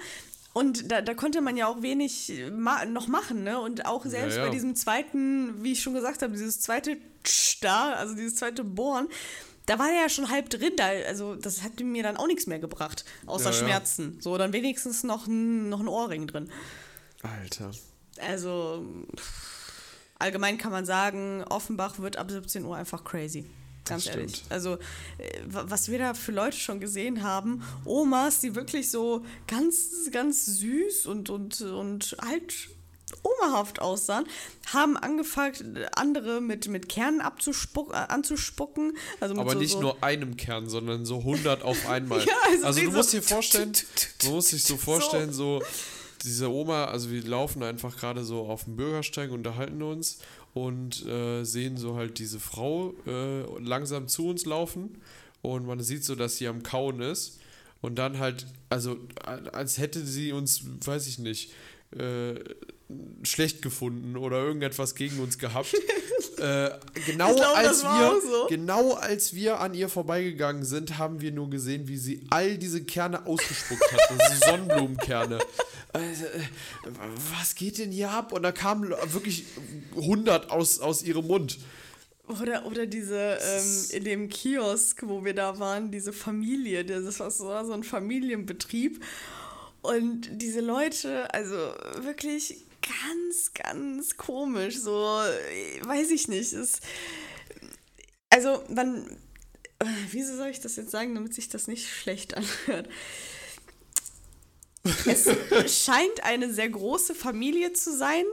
Und 0.53 0.91
da, 0.91 1.01
da 1.01 1.15
konnte 1.15 1.41
man 1.41 1.57
ja 1.57 1.67
auch 1.67 1.81
wenig 1.81 2.33
ma 2.53 2.85
noch 2.85 3.09
machen, 3.09 3.43
ne? 3.43 3.59
Und 3.59 3.87
auch 3.87 4.05
selbst 4.05 4.37
ja, 4.37 4.43
ja. 4.43 4.49
bei 4.49 4.51
diesem 4.51 4.77
zweiten, 4.77 5.63
wie 5.63 5.73
ich 5.73 5.83
schon 5.83 5.95
gesagt 5.95 6.23
habe, 6.23 6.33
dieses 6.33 6.61
zweite 6.61 6.99
da, 7.61 7.93
also 7.93 8.15
dieses 8.15 8.37
zweite 8.37 8.65
Bohren, 8.65 9.09
da 9.67 9.79
war 9.79 9.87
der 9.87 10.03
ja 10.03 10.09
schon 10.09 10.29
halb 10.29 10.51
drin, 10.51 10.73
da, 10.77 10.89
also 10.89 11.37
das 11.37 11.63
hat 11.63 11.79
mir 11.81 12.03
dann 12.03 12.17
auch 12.17 12.27
nichts 12.27 12.47
mehr 12.47 12.59
gebracht, 12.59 13.05
außer 13.27 13.51
ja, 13.51 13.53
Schmerzen. 13.53 14.19
So, 14.21 14.37
dann 14.37 14.53
wenigstens 14.53 15.05
noch 15.05 15.27
ein, 15.27 15.69
noch 15.69 15.81
ein 15.81 15.89
Ohrring 15.89 16.27
drin. 16.27 16.51
Alter. 17.23 17.71
Also, 18.19 18.85
allgemein 20.19 20.59
kann 20.59 20.73
man 20.73 20.85
sagen, 20.85 21.45
Offenbach 21.45 21.99
wird 22.01 22.17
ab 22.17 22.31
17 22.31 22.65
Uhr 22.65 22.77
einfach 22.77 23.05
crazy. 23.05 23.47
Ganz 23.85 24.05
das 24.05 24.15
ehrlich. 24.15 24.37
Stimmt. 24.37 24.53
Also, 24.53 24.75
äh, 25.19 25.41
was 25.47 25.91
wir 25.91 25.99
da 25.99 26.15
für 26.15 26.33
Leute 26.33 26.57
schon 26.57 26.81
gesehen 26.81 27.23
haben, 27.23 27.63
Omas, 27.85 28.41
die 28.41 28.55
wirklich 28.55 28.91
so 28.91 29.25
ganz, 29.47 30.11
ganz 30.13 30.47
süß 30.47 31.07
und, 31.07 31.31
und, 31.31 31.61
und 31.61 32.17
halt 32.21 32.69
omahaft 33.23 33.81
aussahen, 33.81 34.25
haben 34.73 34.97
angefangen, 34.97 35.85
andere 35.95 36.41
mit, 36.41 36.69
mit 36.69 36.89
Kernen 36.89 37.21
abzuspuck, 37.21 37.93
äh, 37.93 37.97
anzuspucken. 37.97 38.97
Also 39.21 39.37
Aber 39.37 39.53
so, 39.53 39.59
nicht 39.59 39.73
so 39.73 39.81
nur 39.81 40.03
einem 40.03 40.37
Kern, 40.37 40.69
sondern 40.69 41.05
so 41.05 41.19
100 41.19 41.63
auf 41.63 41.87
einmal. 41.89 42.25
ja, 42.25 42.35
also, 42.51 42.67
also 42.67 42.81
du 42.81 42.91
musst 42.91 43.13
dir 43.13 43.23
vorstellen, 43.23 43.73
du 44.23 44.31
musst 44.31 44.53
dich 44.53 44.65
so 44.65 44.77
vorstellen, 44.77 45.33
so. 45.33 45.61
so 45.61 45.67
diese 46.25 46.51
Oma, 46.51 46.85
also 46.85 47.11
wir 47.11 47.23
laufen 47.25 47.65
einfach 47.65 47.97
gerade 47.97 48.25
so 48.25 48.43
auf 48.43 48.65
dem 48.65 48.77
Bürgersteig, 48.77 49.33
unterhalten 49.33 49.83
uns 49.83 50.19
und 50.55 51.07
äh, 51.07 51.45
sehen 51.45 51.77
so 51.77 51.97
halt 51.97 52.19
diese 52.19 52.41
Frau 52.41 52.95
äh, 53.07 53.43
langsam 53.61 54.09
zu 54.09 54.29
uns 54.29 54.45
laufen 54.45 55.01
und 55.41 55.67
man 55.67 55.81
sieht 55.81 56.05
so, 56.05 56.15
dass 56.15 56.37
sie 56.37 56.49
am 56.49 56.63
Kauen 56.63 57.01
ist 57.01 57.41
und 57.81 57.97
dann 57.97 58.19
halt, 58.19 58.47
also 58.69 58.97
als 59.25 59.79
hätte 59.79 60.05
sie 60.05 60.33
uns, 60.33 60.65
weiß 60.85 61.07
ich 61.09 61.19
nicht, 61.19 61.53
äh, 61.97 62.35
schlecht 63.23 63.63
gefunden 63.63 64.17
oder 64.17 64.39
irgendetwas 64.39 64.95
gegen 64.95 65.21
uns 65.21 65.39
gehabt. 65.39 65.75
äh, 66.39 66.71
genau, 67.07 67.35
glaub, 67.35 67.57
als 67.57 67.83
wir, 67.83 68.21
so. 68.23 68.47
genau 68.49 68.95
als 68.95 69.35
wir 69.35 69.61
an 69.61 69.75
ihr 69.75 69.89
vorbeigegangen 69.89 70.65
sind, 70.65 70.99
haben 70.99 71.21
wir 71.21 71.33
nur 71.33 71.51
gesehen, 71.51 71.89
wie 71.89 71.97
sie 71.97 72.27
all 72.31 72.59
diese 72.59 72.83
Kerne 72.85 73.27
ausgespuckt 73.27 73.93
hat. 73.93 74.31
Sind 74.31 74.45
Sonnenblumenkerne. 74.45 75.39
Also, 75.95 76.25
äh, 76.25 76.41
was 77.39 77.55
geht 77.55 77.77
denn 77.77 77.91
hier 77.91 78.09
ab? 78.09 78.33
Und 78.33 78.45
da 78.45 78.51
kamen 78.51 78.89
wirklich 78.89 79.45
100 79.95 80.51
aus, 80.51 80.81
aus 80.81 81.03
ihrem 81.03 81.27
Mund. 81.27 81.59
Oder, 82.41 82.65
oder 82.65 82.87
diese, 82.87 83.39
ähm, 83.43 83.85
in 83.91 84.05
dem 84.05 84.29
Kiosk, 84.31 85.03
wo 85.07 85.23
wir 85.23 85.35
da 85.35 85.59
waren, 85.59 85.91
diese 85.91 86.15
Familie, 86.15 86.85
das 86.87 87.21
war 87.21 87.65
so 87.67 87.73
ein 87.73 87.83
Familienbetrieb. 87.83 89.05
Und 89.83 90.29
diese 90.41 90.61
Leute, 90.61 91.33
also 91.35 91.57
wirklich 92.01 92.65
ganz, 92.83 93.53
ganz 93.55 94.17
komisch. 94.17 94.79
So, 94.79 94.93
weiß 94.93 96.11
ich 96.11 96.29
nicht. 96.29 96.53
Es, 96.53 96.81
also, 98.31 98.63
man. 98.69 99.19
Wieso 100.11 100.37
soll 100.37 100.49
ich 100.49 100.61
das 100.61 100.77
jetzt 100.77 100.93
sagen, 100.93 101.15
damit 101.17 101.35
sich 101.35 101.49
das 101.49 101.67
nicht 101.67 101.89
schlecht 101.89 102.37
anhört? 102.37 102.89
Es 105.07 105.25
scheint 105.85 106.23
eine 106.23 106.53
sehr 106.53 106.69
große 106.69 107.15
Familie 107.15 107.73
zu 107.73 107.97
sein. 107.97 108.25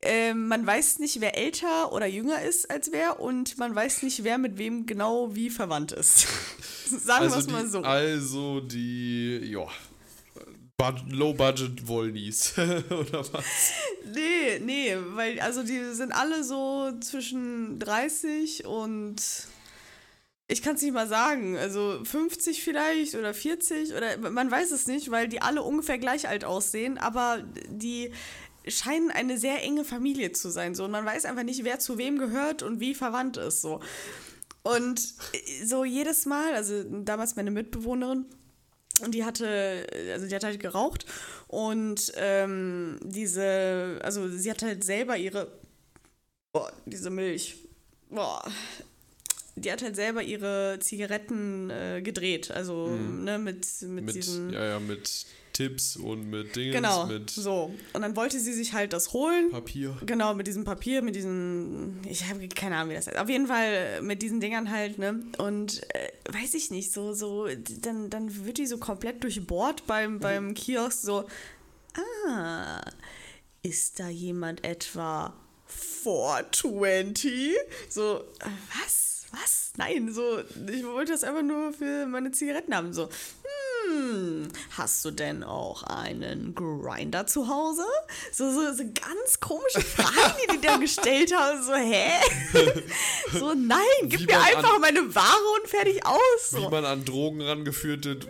Äh, 0.00 0.32
man 0.34 0.64
weiß 0.64 1.00
nicht, 1.00 1.20
wer 1.20 1.36
älter 1.36 1.92
oder 1.92 2.06
jünger 2.06 2.42
ist 2.42 2.70
als 2.70 2.92
wer 2.92 3.18
und 3.18 3.58
man 3.58 3.74
weiß 3.74 4.02
nicht, 4.04 4.22
wer 4.22 4.38
mit 4.38 4.56
wem 4.56 4.86
genau 4.86 5.34
wie 5.34 5.50
verwandt 5.50 5.90
ist. 5.90 6.26
Sagen 6.86 7.24
also 7.24 7.36
wir 7.36 7.40
es 7.40 7.48
mal 7.48 7.68
so. 7.68 7.80
Also 7.80 8.60
die, 8.60 9.38
ja, 9.44 9.66
Low-Budget-Wollnies, 10.80 12.54
oder 12.90 13.24
was? 13.32 13.72
Nee, 14.14 14.60
nee, 14.60 14.96
weil 15.14 15.40
also 15.40 15.64
die 15.64 15.92
sind 15.92 16.12
alle 16.12 16.44
so 16.44 16.92
zwischen 17.00 17.80
30 17.80 18.64
und 18.64 19.16
ich 20.46 20.62
kann 20.62 20.76
es 20.76 20.82
nicht 20.82 20.94
mal 20.94 21.08
sagen, 21.08 21.58
also 21.58 21.98
50 22.04 22.62
vielleicht 22.62 23.16
oder 23.16 23.34
40 23.34 23.92
oder 23.92 24.30
man 24.30 24.50
weiß 24.50 24.70
es 24.70 24.86
nicht, 24.86 25.10
weil 25.10 25.26
die 25.26 25.42
alle 25.42 25.62
ungefähr 25.62 25.98
gleich 25.98 26.28
alt 26.28 26.44
aussehen, 26.44 26.96
aber 26.96 27.42
die 27.68 28.12
scheinen 28.68 29.10
eine 29.10 29.36
sehr 29.36 29.62
enge 29.62 29.84
Familie 29.84 30.32
zu 30.32 30.48
sein. 30.50 30.74
So. 30.74 30.84
Und 30.84 30.92
man 30.92 31.04
weiß 31.04 31.24
einfach 31.24 31.42
nicht, 31.42 31.64
wer 31.64 31.80
zu 31.80 31.98
wem 31.98 32.18
gehört 32.18 32.62
und 32.62 32.80
wie 32.80 32.94
verwandt 32.94 33.36
ist. 33.36 33.62
So. 33.62 33.80
Und 34.62 35.14
so 35.64 35.84
jedes 35.84 36.24
Mal, 36.24 36.54
also 36.54 36.84
damals 37.02 37.36
meine 37.36 37.50
Mitbewohnerin, 37.50 38.26
und 39.00 39.14
die 39.14 39.24
hatte, 39.24 39.86
also 40.12 40.26
die 40.26 40.34
hat 40.34 40.44
halt 40.44 40.60
geraucht 40.60 41.06
und 41.46 42.12
ähm, 42.16 42.98
diese, 43.02 43.98
also 44.02 44.28
sie 44.28 44.50
hat 44.50 44.62
halt 44.62 44.84
selber 44.84 45.16
ihre, 45.16 45.50
boah, 46.52 46.72
diese 46.86 47.10
Milch, 47.10 47.56
boah, 48.10 48.42
die 49.56 49.72
hat 49.72 49.82
halt 49.82 49.96
selber 49.96 50.22
ihre 50.22 50.78
Zigaretten 50.80 51.70
äh, 51.70 52.02
gedreht, 52.02 52.50
also 52.50 52.86
mhm. 52.86 53.24
ne, 53.24 53.38
mit, 53.38 53.66
mit, 53.82 54.04
mit 54.04 54.14
diesen. 54.14 54.52
Ja, 54.52 54.64
ja, 54.64 54.80
mit 54.80 55.26
Tipps 55.58 55.96
und 55.96 56.30
mit 56.30 56.54
Dingen. 56.54 56.70
Genau, 56.70 57.06
mit 57.06 57.30
so. 57.30 57.74
Und 57.92 58.02
dann 58.02 58.14
wollte 58.14 58.38
sie 58.38 58.52
sich 58.52 58.74
halt 58.74 58.92
das 58.92 59.12
holen. 59.12 59.50
Papier. 59.50 59.96
Genau, 60.06 60.32
mit 60.34 60.46
diesem 60.46 60.62
Papier, 60.62 61.02
mit 61.02 61.16
diesen, 61.16 62.00
ich 62.08 62.28
habe 62.28 62.46
keine 62.46 62.76
Ahnung, 62.76 62.90
wie 62.90 62.94
das 62.94 63.08
heißt. 63.08 63.18
Auf 63.18 63.28
jeden 63.28 63.48
Fall 63.48 64.00
mit 64.02 64.22
diesen 64.22 64.38
Dingern 64.38 64.70
halt, 64.70 64.98
ne? 64.98 65.20
Und 65.38 65.82
äh, 65.92 66.12
weiß 66.30 66.54
ich 66.54 66.70
nicht, 66.70 66.92
so, 66.92 67.12
so, 67.12 67.48
dann, 67.80 68.08
dann 68.08 68.46
wird 68.46 68.58
die 68.58 68.68
so 68.68 68.78
komplett 68.78 69.24
durchbohrt 69.24 69.84
beim, 69.88 70.12
mhm. 70.14 70.20
beim 70.20 70.54
Kiosk, 70.54 71.02
so, 71.02 71.24
ah, 72.28 72.80
ist 73.62 73.98
da 73.98 74.08
jemand 74.08 74.62
etwa 74.62 75.34
420? 75.66 77.56
So, 77.88 78.20
äh, 78.20 78.48
was? 78.80 79.07
Was? 79.32 79.72
Nein, 79.76 80.10
so, 80.12 80.40
ich 80.70 80.84
wollte 80.84 81.12
das 81.12 81.22
einfach 81.22 81.42
nur 81.42 81.72
für 81.72 82.06
meine 82.06 82.30
Zigaretten 82.32 82.74
haben. 82.74 82.92
So, 82.92 83.08
hm, 83.88 84.48
hast 84.76 85.04
du 85.04 85.10
denn 85.10 85.44
auch 85.44 85.82
einen 85.82 86.54
Grinder 86.54 87.26
zu 87.26 87.48
Hause? 87.48 87.84
So, 88.32 88.50
so, 88.50 88.72
so 88.72 88.84
ganz 88.84 89.40
komische 89.40 89.82
Fragen, 89.82 90.34
die 90.44 90.56
die 90.56 90.66
da 90.66 90.76
gestellt 90.78 91.34
haben. 91.36 91.62
So, 91.62 91.74
hä? 91.74 92.10
so, 93.38 93.54
nein, 93.54 93.78
gib 94.04 94.26
mir 94.26 94.40
einfach 94.40 94.74
an, 94.74 94.80
meine 94.80 95.14
Ware 95.14 95.60
und 95.60 95.68
fertig 95.68 96.04
aus. 96.06 96.50
So. 96.50 96.62
Wie 96.62 96.68
man 96.68 96.84
an 96.84 97.04
Drogen 97.04 97.42
rangeführt 97.42 98.06
wird, 98.06 98.28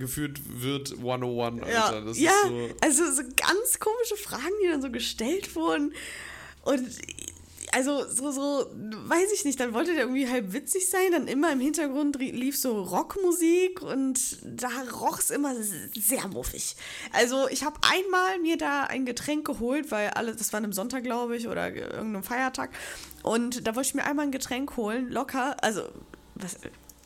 geführt 0.00 0.40
wird 0.46 0.92
101, 0.92 1.62
Alter. 1.62 1.72
Ja, 1.72 2.00
das 2.00 2.18
ja 2.18 2.32
so 2.48 2.68
also 2.80 3.12
so 3.12 3.22
ganz 3.36 3.78
komische 3.78 4.16
Fragen, 4.16 4.52
die 4.62 4.68
dann 4.68 4.82
so 4.82 4.90
gestellt 4.90 5.54
wurden. 5.54 5.94
Und 6.62 6.80
also 7.72 8.06
so, 8.08 8.30
so, 8.30 8.66
weiß 8.70 9.32
ich 9.34 9.44
nicht, 9.44 9.58
dann 9.58 9.72
wollte 9.72 9.92
der 9.92 10.02
irgendwie 10.02 10.28
halb 10.28 10.52
witzig 10.52 10.88
sein, 10.88 11.10
dann 11.10 11.26
immer 11.26 11.50
im 11.52 11.60
Hintergrund 11.60 12.16
lief 12.18 12.56
so 12.56 12.82
Rockmusik 12.82 13.82
und 13.82 14.20
da 14.44 14.68
roch 14.92 15.18
es 15.18 15.30
immer 15.30 15.54
sehr 15.56 16.28
muffig. 16.28 16.76
Also 17.12 17.48
ich 17.48 17.64
habe 17.64 17.80
einmal 17.82 18.38
mir 18.40 18.58
da 18.58 18.84
ein 18.84 19.06
Getränk 19.06 19.46
geholt, 19.46 19.90
weil 19.90 20.10
alle, 20.10 20.36
das 20.36 20.52
war 20.52 20.58
an 20.58 20.64
einem 20.64 20.72
Sonntag, 20.72 21.02
glaube 21.02 21.36
ich, 21.36 21.48
oder 21.48 21.74
irgendeinem 21.74 22.22
Feiertag 22.22 22.70
und 23.22 23.66
da 23.66 23.74
wollte 23.74 23.88
ich 23.88 23.94
mir 23.94 24.04
einmal 24.04 24.26
ein 24.26 24.32
Getränk 24.32 24.76
holen, 24.76 25.10
locker, 25.10 25.56
also 25.62 25.82
was, 26.34 26.58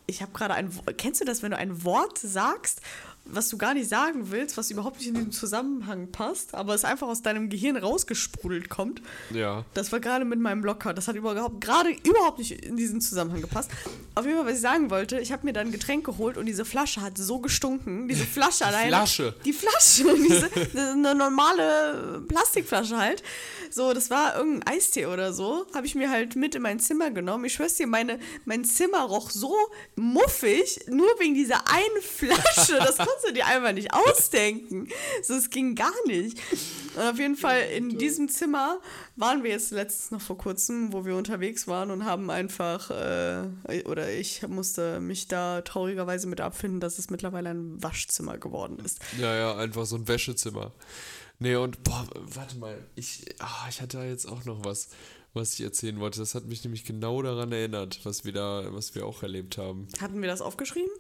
ich 0.07 0.23
habe 0.23 0.33
gerade 0.33 0.55
ein, 0.55 0.71
kennst 0.97 1.21
du 1.21 1.25
das, 1.25 1.43
wenn 1.43 1.51
du 1.51 1.57
ein 1.57 1.85
Wort 1.85 2.19
sagst 2.19 2.81
was 3.29 3.49
du 3.49 3.59
gar 3.59 3.75
nicht 3.75 3.89
sagen 3.89 4.31
willst, 4.31 4.57
was 4.57 4.71
überhaupt 4.71 4.99
nicht 4.99 5.09
in 5.09 5.15
den 5.15 5.33
Zusammenhang 5.33 6.11
passt, 6.13 6.55
aber 6.55 6.75
es 6.75 6.85
einfach 6.85 7.09
aus 7.09 7.23
deinem 7.23 7.49
Gehirn 7.49 7.77
rausgesprudelt 7.77 8.69
kommt. 8.69 9.03
Ja. 9.31 9.65
Das 9.75 9.93
war 9.93 10.01
gerade 10.01 10.25
mit 10.25 10.39
meinem 10.39 10.63
Blocker. 10.63 10.95
Das 10.95 11.09
hat 11.09 11.17
überhaupt 11.17 11.61
gerade 11.61 11.91
überhaupt 12.05 12.39
nicht 12.39 12.53
in 12.53 12.77
diesen 12.77 13.01
Zusammenhang 13.01 13.41
gepasst. 13.41 13.71
Auf 14.15 14.25
jeden 14.25 14.39
Fall, 14.39 14.47
was 14.47 14.55
ich 14.55 14.61
sagen 14.61 14.91
wollte, 14.91 15.19
ich 15.19 15.33
habe 15.33 15.45
mir 15.45 15.53
dann 15.53 15.69
ein 15.69 15.73
Getränk 15.73 16.05
geholt 16.05 16.37
und 16.37 16.47
diese 16.47 16.65
Flasche 16.65 17.03
hat 17.03 17.19
so 17.19 17.41
gestunken. 17.41 18.09
Diese 18.09 18.25
Flasche 18.25 18.67
alleine. 18.67 18.89
Flasche. 18.89 19.35
Die 19.45 19.53
Flasche. 19.53 20.05
Diese, 20.17 20.51
eine 20.93 21.15
normale 21.15 22.23
Plastikflasche 22.29 22.97
halt. 22.97 23.23
So, 23.71 23.93
das 23.93 24.11
war 24.11 24.37
irgendein 24.37 24.75
Eistee 24.75 25.07
oder 25.07 25.33
so. 25.33 25.67
Habe 25.75 25.87
ich 25.87 25.95
mir 25.95 26.11
halt 26.11 26.37
mit 26.37 26.55
in 26.55 26.63
mein 26.63 26.81
Zimmer 26.81 27.11
genommen. 27.11 27.45
Ich 27.45 27.55
schwör's 27.55 27.75
dir, 27.75 27.87
meine, 27.87 28.19
mein 28.45 28.65
Zimmer 28.65 29.03
roch 29.03 29.31
so 29.31 29.55
muffig, 29.97 30.81
nur 30.89 31.09
wegen 31.19 31.35
dieser 31.35 31.69
einen 31.69 32.03
Flasche. 32.03 32.79
Das 32.79 32.97
kannst 33.17 33.29
du 33.29 33.33
dir 33.33 33.47
einfach 33.47 33.73
nicht 33.73 33.93
ausdenken. 33.93 34.89
So, 35.23 35.35
es 35.35 35.51
ging 35.51 35.75
gar 35.75 35.93
nicht. 36.07 36.39
Und 36.97 37.03
auf 37.03 37.19
jeden 37.19 37.37
Fall 37.37 37.63
in 37.75 37.99
diesem 37.99 38.29
Zimmer 38.29 38.81
waren 39.17 39.43
wir 39.43 39.51
jetzt 39.51 39.71
letztens 39.71 40.11
noch 40.11 40.21
vor 40.21 40.39
kurzem, 40.39 40.93
wo 40.93 41.05
wir 41.05 41.17
unterwegs 41.17 41.67
waren 41.67 41.91
und 41.91 42.05
haben 42.05 42.31
einfach, 42.31 42.91
äh, 42.91 43.83
oder 43.85 44.13
ich 44.13 44.47
musste 44.47 45.01
mich 45.01 45.29
da 45.29 45.63
traurigerweise 45.63 46.27
mit 46.27 46.41
abfinden, 46.41 46.81
dass 46.81 46.99
es 46.99 47.11
mittlerweile 47.11 47.51
ein 47.51 47.83
Waschzimmer 47.83 48.39
geworden 48.39 48.79
ist. 48.85 49.01
Ja, 49.19 49.35
ja, 49.35 49.57
einfach 49.57 49.87
so 49.87 49.97
ein 49.97 50.07
Wäschezimmer. 50.09 50.73
Nee, 51.39 51.57
und 51.57 51.83
boah, 51.85 52.07
warte 52.15 52.57
mal, 52.57 52.79
ich, 52.95 53.25
ah, 53.39 53.67
ich 53.69 53.81
hatte 53.81 53.99
da 53.99 54.05
jetzt 54.05 54.27
auch 54.27 54.45
noch 54.45 54.65
was, 54.65 54.89
was 55.35 55.55
ich 55.55 55.61
erzählen 55.61 56.01
wollte. 56.01 56.19
Das 56.19 56.35
hat 56.35 56.47
mich 56.47 56.65
nämlich 56.65 56.85
genau 56.85 57.21
daran 57.23 57.53
erinnert, 57.53 58.01
was 58.05 58.25
wir 58.25 58.33
da, 58.33 58.65
was 58.71 58.95
wir 58.95 59.07
auch 59.07 59.23
erlebt 59.23 59.59
haben. 59.59 59.87
Hatten 60.01 60.21
wir 60.23 60.29
das 60.29 60.41
aufgeschrieben? 60.41 60.91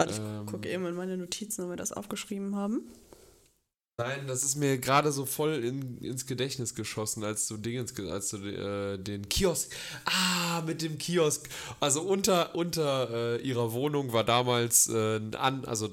Warte, 0.00 0.20
ähm, 0.20 0.42
ich 0.44 0.50
gucke 0.50 0.68
eben 0.68 0.86
in 0.86 0.94
meine 0.94 1.16
Notizen, 1.16 1.64
ob 1.64 1.70
wir 1.70 1.76
das 1.76 1.92
aufgeschrieben 1.92 2.56
haben. 2.56 2.82
Nein, 3.98 4.26
das 4.26 4.44
ist 4.44 4.56
mir 4.56 4.78
gerade 4.78 5.12
so 5.12 5.26
voll 5.26 5.62
in, 5.62 5.98
ins 5.98 6.24
Gedächtnis 6.24 6.74
geschossen, 6.74 7.22
als 7.22 7.46
du 7.48 7.58
Dingens, 7.58 7.94
als 8.00 8.30
du 8.30 8.38
äh, 8.38 8.96
den 8.96 9.28
Kiosk. 9.28 9.70
Ah, 10.06 10.62
mit 10.62 10.80
dem 10.80 10.96
Kiosk. 10.96 11.50
Also 11.80 12.00
unter, 12.00 12.54
unter 12.54 13.10
äh, 13.36 13.42
ihrer 13.42 13.72
Wohnung 13.72 14.14
war 14.14 14.24
damals 14.24 14.88
äh, 14.88 15.20
an, 15.36 15.66
also 15.66 15.90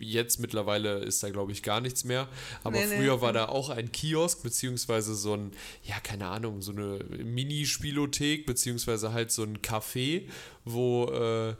jetzt 0.00 0.40
mittlerweile 0.40 0.98
ist 0.98 1.22
da 1.22 1.30
glaube 1.30 1.52
ich 1.52 1.62
gar 1.62 1.80
nichts 1.80 2.02
mehr. 2.02 2.26
Aber 2.64 2.76
nee, 2.76 2.86
früher 2.88 3.16
nee. 3.16 3.22
war 3.22 3.32
da 3.32 3.46
auch 3.46 3.70
ein 3.70 3.92
Kiosk, 3.92 4.42
beziehungsweise 4.42 5.14
so 5.14 5.34
ein, 5.34 5.52
ja, 5.84 6.00
keine 6.00 6.26
Ahnung, 6.26 6.60
so 6.60 6.72
eine 6.72 7.04
Mini-Spielothek, 7.22 8.46
beziehungsweise 8.46 9.12
halt 9.12 9.30
so 9.30 9.44
ein 9.44 9.58
Café, 9.58 10.28
wo 10.64 11.06
äh, 11.06 11.54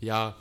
ja 0.00 0.36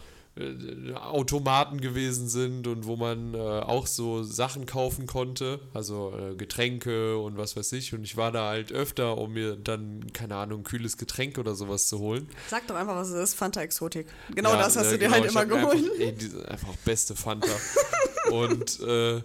Automaten 0.96 1.80
gewesen 1.80 2.28
sind 2.28 2.66
und 2.66 2.88
wo 2.88 2.96
man 2.96 3.36
äh, 3.36 3.38
auch 3.38 3.86
so 3.86 4.24
Sachen 4.24 4.66
kaufen 4.66 5.06
konnte, 5.06 5.60
also 5.76 6.12
äh, 6.18 6.36
Getränke 6.36 7.20
und 7.20 7.38
was 7.38 7.56
weiß 7.56 7.72
ich. 7.74 7.94
Und 7.94 8.04
ich 8.04 8.18
war 8.18 8.32
da 8.32 8.48
halt 8.48 8.72
öfter, 8.72 9.20
um 9.20 9.34
mir 9.34 9.56
dann, 9.56 10.12
keine 10.12 10.36
Ahnung, 10.38 10.62
ein 10.62 10.64
kühles 10.64 10.98
Getränk 10.98 11.38
oder 11.38 11.54
sowas 11.54 11.88
zu 11.88 12.00
holen. 12.00 12.28
Sag 12.50 12.66
doch 12.66 12.76
einfach, 12.76 12.96
was 12.96 13.10
es 13.10 13.30
ist, 13.30 13.34
Fanta 13.36 13.62
Exotik. 13.62 14.08
Genau 14.34 14.54
ja, 14.54 14.58
das 14.58 14.76
hast 14.76 14.88
äh, 14.88 14.92
du 14.92 14.98
dir 14.98 15.06
genau, 15.06 15.22
halt 15.22 15.32
immer 15.32 15.46
geholt. 15.46 15.76
Einfach, 15.76 16.00
ey, 16.00 16.14
diese, 16.14 16.48
einfach 16.50 16.76
beste 16.84 17.16
Fanta. 17.16 17.48
und 18.32 18.80
äh, 18.82 19.22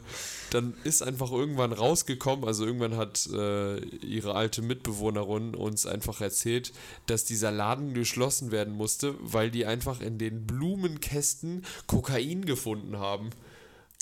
dann 0.50 0.74
ist 0.84 1.02
einfach 1.02 1.30
irgendwann 1.30 1.72
rausgekommen, 1.72 2.46
also 2.46 2.64
irgendwann 2.64 2.96
hat 2.96 3.28
äh, 3.32 3.78
ihre 3.78 4.34
alte 4.34 4.62
Mitbewohnerin 4.62 5.54
uns 5.54 5.86
einfach 5.86 6.20
erzählt, 6.20 6.72
dass 7.06 7.24
dieser 7.24 7.50
Laden 7.50 7.94
geschlossen 7.94 8.50
werden 8.50 8.74
musste, 8.74 9.14
weil 9.20 9.50
die 9.50 9.66
einfach 9.66 10.00
in 10.00 10.18
den 10.18 10.46
Blumenkästen 10.46 11.64
Kokain 11.86 12.44
gefunden 12.44 12.98
haben. 12.98 13.30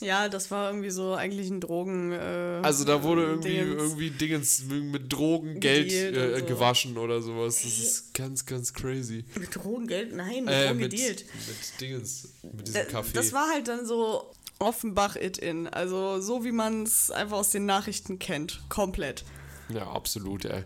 Ja, 0.02 0.28
das 0.28 0.50
war 0.50 0.70
irgendwie 0.70 0.90
so 0.90 1.14
eigentlich 1.14 1.48
ein 1.48 1.60
Drogen. 1.60 2.12
Äh, 2.12 2.60
also 2.62 2.84
da 2.84 3.02
wurde 3.02 3.22
irgendwie 3.22 3.48
Dingens 3.48 3.82
irgendwie 3.82 4.10
Dingens 4.10 4.64
mit 4.68 5.10
Drogen 5.10 5.58
Geld 5.58 5.90
äh, 5.90 6.40
so. 6.40 6.44
gewaschen 6.44 6.98
oder 6.98 7.22
sowas. 7.22 7.62
Das 7.62 7.78
ist 7.78 8.12
ganz, 8.12 8.44
ganz 8.44 8.74
crazy. 8.74 9.24
Mit 9.38 9.54
Drogen 9.54 9.86
Geld? 9.86 10.14
Nein, 10.14 10.44
mit 10.44 10.52
äh, 10.52 10.66
Drogen 10.66 10.80
mit, 10.80 10.90
gedealt. 10.90 11.24
Mit 11.48 11.80
Dingens, 11.80 12.28
mit 12.42 12.68
diesem 12.68 12.88
Kaffee. 12.88 13.14
Das 13.14 13.32
war 13.32 13.48
halt 13.48 13.68
dann 13.68 13.86
so 13.86 14.30
Offenbach 14.58 15.16
It 15.16 15.38
In. 15.38 15.68
Also 15.68 16.20
so 16.20 16.44
wie 16.44 16.52
man 16.52 16.84
es 16.84 17.10
einfach 17.10 17.38
aus 17.38 17.50
den 17.50 17.66
Nachrichten 17.66 18.18
kennt. 18.18 18.62
Komplett. 18.68 19.24
Ja, 19.68 19.90
absolut, 19.90 20.44
ey. 20.44 20.64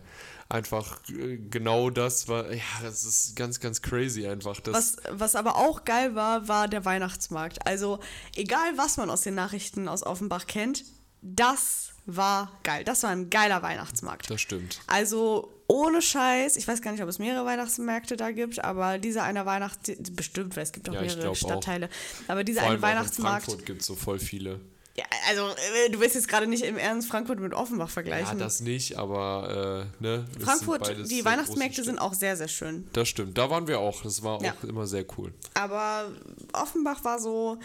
Einfach 0.49 0.99
äh, 1.09 1.37
genau 1.37 1.89
das 1.89 2.27
war, 2.27 2.51
ja, 2.51 2.61
das 2.81 3.03
ist 3.05 3.35
ganz, 3.35 3.59
ganz 3.59 3.81
crazy 3.81 4.27
einfach. 4.27 4.59
Das 4.59 4.73
was, 4.73 4.97
was 5.09 5.35
aber 5.35 5.55
auch 5.55 5.85
geil 5.85 6.13
war, 6.15 6.47
war 6.47 6.67
der 6.67 6.83
Weihnachtsmarkt. 6.85 7.65
Also 7.65 7.99
egal, 8.35 8.77
was 8.77 8.97
man 8.97 9.09
aus 9.09 9.21
den 9.21 9.35
Nachrichten 9.35 9.87
aus 9.87 10.03
Offenbach 10.03 10.47
kennt, 10.47 10.83
das 11.21 11.90
war 12.05 12.51
geil. 12.63 12.83
Das 12.83 13.03
war 13.03 13.11
ein 13.11 13.29
geiler 13.29 13.61
Weihnachtsmarkt. 13.61 14.29
Das 14.29 14.41
stimmt. 14.41 14.79
Also 14.87 15.51
ohne 15.67 16.01
Scheiß, 16.01 16.57
ich 16.57 16.67
weiß 16.67 16.81
gar 16.81 16.91
nicht, 16.91 17.01
ob 17.01 17.07
es 17.07 17.19
mehrere 17.19 17.45
Weihnachtsmärkte 17.45 18.17
da 18.17 18.31
gibt, 18.31 18.63
aber 18.63 18.97
dieser 18.97 19.23
eine 19.23 19.45
Weihnachts... 19.45 19.91
Bestimmt, 20.11 20.55
weil 20.57 20.63
es 20.63 20.71
gibt 20.71 20.89
auch 20.89 20.93
ja, 20.93 21.01
mehrere 21.01 21.35
Stadtteile. 21.35 21.87
Auch. 21.87 22.29
Aber 22.29 22.43
dieser 22.43 22.63
eine 22.63 22.81
Weihnachtsmarkt... 22.81 23.43
in 23.43 23.51
Frankfurt 23.51 23.65
gibt 23.65 23.81
es 23.81 23.87
so 23.87 23.95
voll 23.95 24.19
viele. 24.19 24.59
Ja, 24.97 25.05
also 25.29 25.47
äh, 25.47 25.89
du 25.89 26.01
willst 26.01 26.15
jetzt 26.15 26.27
gerade 26.27 26.47
nicht 26.47 26.63
im 26.63 26.77
Ernst 26.77 27.07
Frankfurt 27.07 27.39
mit 27.39 27.53
Offenbach 27.53 27.89
vergleichen. 27.89 28.37
Ja, 28.37 28.43
das 28.43 28.59
nicht, 28.59 28.97
aber 28.97 29.87
äh, 29.99 30.03
ne. 30.03 30.25
Frankfurt, 30.39 31.09
die 31.09 31.23
Weihnachtsmärkte 31.23 31.83
sind 31.83 31.99
auch 31.99 32.13
sehr, 32.13 32.35
sehr 32.35 32.49
schön. 32.49 32.89
Das 32.91 33.07
stimmt, 33.07 33.37
da 33.37 33.49
waren 33.49 33.67
wir 33.67 33.79
auch. 33.79 34.01
Das 34.03 34.21
war 34.21 34.43
ja. 34.43 34.51
auch 34.51 34.63
immer 34.65 34.87
sehr 34.87 35.05
cool. 35.17 35.33
Aber 35.53 36.11
Offenbach 36.51 37.05
war 37.05 37.19
so, 37.19 37.57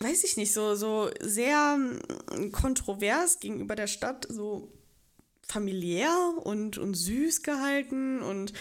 weiß 0.00 0.24
ich 0.24 0.36
nicht, 0.36 0.52
so, 0.52 0.74
so 0.74 1.10
sehr 1.20 1.74
hm, 1.74 2.52
kontrovers 2.52 3.40
gegenüber 3.40 3.74
der 3.74 3.86
Stadt. 3.86 4.26
So 4.28 4.72
familiär 5.46 6.14
und, 6.42 6.78
und 6.78 6.94
süß 6.94 7.42
gehalten 7.42 8.22
und 8.22 8.52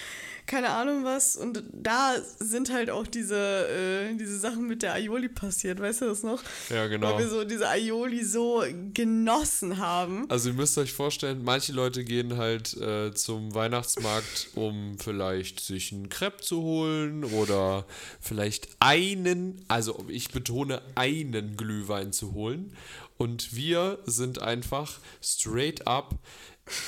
keine 0.46 0.70
Ahnung 0.70 1.04
was. 1.04 1.36
Und 1.36 1.64
da 1.72 2.16
sind 2.40 2.72
halt 2.72 2.90
auch 2.90 3.08
diese, 3.08 3.38
äh, 3.38 4.16
diese 4.16 4.38
Sachen 4.38 4.68
mit 4.68 4.82
der 4.82 4.94
Aioli 4.94 5.30
passiert, 5.30 5.80
weißt 5.80 6.02
du 6.02 6.06
das 6.06 6.24
noch? 6.24 6.42
Ja, 6.70 6.88
genau. 6.88 7.14
Weil 7.14 7.20
wir 7.20 7.30
so 7.30 7.44
diese 7.44 7.70
Aioli 7.70 8.24
so 8.24 8.64
genossen 8.94 9.78
haben. 9.78 10.30
Also 10.30 10.50
ihr 10.50 10.56
müsst 10.56 10.78
euch 10.78 10.94
vorstellen, 10.94 11.44
manche 11.44 11.72
Leute 11.72 12.04
gehen 12.04 12.38
halt 12.38 12.76
äh, 12.78 13.14
zum 13.14 13.56
Weihnachtsmarkt, 13.56 14.50
um 14.56 14.98
vielleicht 15.00 15.60
sich 15.60 15.94
einen 15.94 16.10
Crepe 16.10 16.42
zu 16.42 16.62
holen 16.62 17.24
oder 17.24 17.86
vielleicht 18.20 18.68
einen, 18.80 19.64
also 19.68 20.06
ich 20.10 20.32
betone 20.32 20.82
einen 20.96 21.56
Glühwein 21.56 22.12
zu 22.12 22.34
holen. 22.34 22.76
Und 23.18 23.56
wir 23.56 24.00
sind 24.06 24.42
einfach 24.42 25.00
straight 25.22 25.88
up 25.88 26.16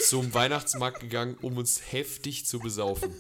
zum 0.02 0.34
Weihnachtsmarkt 0.34 1.00
gegangen, 1.00 1.38
um 1.42 1.58
uns 1.58 1.82
heftig 1.92 2.46
zu 2.46 2.60
besaufen. 2.60 3.16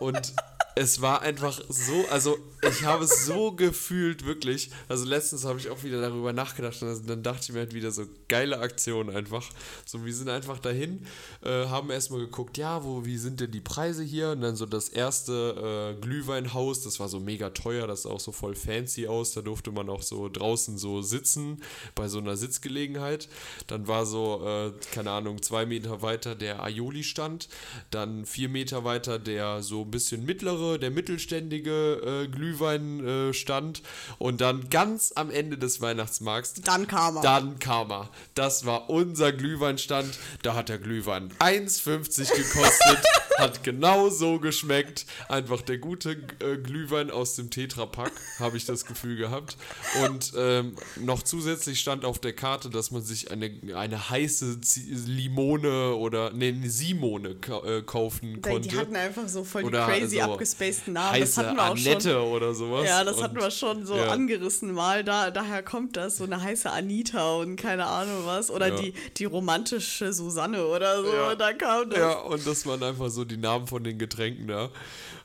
Und 0.00 0.34
es 0.78 1.00
war 1.00 1.22
einfach 1.22 1.58
so, 1.70 2.04
also 2.10 2.36
ich 2.68 2.84
habe 2.84 3.04
es 3.04 3.24
so 3.24 3.52
gefühlt, 3.52 4.26
wirklich. 4.26 4.70
Also 4.88 5.06
letztens 5.06 5.46
habe 5.46 5.58
ich 5.58 5.70
auch 5.70 5.82
wieder 5.84 6.02
darüber 6.02 6.34
nachgedacht 6.34 6.82
und 6.82 7.08
dann 7.08 7.22
dachte 7.22 7.44
ich 7.44 7.52
mir 7.52 7.60
halt 7.60 7.72
wieder 7.72 7.90
so, 7.90 8.04
geile 8.28 8.58
Aktion 8.58 9.08
einfach. 9.08 9.48
So, 9.86 10.04
wir 10.04 10.14
sind 10.14 10.28
einfach 10.28 10.58
dahin, 10.58 11.06
äh, 11.42 11.66
haben 11.68 11.90
erstmal 11.90 12.20
geguckt, 12.20 12.58
ja, 12.58 12.84
wo, 12.84 13.06
wie 13.06 13.16
sind 13.16 13.40
denn 13.40 13.52
die 13.52 13.62
Preise 13.62 14.02
hier? 14.02 14.32
Und 14.32 14.42
dann 14.42 14.54
so 14.54 14.66
das 14.66 14.90
erste 14.90 15.94
äh, 15.96 16.00
Glühweinhaus, 16.00 16.82
das 16.82 17.00
war 17.00 17.08
so 17.08 17.20
mega 17.20 17.50
teuer, 17.50 17.86
das 17.86 18.02
sah 18.02 18.10
auch 18.10 18.20
so 18.20 18.32
voll 18.32 18.54
fancy 18.54 19.06
aus. 19.06 19.32
Da 19.32 19.40
durfte 19.40 19.72
man 19.72 19.88
auch 19.88 20.02
so 20.02 20.28
draußen 20.28 20.76
so 20.76 21.00
sitzen, 21.00 21.62
bei 21.94 22.08
so 22.08 22.18
einer 22.18 22.36
Sitzgelegenheit. 22.36 23.30
Dann 23.66 23.88
war 23.88 24.04
so, 24.04 24.46
äh, 24.46 24.72
keine 24.92 25.12
Ahnung, 25.12 25.40
zwei 25.40 25.64
Meter 25.64 26.02
weiter 26.02 26.34
der 26.34 26.62
Aioli-Stand. 26.62 27.48
Dann 27.90 28.26
vier 28.26 28.50
Meter 28.50 28.84
weiter 28.84 29.18
der 29.18 29.62
so 29.62 29.80
ein 29.80 29.90
bisschen 29.90 30.26
mittlere 30.26 30.65
der 30.74 30.90
mittelständige 30.90 32.24
äh, 32.24 32.28
Glühweinstand 32.28 33.78
äh, 33.78 33.82
und 34.18 34.40
dann 34.40 34.68
ganz 34.68 35.12
am 35.14 35.30
Ende 35.30 35.56
des 35.56 35.80
Weihnachtsmarkts. 35.80 36.54
Dann 36.64 36.86
kam 36.86 37.16
er. 37.16 37.22
Dann 37.22 37.58
kam 37.58 37.90
er. 37.90 38.10
Das 38.34 38.66
war 38.66 38.90
unser 38.90 39.32
Glühweinstand. 39.32 40.18
Da 40.42 40.54
hat 40.54 40.68
der 40.68 40.78
Glühwein 40.78 41.32
1,50 41.38 42.34
gekostet. 42.34 43.04
hat 43.38 43.62
genau 43.64 44.08
so 44.10 44.38
geschmeckt. 44.38 45.06
Einfach 45.28 45.62
der 45.62 45.78
gute 45.78 46.12
äh, 46.40 46.56
Glühwein 46.56 47.10
aus 47.10 47.36
dem 47.36 47.50
Tetrapack, 47.50 48.12
habe 48.38 48.56
ich 48.56 48.64
das 48.64 48.84
Gefühl 48.86 49.16
gehabt. 49.16 49.56
Und 50.04 50.32
ähm, 50.36 50.76
noch 51.00 51.22
zusätzlich 51.22 51.80
stand 51.80 52.04
auf 52.04 52.18
der 52.18 52.32
Karte, 52.32 52.70
dass 52.70 52.90
man 52.90 53.02
sich 53.02 53.30
eine, 53.30 53.50
eine 53.74 54.10
heiße 54.10 54.60
Z 54.60 54.82
Limone 55.06 55.94
oder 55.94 56.30
nee, 56.32 56.48
eine 56.48 56.70
Simone 56.70 57.34
ka 57.36 57.58
äh, 57.64 57.82
kaufen 57.82 58.40
konnte. 58.42 58.68
Die 58.68 58.76
hatten 58.76 58.96
einfach 58.96 59.28
so 59.28 59.44
voll 59.44 59.62
die 59.62 59.68
Oder 59.68 59.86
crazy 59.86 60.16
so 60.16 60.22
abgespaceden 60.22 60.94
Namen. 60.94 61.12
heiße 61.12 61.20
Das 61.20 61.36
hatten 61.38 61.56
wir 61.56 61.62
auch 61.64 61.70
Annette 61.76 62.10
schon. 62.12 62.32
oder 62.32 62.54
sowas. 62.54 62.86
Ja, 62.86 63.04
das 63.04 63.16
Und- 63.16 63.22
hatten 63.24 63.36
wir 63.36 63.50
schon 63.50 63.86
so 63.86 63.96
ja. 63.96 64.08
angerissen 64.08 64.72
mal. 64.72 65.04
Da, 65.04 65.30
daher 65.30 65.62
kommt 65.62 65.96
das, 65.96 66.16
so 66.18 66.24
eine 66.24 66.42
heiße 66.42 66.70
Anita 66.70 67.34
und 67.36 67.56
keine 67.56 67.86
Ahnung 67.86 68.22
was. 68.26 68.50
Oder 68.50 68.68
Ja. 68.68 68.76
die, 68.76 68.94
die 69.16 69.24
romantische 69.24 70.12
Susanne 70.12 70.66
oder 70.66 71.02
so. 71.02 71.12
Ja. 71.12 71.34
Da 71.34 71.52
kam 71.52 71.90
das. 71.90 71.98
Ja, 71.98 72.12
und 72.20 72.46
das 72.46 72.66
waren 72.66 72.82
einfach 72.82 73.08
so 73.10 73.24
die 73.26 73.36
Namen 73.36 73.66
von 73.66 73.84
den 73.84 73.98
Getränken 73.98 74.46
da. 74.48 74.70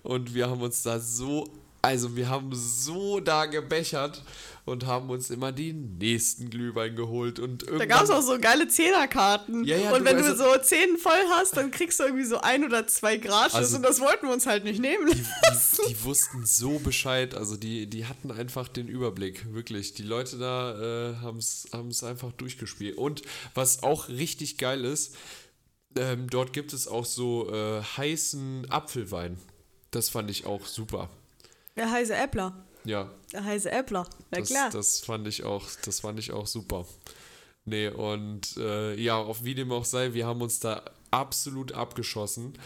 Und 0.03 0.33
wir 0.33 0.49
haben 0.49 0.61
uns 0.61 0.83
da 0.83 0.99
so, 0.99 1.49
also 1.81 2.15
wir 2.15 2.29
haben 2.29 2.51
so 2.53 3.19
da 3.19 3.45
gebechert 3.45 4.23
und 4.63 4.85
haben 4.85 5.09
uns 5.09 5.31
immer 5.31 5.51
den 5.51 5.97
nächsten 5.97 6.51
Glühwein 6.51 6.95
geholt. 6.95 7.39
Und 7.39 7.65
Da 7.67 7.85
gab 7.85 8.03
es 8.03 8.11
auch 8.11 8.21
so 8.21 8.37
geile 8.39 8.67
Zehnerkarten. 8.67 9.63
Ja, 9.63 9.75
ja, 9.75 9.91
und 9.91 10.01
du- 10.01 10.05
wenn 10.05 10.17
also- 10.17 10.29
du 10.31 10.37
so 10.37 10.61
zehn 10.61 10.97
voll 10.97 11.13
hast, 11.31 11.57
dann 11.57 11.71
kriegst 11.71 11.99
du 11.99 12.03
irgendwie 12.03 12.25
so 12.25 12.39
ein 12.41 12.63
oder 12.63 12.85
zwei 12.85 13.17
gratis. 13.17 13.55
Also- 13.55 13.77
und 13.77 13.83
das 13.83 13.99
wollten 13.99 14.27
wir 14.27 14.33
uns 14.33 14.45
halt 14.45 14.63
nicht 14.63 14.79
nehmen 14.79 15.07
die, 15.07 15.15
die, 15.15 15.87
die 15.93 16.03
wussten 16.03 16.45
so 16.45 16.77
Bescheid, 16.77 17.33
also 17.35 17.57
die, 17.57 17.87
die 17.87 18.05
hatten 18.05 18.29
einfach 18.31 18.67
den 18.67 18.87
Überblick, 18.87 19.51
wirklich. 19.51 19.95
Die 19.95 20.03
Leute 20.03 20.37
da 20.37 21.09
äh, 21.11 21.15
haben 21.15 21.37
es 21.39 22.03
einfach 22.03 22.31
durchgespielt. 22.33 22.97
Und 22.97 23.23
was 23.55 23.81
auch 23.81 24.09
richtig 24.09 24.57
geil 24.59 24.85
ist, 24.85 25.15
ähm, 25.95 26.29
dort 26.29 26.53
gibt 26.53 26.73
es 26.73 26.87
auch 26.87 27.05
so 27.05 27.51
äh, 27.51 27.81
heißen 27.81 28.69
Apfelwein. 28.69 29.37
Das 29.91 30.09
fand 30.09 30.29
ich 30.29 30.45
auch 30.45 30.65
super. 30.65 31.09
Der 31.75 31.91
heiße 31.91 32.15
Äppler. 32.15 32.65
Ja, 32.83 33.11
Der 33.31 33.43
heiße 33.43 33.71
Äppler. 33.71 34.07
Na 34.31 34.39
das, 34.39 34.49
klar. 34.49 34.69
das 34.71 34.99
fand 35.01 35.27
ich 35.27 35.43
auch, 35.43 35.67
das 35.85 35.99
fand 35.99 36.19
ich 36.19 36.31
auch 36.31 36.47
super. 36.47 36.85
Nee, 37.65 37.89
und 37.89 38.57
äh, 38.57 38.95
ja, 38.95 39.17
auf 39.17 39.43
wie 39.43 39.53
dem 39.53 39.71
auch 39.71 39.85
sei, 39.85 40.13
wir 40.13 40.25
haben 40.25 40.41
uns 40.41 40.59
da 40.59 40.83
absolut 41.11 41.73
abgeschossen. 41.73 42.57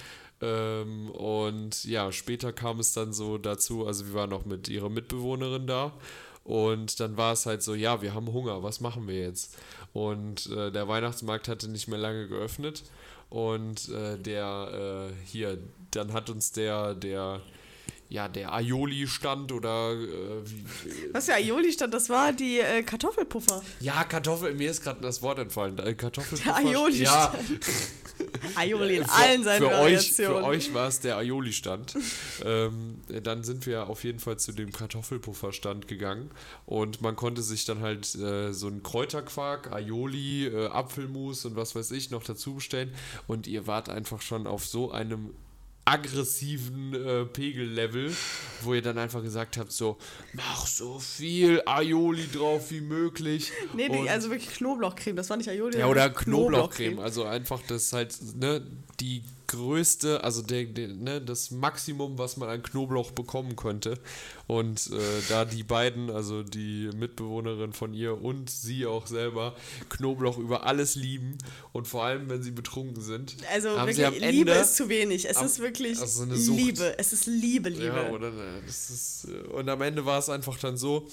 Ähm, 0.41 1.09
und 1.11 1.83
ja, 1.83 2.11
später 2.11 2.53
kam 2.53 2.79
es 2.79 2.93
dann 2.93 3.11
so 3.13 3.37
dazu, 3.37 3.85
also 3.85 4.07
wir 4.07 4.13
waren 4.13 4.29
noch 4.29 4.45
mit 4.45 4.69
ihrer 4.69 4.89
Mitbewohnerin 4.89 5.67
da. 5.67 5.93
Und 6.45 6.99
dann 6.99 7.17
war 7.17 7.33
es 7.33 7.47
halt 7.47 7.63
so, 7.63 7.73
ja, 7.73 8.01
wir 8.03 8.13
haben 8.13 8.31
Hunger, 8.31 8.61
was 8.61 8.79
machen 8.79 9.07
wir 9.07 9.19
jetzt? 9.19 9.57
Und 9.93 10.45
äh, 10.51 10.71
der 10.71 10.87
Weihnachtsmarkt 10.87 11.47
hatte 11.47 11.67
nicht 11.67 11.87
mehr 11.87 11.97
lange 11.97 12.27
geöffnet. 12.27 12.83
Und 13.29 13.89
äh, 13.89 14.17
der 14.19 15.09
äh, 15.09 15.13
hier, 15.25 15.57
dann 15.89 16.13
hat 16.13 16.29
uns 16.29 16.51
der, 16.51 16.93
der, 16.93 17.41
ja, 18.09 18.27
der 18.27 18.53
Aioli-Stand 18.53 19.51
oder 19.51 19.93
äh, 19.93 20.47
wie, 20.47 20.65
Was 21.13 21.25
für 21.25 21.33
Aioli 21.33 21.71
stand, 21.71 21.93
das 21.95 22.09
war 22.09 22.31
die 22.31 22.59
äh, 22.59 22.83
Kartoffelpuffer. 22.83 23.63
ja, 23.79 24.03
Kartoffel, 24.03 24.53
mir 24.53 24.69
ist 24.69 24.83
gerade 24.83 25.01
das 25.01 25.23
Wort 25.23 25.39
entfallen. 25.39 25.79
Äh, 25.79 25.95
Kartoffelpuffer. 25.95 26.61
Der 26.61 26.71
Aioli 26.71 27.03
Ja, 27.03 27.33
Aioli 28.55 28.97
in 28.97 29.05
für, 29.05 29.11
allen 29.11 29.43
seinen 29.43 29.59
für 29.59 29.67
euch, 29.69 30.13
für 30.13 30.23
Variationen. 30.23 30.43
euch 30.43 30.73
war 30.73 30.87
es 30.87 30.99
der 30.99 31.17
Aioli-Stand. 31.17 31.97
ähm, 32.43 33.01
dann 33.23 33.43
sind 33.43 33.65
wir 33.65 33.87
auf 33.89 34.03
jeden 34.03 34.19
Fall 34.19 34.37
zu 34.37 34.51
dem 34.51 34.71
Kartoffelpuffer-Stand 34.71 35.87
gegangen 35.87 36.31
und 36.65 37.01
man 37.01 37.15
konnte 37.15 37.41
sich 37.41 37.65
dann 37.65 37.81
halt 37.81 38.15
äh, 38.15 38.53
so 38.53 38.67
einen 38.67 38.83
Kräuterquark, 38.83 39.71
Aioli, 39.71 40.47
äh, 40.47 40.67
Apfelmus 40.67 41.45
und 41.45 41.55
was 41.55 41.75
weiß 41.75 41.91
ich 41.91 42.11
noch 42.11 42.23
dazu 42.23 42.55
bestellen 42.55 42.93
und 43.27 43.47
ihr 43.47 43.67
wart 43.67 43.89
einfach 43.89 44.21
schon 44.21 44.47
auf 44.47 44.65
so 44.65 44.91
einem 44.91 45.31
aggressiven 45.85 46.93
äh, 46.95 47.25
Pegellevel, 47.25 48.11
wo 48.63 48.73
ihr 48.73 48.81
dann 48.81 48.97
einfach 48.97 49.21
gesagt 49.21 49.57
habt, 49.57 49.71
so, 49.71 49.97
mach 50.33 50.65
so 50.65 50.97
viel 50.99 51.61
Aioli 51.65 52.27
drauf 52.27 52.71
wie 52.71 52.81
möglich. 52.81 53.51
Nee, 53.75 53.89
die, 53.89 54.09
also 54.09 54.31
wirklich 54.31 54.55
Knoblauchcreme. 54.55 55.15
Das 55.15 55.29
war 55.29 55.37
nicht 55.37 55.49
Aioli. 55.49 55.77
ja, 55.77 55.85
oder 55.85 56.01
war 56.01 56.09
Knoblauchcreme. 56.09 56.99
Also 56.99 57.25
einfach 57.25 57.61
das 57.67 57.93
halt, 57.93 58.17
ne, 58.35 58.65
die 58.99 59.23
größte, 59.47 60.23
also 60.23 60.41
der, 60.41 60.65
der, 60.65 60.87
ne, 60.89 61.21
das 61.21 61.51
Maximum, 61.51 62.17
was 62.17 62.37
man 62.37 62.49
an 62.49 62.63
Knoblauch 62.63 63.11
bekommen 63.11 63.55
könnte. 63.55 63.95
Und 64.47 64.91
äh, 64.91 64.97
da 65.29 65.45
die 65.45 65.63
beiden, 65.63 66.09
also 66.09 66.43
die 66.43 66.89
Mitbewohnerin 66.95 67.73
von 67.73 67.93
ihr 67.93 68.21
und 68.21 68.49
sie 68.49 68.85
auch 68.85 69.07
selber, 69.07 69.55
Knoblauch 69.89 70.37
über 70.37 70.65
alles 70.65 70.95
lieben 70.95 71.37
und 71.73 71.87
vor 71.87 72.03
allem, 72.03 72.29
wenn 72.29 72.43
sie 72.43 72.51
betrunken 72.51 73.01
sind, 73.01 73.35
Also 73.51 73.69
haben 73.69 73.77
wirklich, 73.87 73.95
sie 73.97 74.05
am 74.05 74.13
Liebe 74.13 74.51
Ende 74.51 74.53
ist 74.53 74.75
zu 74.75 74.89
wenig. 74.89 75.27
Es 75.29 75.37
am- 75.37 75.45
ist 75.45 75.59
wirklich 75.59 75.99
also. 75.99 76.25
Liebe. 76.25 76.97
Es 76.99 77.13
ist 77.13 77.25
Liebe, 77.25 77.69
Liebe. 77.69 77.85
Ja, 77.85 78.09
oder 78.11 78.31
das 78.65 78.89
ist, 78.89 79.27
äh, 79.29 79.47
und 79.49 79.67
am 79.69 79.81
Ende 79.81 80.05
war 80.05 80.19
es 80.19 80.29
einfach 80.29 80.57
dann 80.59 80.77
so, 80.77 81.07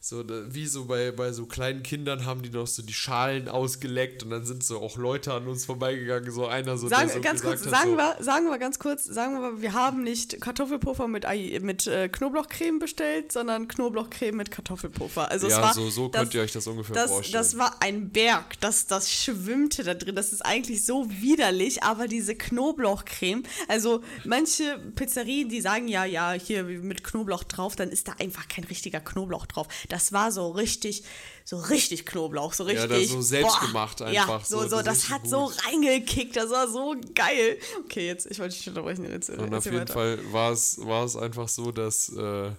so 0.00 0.22
da- 0.22 0.54
wie 0.54 0.66
so 0.66 0.84
bei, 0.84 1.10
bei 1.10 1.32
so 1.32 1.46
kleinen 1.46 1.82
Kindern 1.82 2.24
haben 2.24 2.40
die 2.42 2.50
noch 2.50 2.68
so 2.68 2.82
die 2.82 2.92
Schalen 2.92 3.48
ausgeleckt 3.48 4.22
und 4.22 4.30
dann 4.30 4.46
sind 4.46 4.62
so 4.62 4.80
auch 4.80 4.96
Leute 4.96 5.32
an 5.34 5.48
uns 5.48 5.64
vorbeigegangen, 5.64 6.30
so 6.30 6.46
einer 6.46 6.78
so, 6.78 6.88
Sagen, 6.88 7.08
der 7.08 7.16
so 7.16 7.20
ganz 7.20 7.42
kurz, 7.42 7.62
hat, 7.64 7.70
sagen, 7.70 7.90
so, 7.90 7.96
wir, 7.96 8.16
sagen 8.20 8.46
wir 8.46 8.58
ganz 8.58 8.78
kurz, 8.78 9.04
sagen 9.04 9.40
wir, 9.40 9.60
wir 9.60 9.72
haben 9.72 10.04
nicht 10.04 10.40
Kartoffelpuffer 10.40 11.08
mit, 11.08 11.26
Ai- 11.26 11.58
mit 11.60 11.88
äh, 11.88 12.08
Knoblauchcreme 12.08 12.78
bestellt, 12.78 13.32
sondern 13.32 13.66
Knoblauchcreme 13.66 14.36
mit 14.36 14.50
Kartoffelpuffer. 14.52 15.30
Also 15.30 15.48
ja, 15.48 15.60
war, 15.62 15.74
so, 15.74 15.90
so 15.90 16.08
das, 16.08 16.22
könnt 16.22 16.34
ihr 16.34 16.42
euch 16.42 16.52
das 16.52 16.66
ungefähr 16.68 16.94
das, 16.94 17.10
vorstellen. 17.10 17.32
das 17.42 17.58
war 17.58 17.76
ein 17.82 18.10
Berg, 18.10 18.60
das, 18.60 18.86
das 18.86 19.12
schwimmte 19.12 19.82
da 19.82 19.94
drin. 19.94 20.14
Das 20.14 20.32
ist 20.32 20.42
eigentlich 20.46 20.84
so 20.84 21.10
widerlich, 21.10 21.82
aber 21.82 22.06
diese 22.06 22.36
Knoblauchcreme, 22.36 23.42
also 23.66 24.02
manche 24.24 24.78
Pizzerien, 24.94 25.48
die 25.48 25.60
sagen 25.60 25.88
ja, 25.88 26.04
ja, 26.04 26.32
hier 26.32 26.62
mit 26.62 27.02
Knoblauch 27.02 27.42
drauf, 27.44 27.74
dann 27.74 27.88
ist 27.90 28.06
da 28.08 28.12
einfach 28.20 28.46
kein 28.48 28.62
richtiger 28.64 29.00
Knoblauch 29.00 29.46
drauf. 29.46 29.66
Das 29.88 30.12
war 30.12 30.30
so 30.32 30.50
richtig, 30.50 31.02
so 31.44 31.56
richtig 31.58 32.04
Knoblauch, 32.06 32.52
so 32.52 32.68
Ja, 32.68 32.82
richtig. 32.84 33.08
das 33.08 33.10
so 33.10 33.22
selbstgemacht 33.22 34.00
Ja, 34.00 34.06
einfach, 34.06 34.44
so, 34.44 34.62
so, 34.62 34.68
so, 34.68 34.76
das 34.76 34.84
das, 35.02 35.10
hat 35.10 35.22
gut. 35.22 35.30
so 35.30 35.44
reingekickt, 35.66 36.36
das 36.36 36.50
war 36.50 36.68
so 36.68 36.94
geil. 37.14 37.58
Okay, 37.84 38.06
jetzt, 38.06 38.26
ich 38.30 38.38
wollte 38.38 38.54
dich 38.54 38.60
nicht 38.66 38.68
unterbrechen. 38.68 39.10
Jetzt, 39.10 39.30
und 39.30 39.40
auf 39.40 39.52
erzähl 39.52 39.72
jeden 39.72 39.82
weiter. 39.82 39.94
Fall 39.94 40.32
war 40.32 40.52
es, 40.52 40.78
war 40.84 41.04
es 41.04 41.16
einfach 41.16 41.48
so, 41.48 41.72
dass 41.72 42.10
äh, 42.10 42.50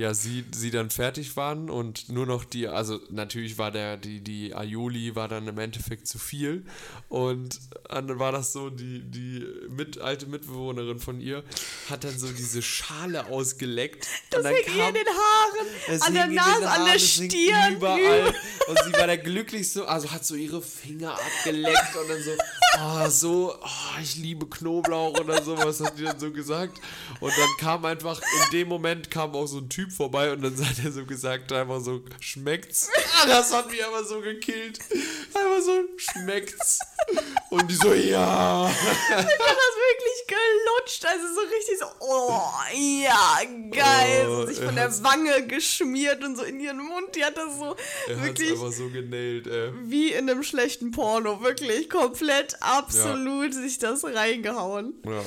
ja, 0.00 0.14
sie, 0.14 0.46
sie 0.50 0.70
dann 0.70 0.88
fertig 0.88 1.36
waren 1.36 1.68
und 1.68 2.08
nur 2.08 2.24
noch 2.24 2.44
die, 2.44 2.66
also 2.68 2.98
natürlich 3.10 3.58
war 3.58 3.70
der, 3.70 3.98
die, 3.98 4.20
die 4.20 4.54
Aioli 4.54 5.14
war 5.14 5.28
dann 5.28 5.46
im 5.46 5.58
Endeffekt 5.58 6.06
zu 6.06 6.18
viel 6.18 6.64
und 7.10 7.60
dann 7.86 8.18
war 8.18 8.32
das 8.32 8.54
so, 8.54 8.70
die, 8.70 9.02
die 9.02 9.46
mit, 9.68 10.00
alte 10.00 10.24
Mitbewohnerin 10.24 11.00
von 11.00 11.20
ihr 11.20 11.44
hat 11.90 12.04
dann 12.04 12.18
so 12.18 12.28
diese 12.32 12.62
Schale 12.62 13.26
ausgeleckt. 13.26 14.06
Das 14.30 14.46
hing 14.46 14.56
ihr 14.74 14.88
in 14.88 14.94
den 14.94 15.06
Haaren, 15.06 15.66
es 15.88 16.00
an 16.00 16.14
der 16.14 16.26
Nase, 16.28 16.50
an 16.50 16.64
Haaren, 16.64 16.84
der 16.86 16.94
es 16.94 17.02
hing 17.02 17.30
Stirn, 17.30 17.76
Überall. 17.76 18.34
Und 18.68 18.78
sie 18.84 18.92
war 18.92 19.06
der 19.06 19.18
glücklichste, 19.18 19.86
also 19.86 20.10
hat 20.10 20.24
so 20.24 20.34
ihre 20.34 20.62
Finger 20.62 21.12
abgeleckt 21.12 21.96
und 21.96 22.08
dann 22.08 22.22
so, 22.22 22.30
oh, 22.78 23.08
so, 23.08 23.54
oh, 23.60 24.00
ich 24.00 24.14
liebe 24.16 24.46
Knoblauch 24.46 25.18
oder 25.18 25.42
sowas, 25.42 25.80
hat 25.80 25.98
die 25.98 26.04
dann 26.04 26.20
so 26.20 26.30
gesagt. 26.30 26.80
Und 27.18 27.32
dann 27.36 27.48
kam 27.58 27.84
einfach, 27.84 28.20
in 28.20 28.52
dem 28.52 28.68
Moment 28.68 29.10
kam 29.10 29.34
auch 29.34 29.46
so 29.46 29.58
ein 29.58 29.68
Typ 29.68 29.89
vorbei 29.96 30.32
und 30.32 30.42
dann 30.42 30.56
hat 30.68 30.84
er 30.84 30.92
so 30.92 31.04
gesagt, 31.04 31.52
einfach 31.52 31.80
so, 31.80 32.02
schmeckt's? 32.20 32.88
Ah, 33.16 33.26
das 33.26 33.52
hat 33.52 33.70
mich 33.70 33.84
aber 33.84 34.04
so 34.04 34.20
gekillt. 34.20 34.78
Einfach 35.34 35.62
so, 35.62 35.84
schmeckt's? 35.96 36.78
Und 37.50 37.70
die 37.70 37.74
so, 37.74 37.92
ja. 37.92 38.70
Ich 38.70 39.14
hab 39.14 39.26
das 39.26 39.26
wirklich 39.26 40.26
gelutscht, 40.26 41.04
also 41.04 41.24
so 41.34 41.40
richtig 41.40 41.78
so, 41.78 41.86
oh, 42.00 42.52
ja, 42.74 43.40
geil. 43.70 44.26
Oh, 44.28 44.40
so 44.40 44.46
sich 44.46 44.58
von 44.58 44.74
der 44.74 44.90
Wange 45.02 45.46
geschmiert 45.46 46.22
und 46.22 46.36
so 46.36 46.42
in 46.42 46.60
ihren 46.60 46.78
Mund. 46.78 47.14
Die 47.14 47.24
hat 47.24 47.36
das 47.36 47.56
so 47.58 47.76
Er 48.08 48.16
hat's 48.16 48.26
wirklich 48.26 48.52
einfach 48.52 48.72
so 48.72 48.88
genäht, 48.88 49.46
ey. 49.46 49.72
wie 49.82 50.12
in 50.12 50.30
einem 50.30 50.42
schlechten 50.42 50.90
Porno. 50.90 51.42
Wirklich 51.42 51.90
komplett, 51.90 52.56
absolut 52.60 53.54
sich 53.54 53.78
das 53.78 54.04
reingehauen. 54.04 54.94
Ja. 55.04 55.22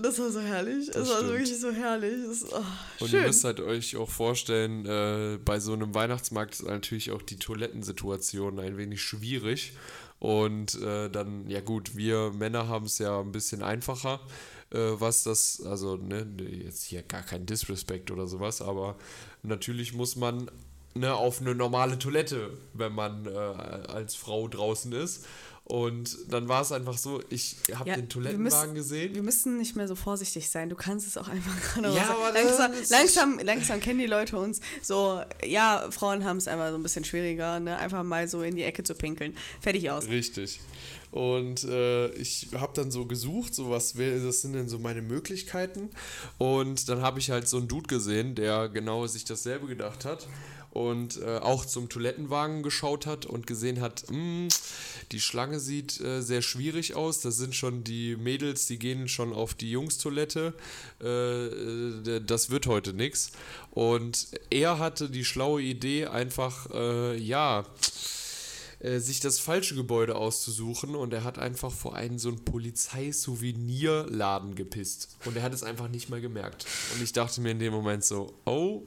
Das 0.00 0.18
war 0.18 0.30
so 0.30 0.40
herrlich. 0.40 0.86
Das, 0.86 0.94
Das 0.96 1.08
war 1.08 1.16
stimmt. 1.18 1.32
wirklich 1.32 1.60
so 1.60 1.70
herrlich. 1.72 2.14
Das, 2.26 2.44
oh, 2.52 2.64
Und 3.00 3.10
schön. 3.10 3.20
ihr 3.20 3.26
müsst 3.26 3.44
halt 3.44 3.60
euch 3.60 3.96
auch 3.96 4.08
vorstellen, 4.10 4.86
äh, 4.86 5.38
bei 5.44 5.60
so 5.60 5.72
einem 5.72 5.94
Weihnachtsmarkt 5.94 6.54
ist 6.54 6.64
natürlich 6.66 7.10
auch 7.10 7.22
die 7.22 7.36
Toilettensituation 7.36 8.58
ein 8.58 8.76
wenig 8.76 9.02
schwierig. 9.02 9.72
Und 10.18 10.80
äh, 10.80 11.10
dann, 11.10 11.48
ja 11.48 11.60
gut, 11.60 11.96
wir 11.96 12.30
Männer 12.30 12.68
haben 12.68 12.86
es 12.86 12.98
ja 12.98 13.20
ein 13.20 13.32
bisschen 13.32 13.62
einfacher, 13.62 14.20
äh, 14.70 14.78
was 14.78 15.24
das, 15.24 15.62
also 15.66 15.96
ne, 15.96 16.24
jetzt 16.64 16.84
hier 16.84 17.02
gar 17.02 17.22
kein 17.22 17.44
Disrespect 17.44 18.10
oder 18.12 18.28
sowas, 18.28 18.62
aber 18.62 18.96
natürlich 19.42 19.94
muss 19.94 20.14
man 20.14 20.48
ne, 20.94 21.12
auf 21.12 21.40
eine 21.40 21.56
normale 21.56 21.98
Toilette, 21.98 22.50
wenn 22.72 22.92
man 22.94 23.26
äh, 23.26 23.30
als 23.30 24.14
Frau 24.14 24.46
draußen 24.46 24.92
ist. 24.92 25.26
Und 25.64 26.18
dann 26.28 26.48
war 26.48 26.62
es 26.62 26.72
einfach 26.72 26.98
so, 26.98 27.22
ich 27.30 27.56
habe 27.74 27.88
Ja, 27.88 27.96
den 27.96 28.08
Toilettenwagen 28.08 28.72
müssen- 28.72 28.74
gesehen. 28.74 29.14
Wir 29.14 29.22
müssen 29.22 29.58
nicht 29.58 29.76
mehr 29.76 29.86
so 29.86 29.94
vorsichtig 29.94 30.50
sein. 30.50 30.68
Du 30.68 30.74
kannst 30.76 31.06
es 31.06 31.16
auch 31.16 31.28
einfach 31.28 31.54
gerade 31.74 31.94
Ja, 31.94 32.10
aber 32.10 32.32
langsam, 32.32 32.72
langsam, 32.90 33.38
langsam 33.38 33.80
kennen 33.80 34.00
die 34.00 34.06
Leute 34.06 34.36
uns. 34.38 34.60
So, 34.82 35.22
ja, 35.46 35.86
Frauen 35.90 36.24
haben 36.24 36.36
es 36.38 36.48
einfach 36.48 36.70
so 36.70 36.74
ein 36.74 36.82
bisschen 36.82 37.04
schwieriger, 37.04 37.60
ne? 37.60 37.78
einfach 37.78 38.02
mal 38.02 38.26
so 38.28 38.42
in 38.42 38.56
die 38.56 38.64
Ecke 38.64 38.82
zu 38.82 38.94
pinkeln. 38.94 39.36
Fertig 39.60 39.88
aus. 39.90 40.08
Richtig. 40.08 40.60
Und 41.12 41.62
äh, 41.64 42.08
ich 42.14 42.48
habe 42.54 42.72
dann 42.74 42.90
so 42.90 43.06
gesucht, 43.06 43.54
so 43.54 43.70
was 43.70 43.92
das 43.94 44.40
sind 44.40 44.54
denn 44.54 44.68
so 44.68 44.78
meine 44.78 45.02
Möglichkeiten. 45.02 45.90
Und 46.38 46.88
dann 46.88 47.02
habe 47.02 47.18
ich 47.20 47.30
halt 47.30 47.46
so 47.48 47.58
einen 47.58 47.68
Dude 47.68 47.86
gesehen, 47.86 48.34
der 48.34 48.68
genau 48.68 49.06
sich 49.06 49.24
dasselbe 49.24 49.66
gedacht 49.68 50.04
hat 50.06 50.26
und 50.72 51.20
äh, 51.20 51.38
auch 51.38 51.66
zum 51.66 51.88
Toilettenwagen 51.88 52.62
geschaut 52.62 53.06
hat 53.06 53.26
und 53.26 53.46
gesehen 53.46 53.80
hat, 53.80 54.04
"Hm, 54.08 54.48
die 55.12 55.20
Schlange 55.20 55.60
sieht 55.60 56.00
äh, 56.00 56.22
sehr 56.22 56.42
schwierig 56.42 56.94
aus. 56.94 57.20
Das 57.20 57.36
sind 57.36 57.54
schon 57.54 57.84
die 57.84 58.16
Mädels, 58.16 58.66
die 58.66 58.78
gehen 58.78 59.08
schon 59.08 59.32
auf 59.32 59.54
die 59.54 59.70
Jungstoilette. 59.70 60.54
Äh, 61.02 61.46
äh, 61.46 62.20
das 62.24 62.50
wird 62.50 62.66
heute 62.66 62.94
nichts. 62.94 63.32
Und 63.70 64.28
er 64.50 64.78
hatte 64.78 65.10
die 65.10 65.24
schlaue 65.24 65.62
Idee, 65.62 66.06
einfach, 66.06 66.70
äh, 66.72 67.16
ja, 67.18 67.64
äh, 68.82 68.98
sich 68.98 69.20
das 69.20 69.38
falsche 69.38 69.76
Gebäude 69.76 70.16
auszusuchen 70.16 70.96
und 70.96 71.12
er 71.12 71.24
hat 71.24 71.38
einfach 71.38 71.70
vor 71.70 71.94
einen 71.94 72.18
so 72.18 72.30
einen 72.30 72.44
Polizeisouvenirladen 72.44 74.56
gepisst. 74.56 75.16
Und 75.24 75.36
er 75.36 75.42
hat 75.42 75.54
es 75.54 75.62
einfach 75.62 75.88
nicht 75.88 76.10
mal 76.10 76.20
gemerkt. 76.20 76.66
Und 76.94 77.02
ich 77.02 77.12
dachte 77.12 77.40
mir 77.40 77.52
in 77.52 77.60
dem 77.60 77.72
Moment 77.72 78.04
so, 78.04 78.34
oh, 78.44 78.82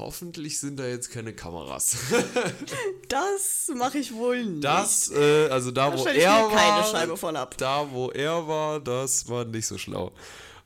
hoffentlich 0.00 0.58
sind 0.58 0.78
da 0.78 0.86
jetzt 0.86 1.10
keine 1.10 1.32
Kameras. 1.32 1.96
Das 3.08 3.70
mache 3.74 3.98
ich 3.98 4.14
wohl 4.14 4.44
nicht. 4.44 4.62
Das, 4.64 5.10
äh, 5.10 5.48
also 5.48 5.72
da, 5.72 5.90
da 5.90 5.98
wo 5.98 6.04
er 6.04 6.14
mir 6.14 6.48
keine 6.56 6.76
war, 6.76 6.84
Scheibe 6.84 7.16
von 7.16 7.34
ab. 7.34 7.56
da 7.58 7.90
wo 7.90 8.10
er 8.10 8.46
war, 8.46 8.78
das 8.78 9.28
war 9.28 9.44
nicht 9.44 9.66
so 9.66 9.78
schlau. 9.78 10.12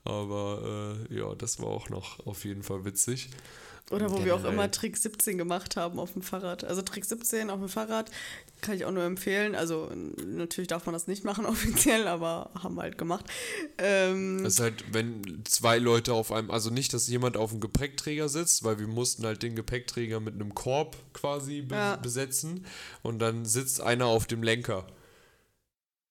Aber 0.04 0.98
äh, 1.10 1.16
ja, 1.18 1.34
das 1.34 1.58
war 1.60 1.68
auch 1.68 1.88
noch 1.88 2.26
auf 2.26 2.44
jeden 2.44 2.62
Fall 2.62 2.84
witzig. 2.84 3.30
Oder 3.90 4.10
wo 4.10 4.24
wir 4.24 4.34
auch 4.34 4.44
immer 4.44 4.70
Trick 4.70 4.96
17 4.96 5.36
gemacht 5.36 5.76
haben 5.76 5.98
auf 5.98 6.14
dem 6.14 6.22
Fahrrad. 6.22 6.64
Also 6.64 6.80
Trick 6.80 7.04
17 7.04 7.50
auf 7.50 7.60
dem 7.60 7.68
Fahrrad 7.68 8.10
kann 8.62 8.76
ich 8.76 8.86
auch 8.86 8.90
nur 8.90 9.04
empfehlen. 9.04 9.54
Also 9.54 9.90
natürlich 10.26 10.68
darf 10.68 10.86
man 10.86 10.94
das 10.94 11.06
nicht 11.06 11.22
machen 11.22 11.44
offiziell, 11.46 12.08
aber 12.08 12.50
haben 12.62 12.76
wir 12.76 12.82
halt 12.82 12.96
gemacht. 12.96 13.26
Ähm, 13.76 14.42
Das 14.42 14.54
ist 14.54 14.60
halt, 14.60 14.84
wenn 14.94 15.42
zwei 15.44 15.78
Leute 15.78 16.14
auf 16.14 16.32
einem, 16.32 16.50
also 16.50 16.70
nicht, 16.70 16.94
dass 16.94 17.08
jemand 17.08 17.36
auf 17.36 17.50
dem 17.50 17.60
Gepäckträger 17.60 18.30
sitzt, 18.30 18.64
weil 18.64 18.78
wir 18.78 18.86
mussten 18.86 19.26
halt 19.26 19.42
den 19.42 19.54
Gepäckträger 19.54 20.18
mit 20.18 20.34
einem 20.34 20.54
Korb 20.54 20.96
quasi 21.12 21.60
be 21.60 21.74
Ja. 21.74 21.96
besetzen 21.96 22.64
und 23.02 23.18
dann 23.18 23.44
sitzt 23.44 23.82
einer 23.82 24.06
auf 24.06 24.26
dem 24.26 24.42
Lenker. 24.42 24.86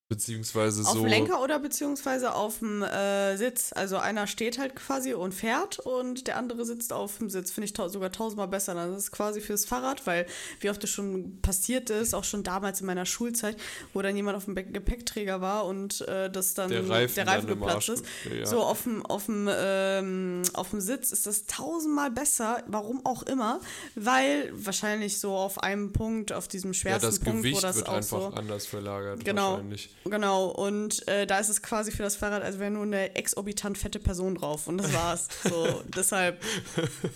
Beziehungsweise 0.09 0.81
auf 0.81 0.93
so. 0.93 0.99
dem 0.99 1.05
Lenker 1.05 1.41
oder 1.41 1.59
beziehungsweise 1.59 2.35
auf 2.35 2.59
dem 2.59 2.83
äh, 2.83 3.35
Sitz. 3.37 3.71
Also 3.73 3.97
einer 3.97 4.27
steht 4.27 4.59
halt 4.59 4.75
quasi 4.75 5.13
und 5.13 5.33
fährt 5.33 5.79
und 5.79 6.27
der 6.27 6.37
andere 6.37 6.65
sitzt 6.65 6.93
auf 6.93 7.17
dem 7.17 7.29
Sitz. 7.29 7.51
Finde 7.51 7.65
ich 7.65 7.73
tau 7.73 7.87
sogar 7.87 8.11
tausendmal 8.11 8.49
besser. 8.49 8.75
Das 8.75 8.95
ist 8.95 9.11
quasi 9.11 9.41
fürs 9.41 9.65
Fahrrad, 9.65 10.05
weil 10.05 10.27
wie 10.59 10.69
oft 10.69 10.83
das 10.83 10.89
schon 10.89 11.39
passiert 11.41 11.89
ist, 11.89 12.13
auch 12.13 12.25
schon 12.25 12.43
damals 12.43 12.81
in 12.81 12.87
meiner 12.87 13.05
Schulzeit, 13.05 13.57
wo 13.93 14.01
dann 14.01 14.15
jemand 14.15 14.37
auf 14.37 14.45
dem 14.45 14.55
Gepäckträger 14.55 15.41
war 15.41 15.65
und 15.65 16.01
äh, 16.01 16.29
das 16.29 16.53
dann 16.53 16.69
Der 16.69 16.87
Reifen 16.87 17.15
der 17.15 17.27
Reifen 17.27 17.47
geplatzt 17.47 17.89
ist. 17.89 18.05
ja. 18.31 18.45
So 18.45 18.61
auf 18.61 18.83
dem, 18.83 19.05
auf, 19.05 19.25
dem, 19.25 19.49
ähm, 19.49 20.43
auf 20.53 20.71
dem 20.71 20.81
Sitz 20.81 21.11
ist 21.11 21.25
das 21.25 21.45
tausendmal 21.45 22.11
besser, 22.11 22.61
warum 22.67 23.05
auch 23.05 23.23
immer, 23.23 23.61
weil 23.95 24.51
wahrscheinlich 24.53 25.19
so 25.19 25.31
auf 25.31 25.63
einem 25.63 25.93
Punkt, 25.93 26.33
auf 26.33 26.47
diesem 26.47 26.73
ja, 26.73 26.79
schwersten 26.79 27.07
das 27.07 27.19
Punkt, 27.19 27.39
Gewicht 27.39 27.57
wo 27.57 27.61
das 27.61 27.77
wird 27.77 27.89
auch 27.89 27.93
einfach 27.93 28.19
so 28.19 28.27
anders 28.35 28.67
verlagert. 28.67 29.23
Genau. 29.23 29.53
Wahrscheinlich. 29.53 29.89
Genau, 30.05 30.47
und 30.47 31.07
äh, 31.07 31.25
da 31.25 31.39
ist 31.39 31.49
es 31.49 31.61
quasi 31.61 31.91
für 31.91 32.03
das 32.03 32.15
Fahrrad, 32.15 32.43
als 32.43 32.59
wäre 32.59 32.71
nur 32.71 32.83
eine 32.83 33.15
exorbitant 33.15 33.77
fette 33.77 33.99
Person 33.99 34.35
drauf. 34.35 34.67
Und 34.67 34.77
das 34.77 34.93
war's. 34.93 35.27
So, 35.43 35.81
deshalb 35.95 36.41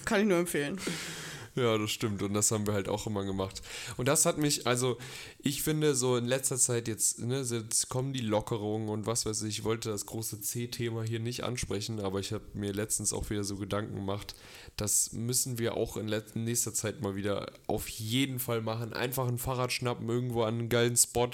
kann 0.05 0.21
ich 0.21 0.27
nur 0.27 0.39
empfehlen. 0.39 0.79
Ja, 1.57 1.75
das 1.75 1.89
stimmt. 1.89 2.21
Und 2.21 2.35
das 2.35 2.51
haben 2.51 2.67
wir 2.67 2.75
halt 2.75 2.87
auch 2.87 3.07
immer 3.07 3.25
gemacht. 3.25 3.63
Und 3.97 4.07
das 4.07 4.27
hat 4.27 4.37
mich, 4.37 4.67
also 4.67 4.99
ich 5.39 5.63
finde 5.63 5.95
so 5.95 6.15
in 6.15 6.25
letzter 6.25 6.57
Zeit 6.57 6.87
jetzt, 6.87 7.17
ne, 7.17 7.41
jetzt 7.41 7.89
kommen 7.89 8.13
die 8.13 8.21
Lockerungen 8.21 8.89
und 8.89 9.07
was 9.07 9.25
weiß 9.25 9.41
ich. 9.41 9.57
Ich 9.59 9.63
wollte 9.63 9.89
das 9.89 10.05
große 10.05 10.39
C-Thema 10.39 11.01
hier 11.01 11.19
nicht 11.19 11.43
ansprechen, 11.43 11.99
aber 11.99 12.19
ich 12.19 12.31
habe 12.31 12.43
mir 12.53 12.73
letztens 12.73 13.11
auch 13.11 13.31
wieder 13.31 13.43
so 13.43 13.55
Gedanken 13.55 13.95
gemacht, 13.95 14.35
das 14.75 15.13
müssen 15.13 15.57
wir 15.57 15.75
auch 15.75 15.97
in 15.97 16.13
nächster 16.35 16.75
Zeit 16.75 17.01
mal 17.01 17.15
wieder 17.15 17.51
auf 17.65 17.89
jeden 17.89 18.37
Fall 18.37 18.61
machen. 18.61 18.93
Einfach 18.93 19.27
ein 19.27 19.39
Fahrrad 19.39 19.71
schnappen, 19.71 20.07
irgendwo 20.07 20.43
an 20.43 20.59
einen 20.59 20.69
geilen 20.69 20.95
Spot, 20.95 21.31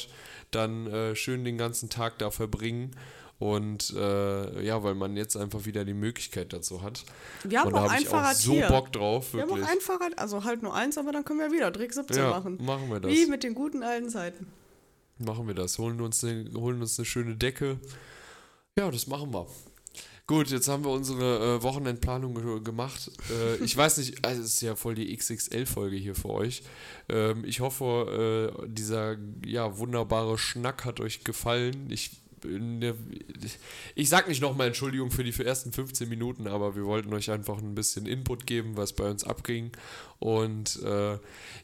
dann 0.51 0.87
äh, 0.87 1.17
schön 1.17 1.43
den 1.43 1.57
ganzen 1.57 1.89
Tag 1.89 2.17
da 2.19 2.31
verbringen. 2.31 2.95
Und 3.39 3.93
äh, 3.95 4.63
ja, 4.63 4.83
weil 4.83 4.95
man 4.95 5.17
jetzt 5.17 5.35
einfach 5.35 5.65
wieder 5.65 5.83
die 5.83 5.93
Möglichkeit 5.93 6.53
dazu 6.53 6.81
hat. 6.81 7.03
Wir 7.43 7.59
haben 7.59 7.67
und 7.67 7.73
da 7.73 7.79
auch 7.79 7.83
habe 7.85 7.93
ein 7.95 8.01
ich 8.03 8.07
Fahrrad 8.07 8.35
auch 8.35 8.39
so 8.39 8.53
hier. 8.53 8.67
Bock 8.67 8.93
drauf, 8.93 9.33
Wir 9.33 9.41
haben 9.41 9.49
wirklich. 9.49 9.67
auch 9.67 9.71
ein 9.71 9.81
Fahrrad, 9.81 10.19
also 10.19 10.43
halt 10.43 10.63
nur 10.63 10.73
eins, 10.73 10.97
aber 10.97 11.11
dann 11.11 11.25
können 11.25 11.39
wir 11.39 11.51
wieder 11.51 11.73
Trick 11.73 11.93
17 11.93 12.15
ja, 12.15 12.29
machen. 12.29 12.63
machen 12.63 12.89
wir 12.89 12.99
das. 12.99 13.11
Wie 13.11 13.25
mit 13.25 13.43
den 13.43 13.53
guten 13.53 13.83
alten 13.83 14.09
Zeiten. 14.09 14.47
Machen 15.17 15.47
wir 15.47 15.55
das. 15.55 15.77
Holen 15.77 15.99
uns, 16.01 16.23
eine, 16.23 16.49
holen 16.55 16.81
uns 16.81 16.97
eine 16.97 17.05
schöne 17.05 17.35
Decke. 17.35 17.79
Ja, 18.77 18.89
das 18.89 19.07
machen 19.07 19.33
wir. 19.33 19.47
Gut, 20.25 20.49
jetzt 20.51 20.69
haben 20.69 20.85
wir 20.85 20.91
unsere 20.91 21.57
äh, 21.57 21.63
Wochenendplanung 21.63 22.33
ge 22.35 22.61
gemacht. 22.61 23.11
Äh, 23.29 23.57
ich 23.63 23.75
weiß 23.75 23.97
nicht, 23.97 24.25
also 24.25 24.41
es 24.41 24.53
ist 24.53 24.61
ja 24.61 24.75
voll 24.75 24.95
die 24.95 25.15
XXL-Folge 25.15 25.97
hier 25.97 26.15
für 26.15 26.29
euch. 26.29 26.63
Ähm, 27.09 27.43
ich 27.45 27.59
hoffe, 27.59 28.53
äh, 28.63 28.67
dieser 28.67 29.17
ja, 29.45 29.77
wunderbare 29.77 30.37
Schnack 30.37 30.85
hat 30.85 31.01
euch 31.01 31.25
gefallen. 31.25 31.87
Ich, 31.89 32.22
ich, 33.95 34.09
sag 34.09 34.27
nicht 34.27 34.41
nochmal 34.41 34.67
Entschuldigung 34.67 35.11
für 35.11 35.23
die 35.23 35.31
für 35.31 35.45
ersten 35.45 35.71
15 35.71 36.07
Minuten, 36.09 36.47
aber 36.47 36.75
wir 36.75 36.85
wollten 36.85 37.13
euch 37.13 37.31
einfach 37.31 37.57
ein 37.57 37.75
bisschen 37.75 38.05
Input 38.05 38.45
geben, 38.45 38.77
was 38.77 38.93
bei 38.93 39.09
uns 39.09 39.23
abging. 39.23 39.71
Und 40.19 40.81
äh, 40.83 41.17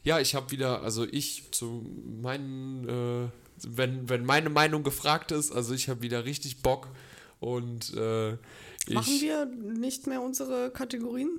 ja, 0.04 0.20
ich 0.20 0.34
habe 0.34 0.50
wieder, 0.50 0.82
also 0.82 1.06
ich 1.10 1.50
zu 1.52 1.86
meinen, 2.22 2.88
äh, 2.88 3.28
wenn, 3.66 4.08
wenn 4.08 4.24
meine 4.24 4.50
Meinung 4.50 4.82
gefragt 4.82 5.32
ist, 5.32 5.52
also 5.52 5.74
ich 5.74 5.88
habe 5.88 6.02
wieder 6.02 6.24
richtig 6.24 6.62
Bock 6.62 6.88
und 7.40 7.94
äh, 7.94 8.32
ich, 8.86 8.94
Machen 8.94 9.20
wir 9.20 9.46
nicht 9.46 10.06
mehr 10.06 10.22
unsere 10.22 10.70
Kategorien? 10.70 11.38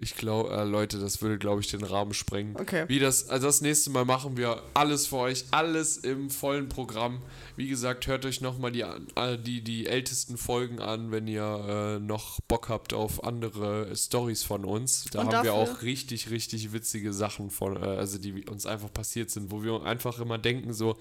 Ich 0.00 0.14
glaube, 0.16 0.50
äh, 0.50 0.64
Leute, 0.64 0.98
das 0.98 1.20
würde, 1.20 1.38
glaube 1.38 1.60
ich, 1.60 1.68
den 1.68 1.84
Rahmen 1.84 2.14
sprengen. 2.14 2.56
Okay. 2.58 2.84
Wie 2.88 2.98
das, 2.98 3.28
also 3.28 3.46
das 3.46 3.60
nächste 3.60 3.90
Mal 3.90 4.04
machen 4.04 4.36
wir 4.36 4.62
alles 4.74 5.06
für 5.08 5.16
euch, 5.16 5.44
alles 5.50 5.98
im 5.98 6.30
vollen 6.30 6.68
Programm. 6.68 7.20
Wie 7.56 7.68
gesagt, 7.68 8.06
hört 8.06 8.24
euch 8.24 8.40
nochmal 8.40 8.72
die, 8.72 8.80
äh, 8.80 9.36
die, 9.38 9.62
die 9.62 9.86
ältesten 9.86 10.38
Folgen 10.38 10.80
an, 10.80 11.10
wenn 11.12 11.26
ihr 11.28 11.42
äh, 11.42 11.98
noch 11.98 12.40
Bock 12.48 12.68
habt 12.70 12.94
auf 12.94 13.22
andere 13.24 13.94
Stories 13.94 14.42
von 14.42 14.64
uns. 14.64 15.04
Da 15.12 15.20
Und 15.20 15.26
haben 15.34 15.44
wir 15.44 15.52
dafür- 15.52 15.74
auch 15.74 15.82
richtig, 15.82 16.30
richtig 16.30 16.72
witzige 16.72 17.12
Sachen 17.12 17.50
von, 17.50 17.76
äh, 17.76 17.84
also 17.86 18.16
die 18.18 18.46
uns 18.48 18.64
einfach 18.64 18.92
passiert 18.92 19.30
sind, 19.30 19.50
wo 19.50 19.62
wir 19.62 19.82
einfach 19.84 20.18
immer 20.20 20.38
denken, 20.38 20.72
so, 20.72 20.96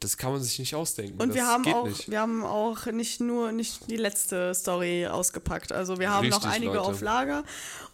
das 0.00 0.16
kann 0.16 0.32
man 0.32 0.42
sich 0.42 0.58
nicht 0.58 0.74
ausdenken. 0.74 1.20
Und 1.22 1.34
wir 1.34 1.46
haben 1.46 1.64
auch, 1.72 1.86
nicht. 1.86 2.10
wir 2.10 2.20
haben 2.20 2.42
auch 2.44 2.86
nicht 2.86 3.20
nur 3.20 3.52
nicht 3.52 3.88
die 3.88 3.96
letzte 3.96 4.52
Story 4.54 5.06
ausgepackt. 5.06 5.70
Also 5.72 5.98
wir 6.00 6.10
haben 6.10 6.28
noch 6.28 6.38
Richtig, 6.38 6.50
einige 6.50 6.72
Leute. 6.74 6.88
auf 6.88 7.00
Lager. 7.00 7.44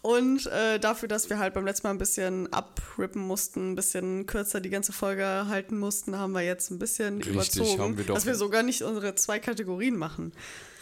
Und 0.01 0.46
äh, 0.47 0.79
dafür, 0.79 1.07
dass 1.07 1.29
wir 1.29 1.39
halt 1.39 1.53
beim 1.53 1.65
letzten 1.65 1.87
Mal 1.87 1.91
ein 1.91 1.97
bisschen 1.97 2.51
abrippen 2.51 3.21
mussten, 3.21 3.71
ein 3.71 3.75
bisschen 3.75 4.25
kürzer 4.25 4.59
die 4.61 4.69
ganze 4.69 4.91
Folge 4.93 5.25
halten 5.47 5.77
mussten, 5.77 6.17
haben 6.17 6.33
wir 6.33 6.41
jetzt 6.41 6.71
ein 6.71 6.79
bisschen 6.79 7.17
Richtig, 7.17 7.33
überzogen, 7.33 7.79
haben 7.81 7.97
wir 7.97 8.05
doch- 8.05 8.15
dass 8.15 8.25
wir 8.25 8.35
sogar 8.35 8.63
nicht 8.63 8.81
unsere 8.81 9.15
zwei 9.15 9.39
Kategorien 9.39 9.95
machen. 9.97 10.31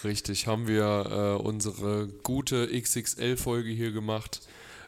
Richtig, 0.04 0.48
haben 0.48 0.68
wir 0.68 1.38
äh, 1.40 1.44
unsere 1.44 2.08
gute 2.24 2.68
XXL-Folge 2.68 3.70
hier 3.72 3.92
gemacht. 3.92 4.42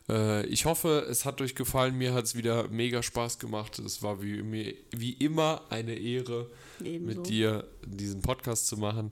Äh, 0.10 0.46
ich 0.48 0.66
hoffe, 0.66 1.06
es 1.10 1.26
hat 1.26 1.42
euch 1.42 1.56
gefallen. 1.56 1.98
Mir 1.98 2.14
hat 2.14 2.26
es 2.26 2.36
wieder 2.36 2.68
mega 2.70 3.02
Spaß 3.04 3.40
gemacht. 3.40 3.80
Es 3.80 4.04
war 4.04 4.22
wie, 4.22 4.76
wie 4.92 5.14
immer 5.14 5.64
eine 5.70 5.96
Ehre, 5.96 6.50
Ebenso. 6.84 7.20
mit 7.20 7.30
dir 7.30 7.64
diesen 7.86 8.22
Podcast 8.22 8.68
zu 8.68 8.78
machen. 8.78 9.12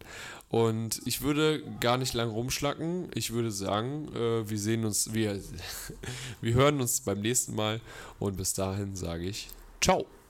Und 0.49 1.01
ich 1.05 1.21
würde 1.21 1.63
gar 1.79 1.97
nicht 1.97 2.13
lang 2.13 2.29
rumschlacken. 2.29 3.09
Ich 3.13 3.31
würde 3.31 3.51
sagen, 3.51 4.09
äh, 4.13 4.49
wir 4.49 4.59
sehen 4.59 4.85
uns, 4.85 5.13
wir, 5.13 5.39
wir 6.41 6.53
hören 6.53 6.81
uns 6.81 7.01
beim 7.01 7.21
nächsten 7.21 7.55
Mal. 7.55 7.81
Und 8.19 8.37
bis 8.37 8.53
dahin 8.53 8.95
sage 8.95 9.25
ich 9.25 9.49
Ciao. 9.85 10.15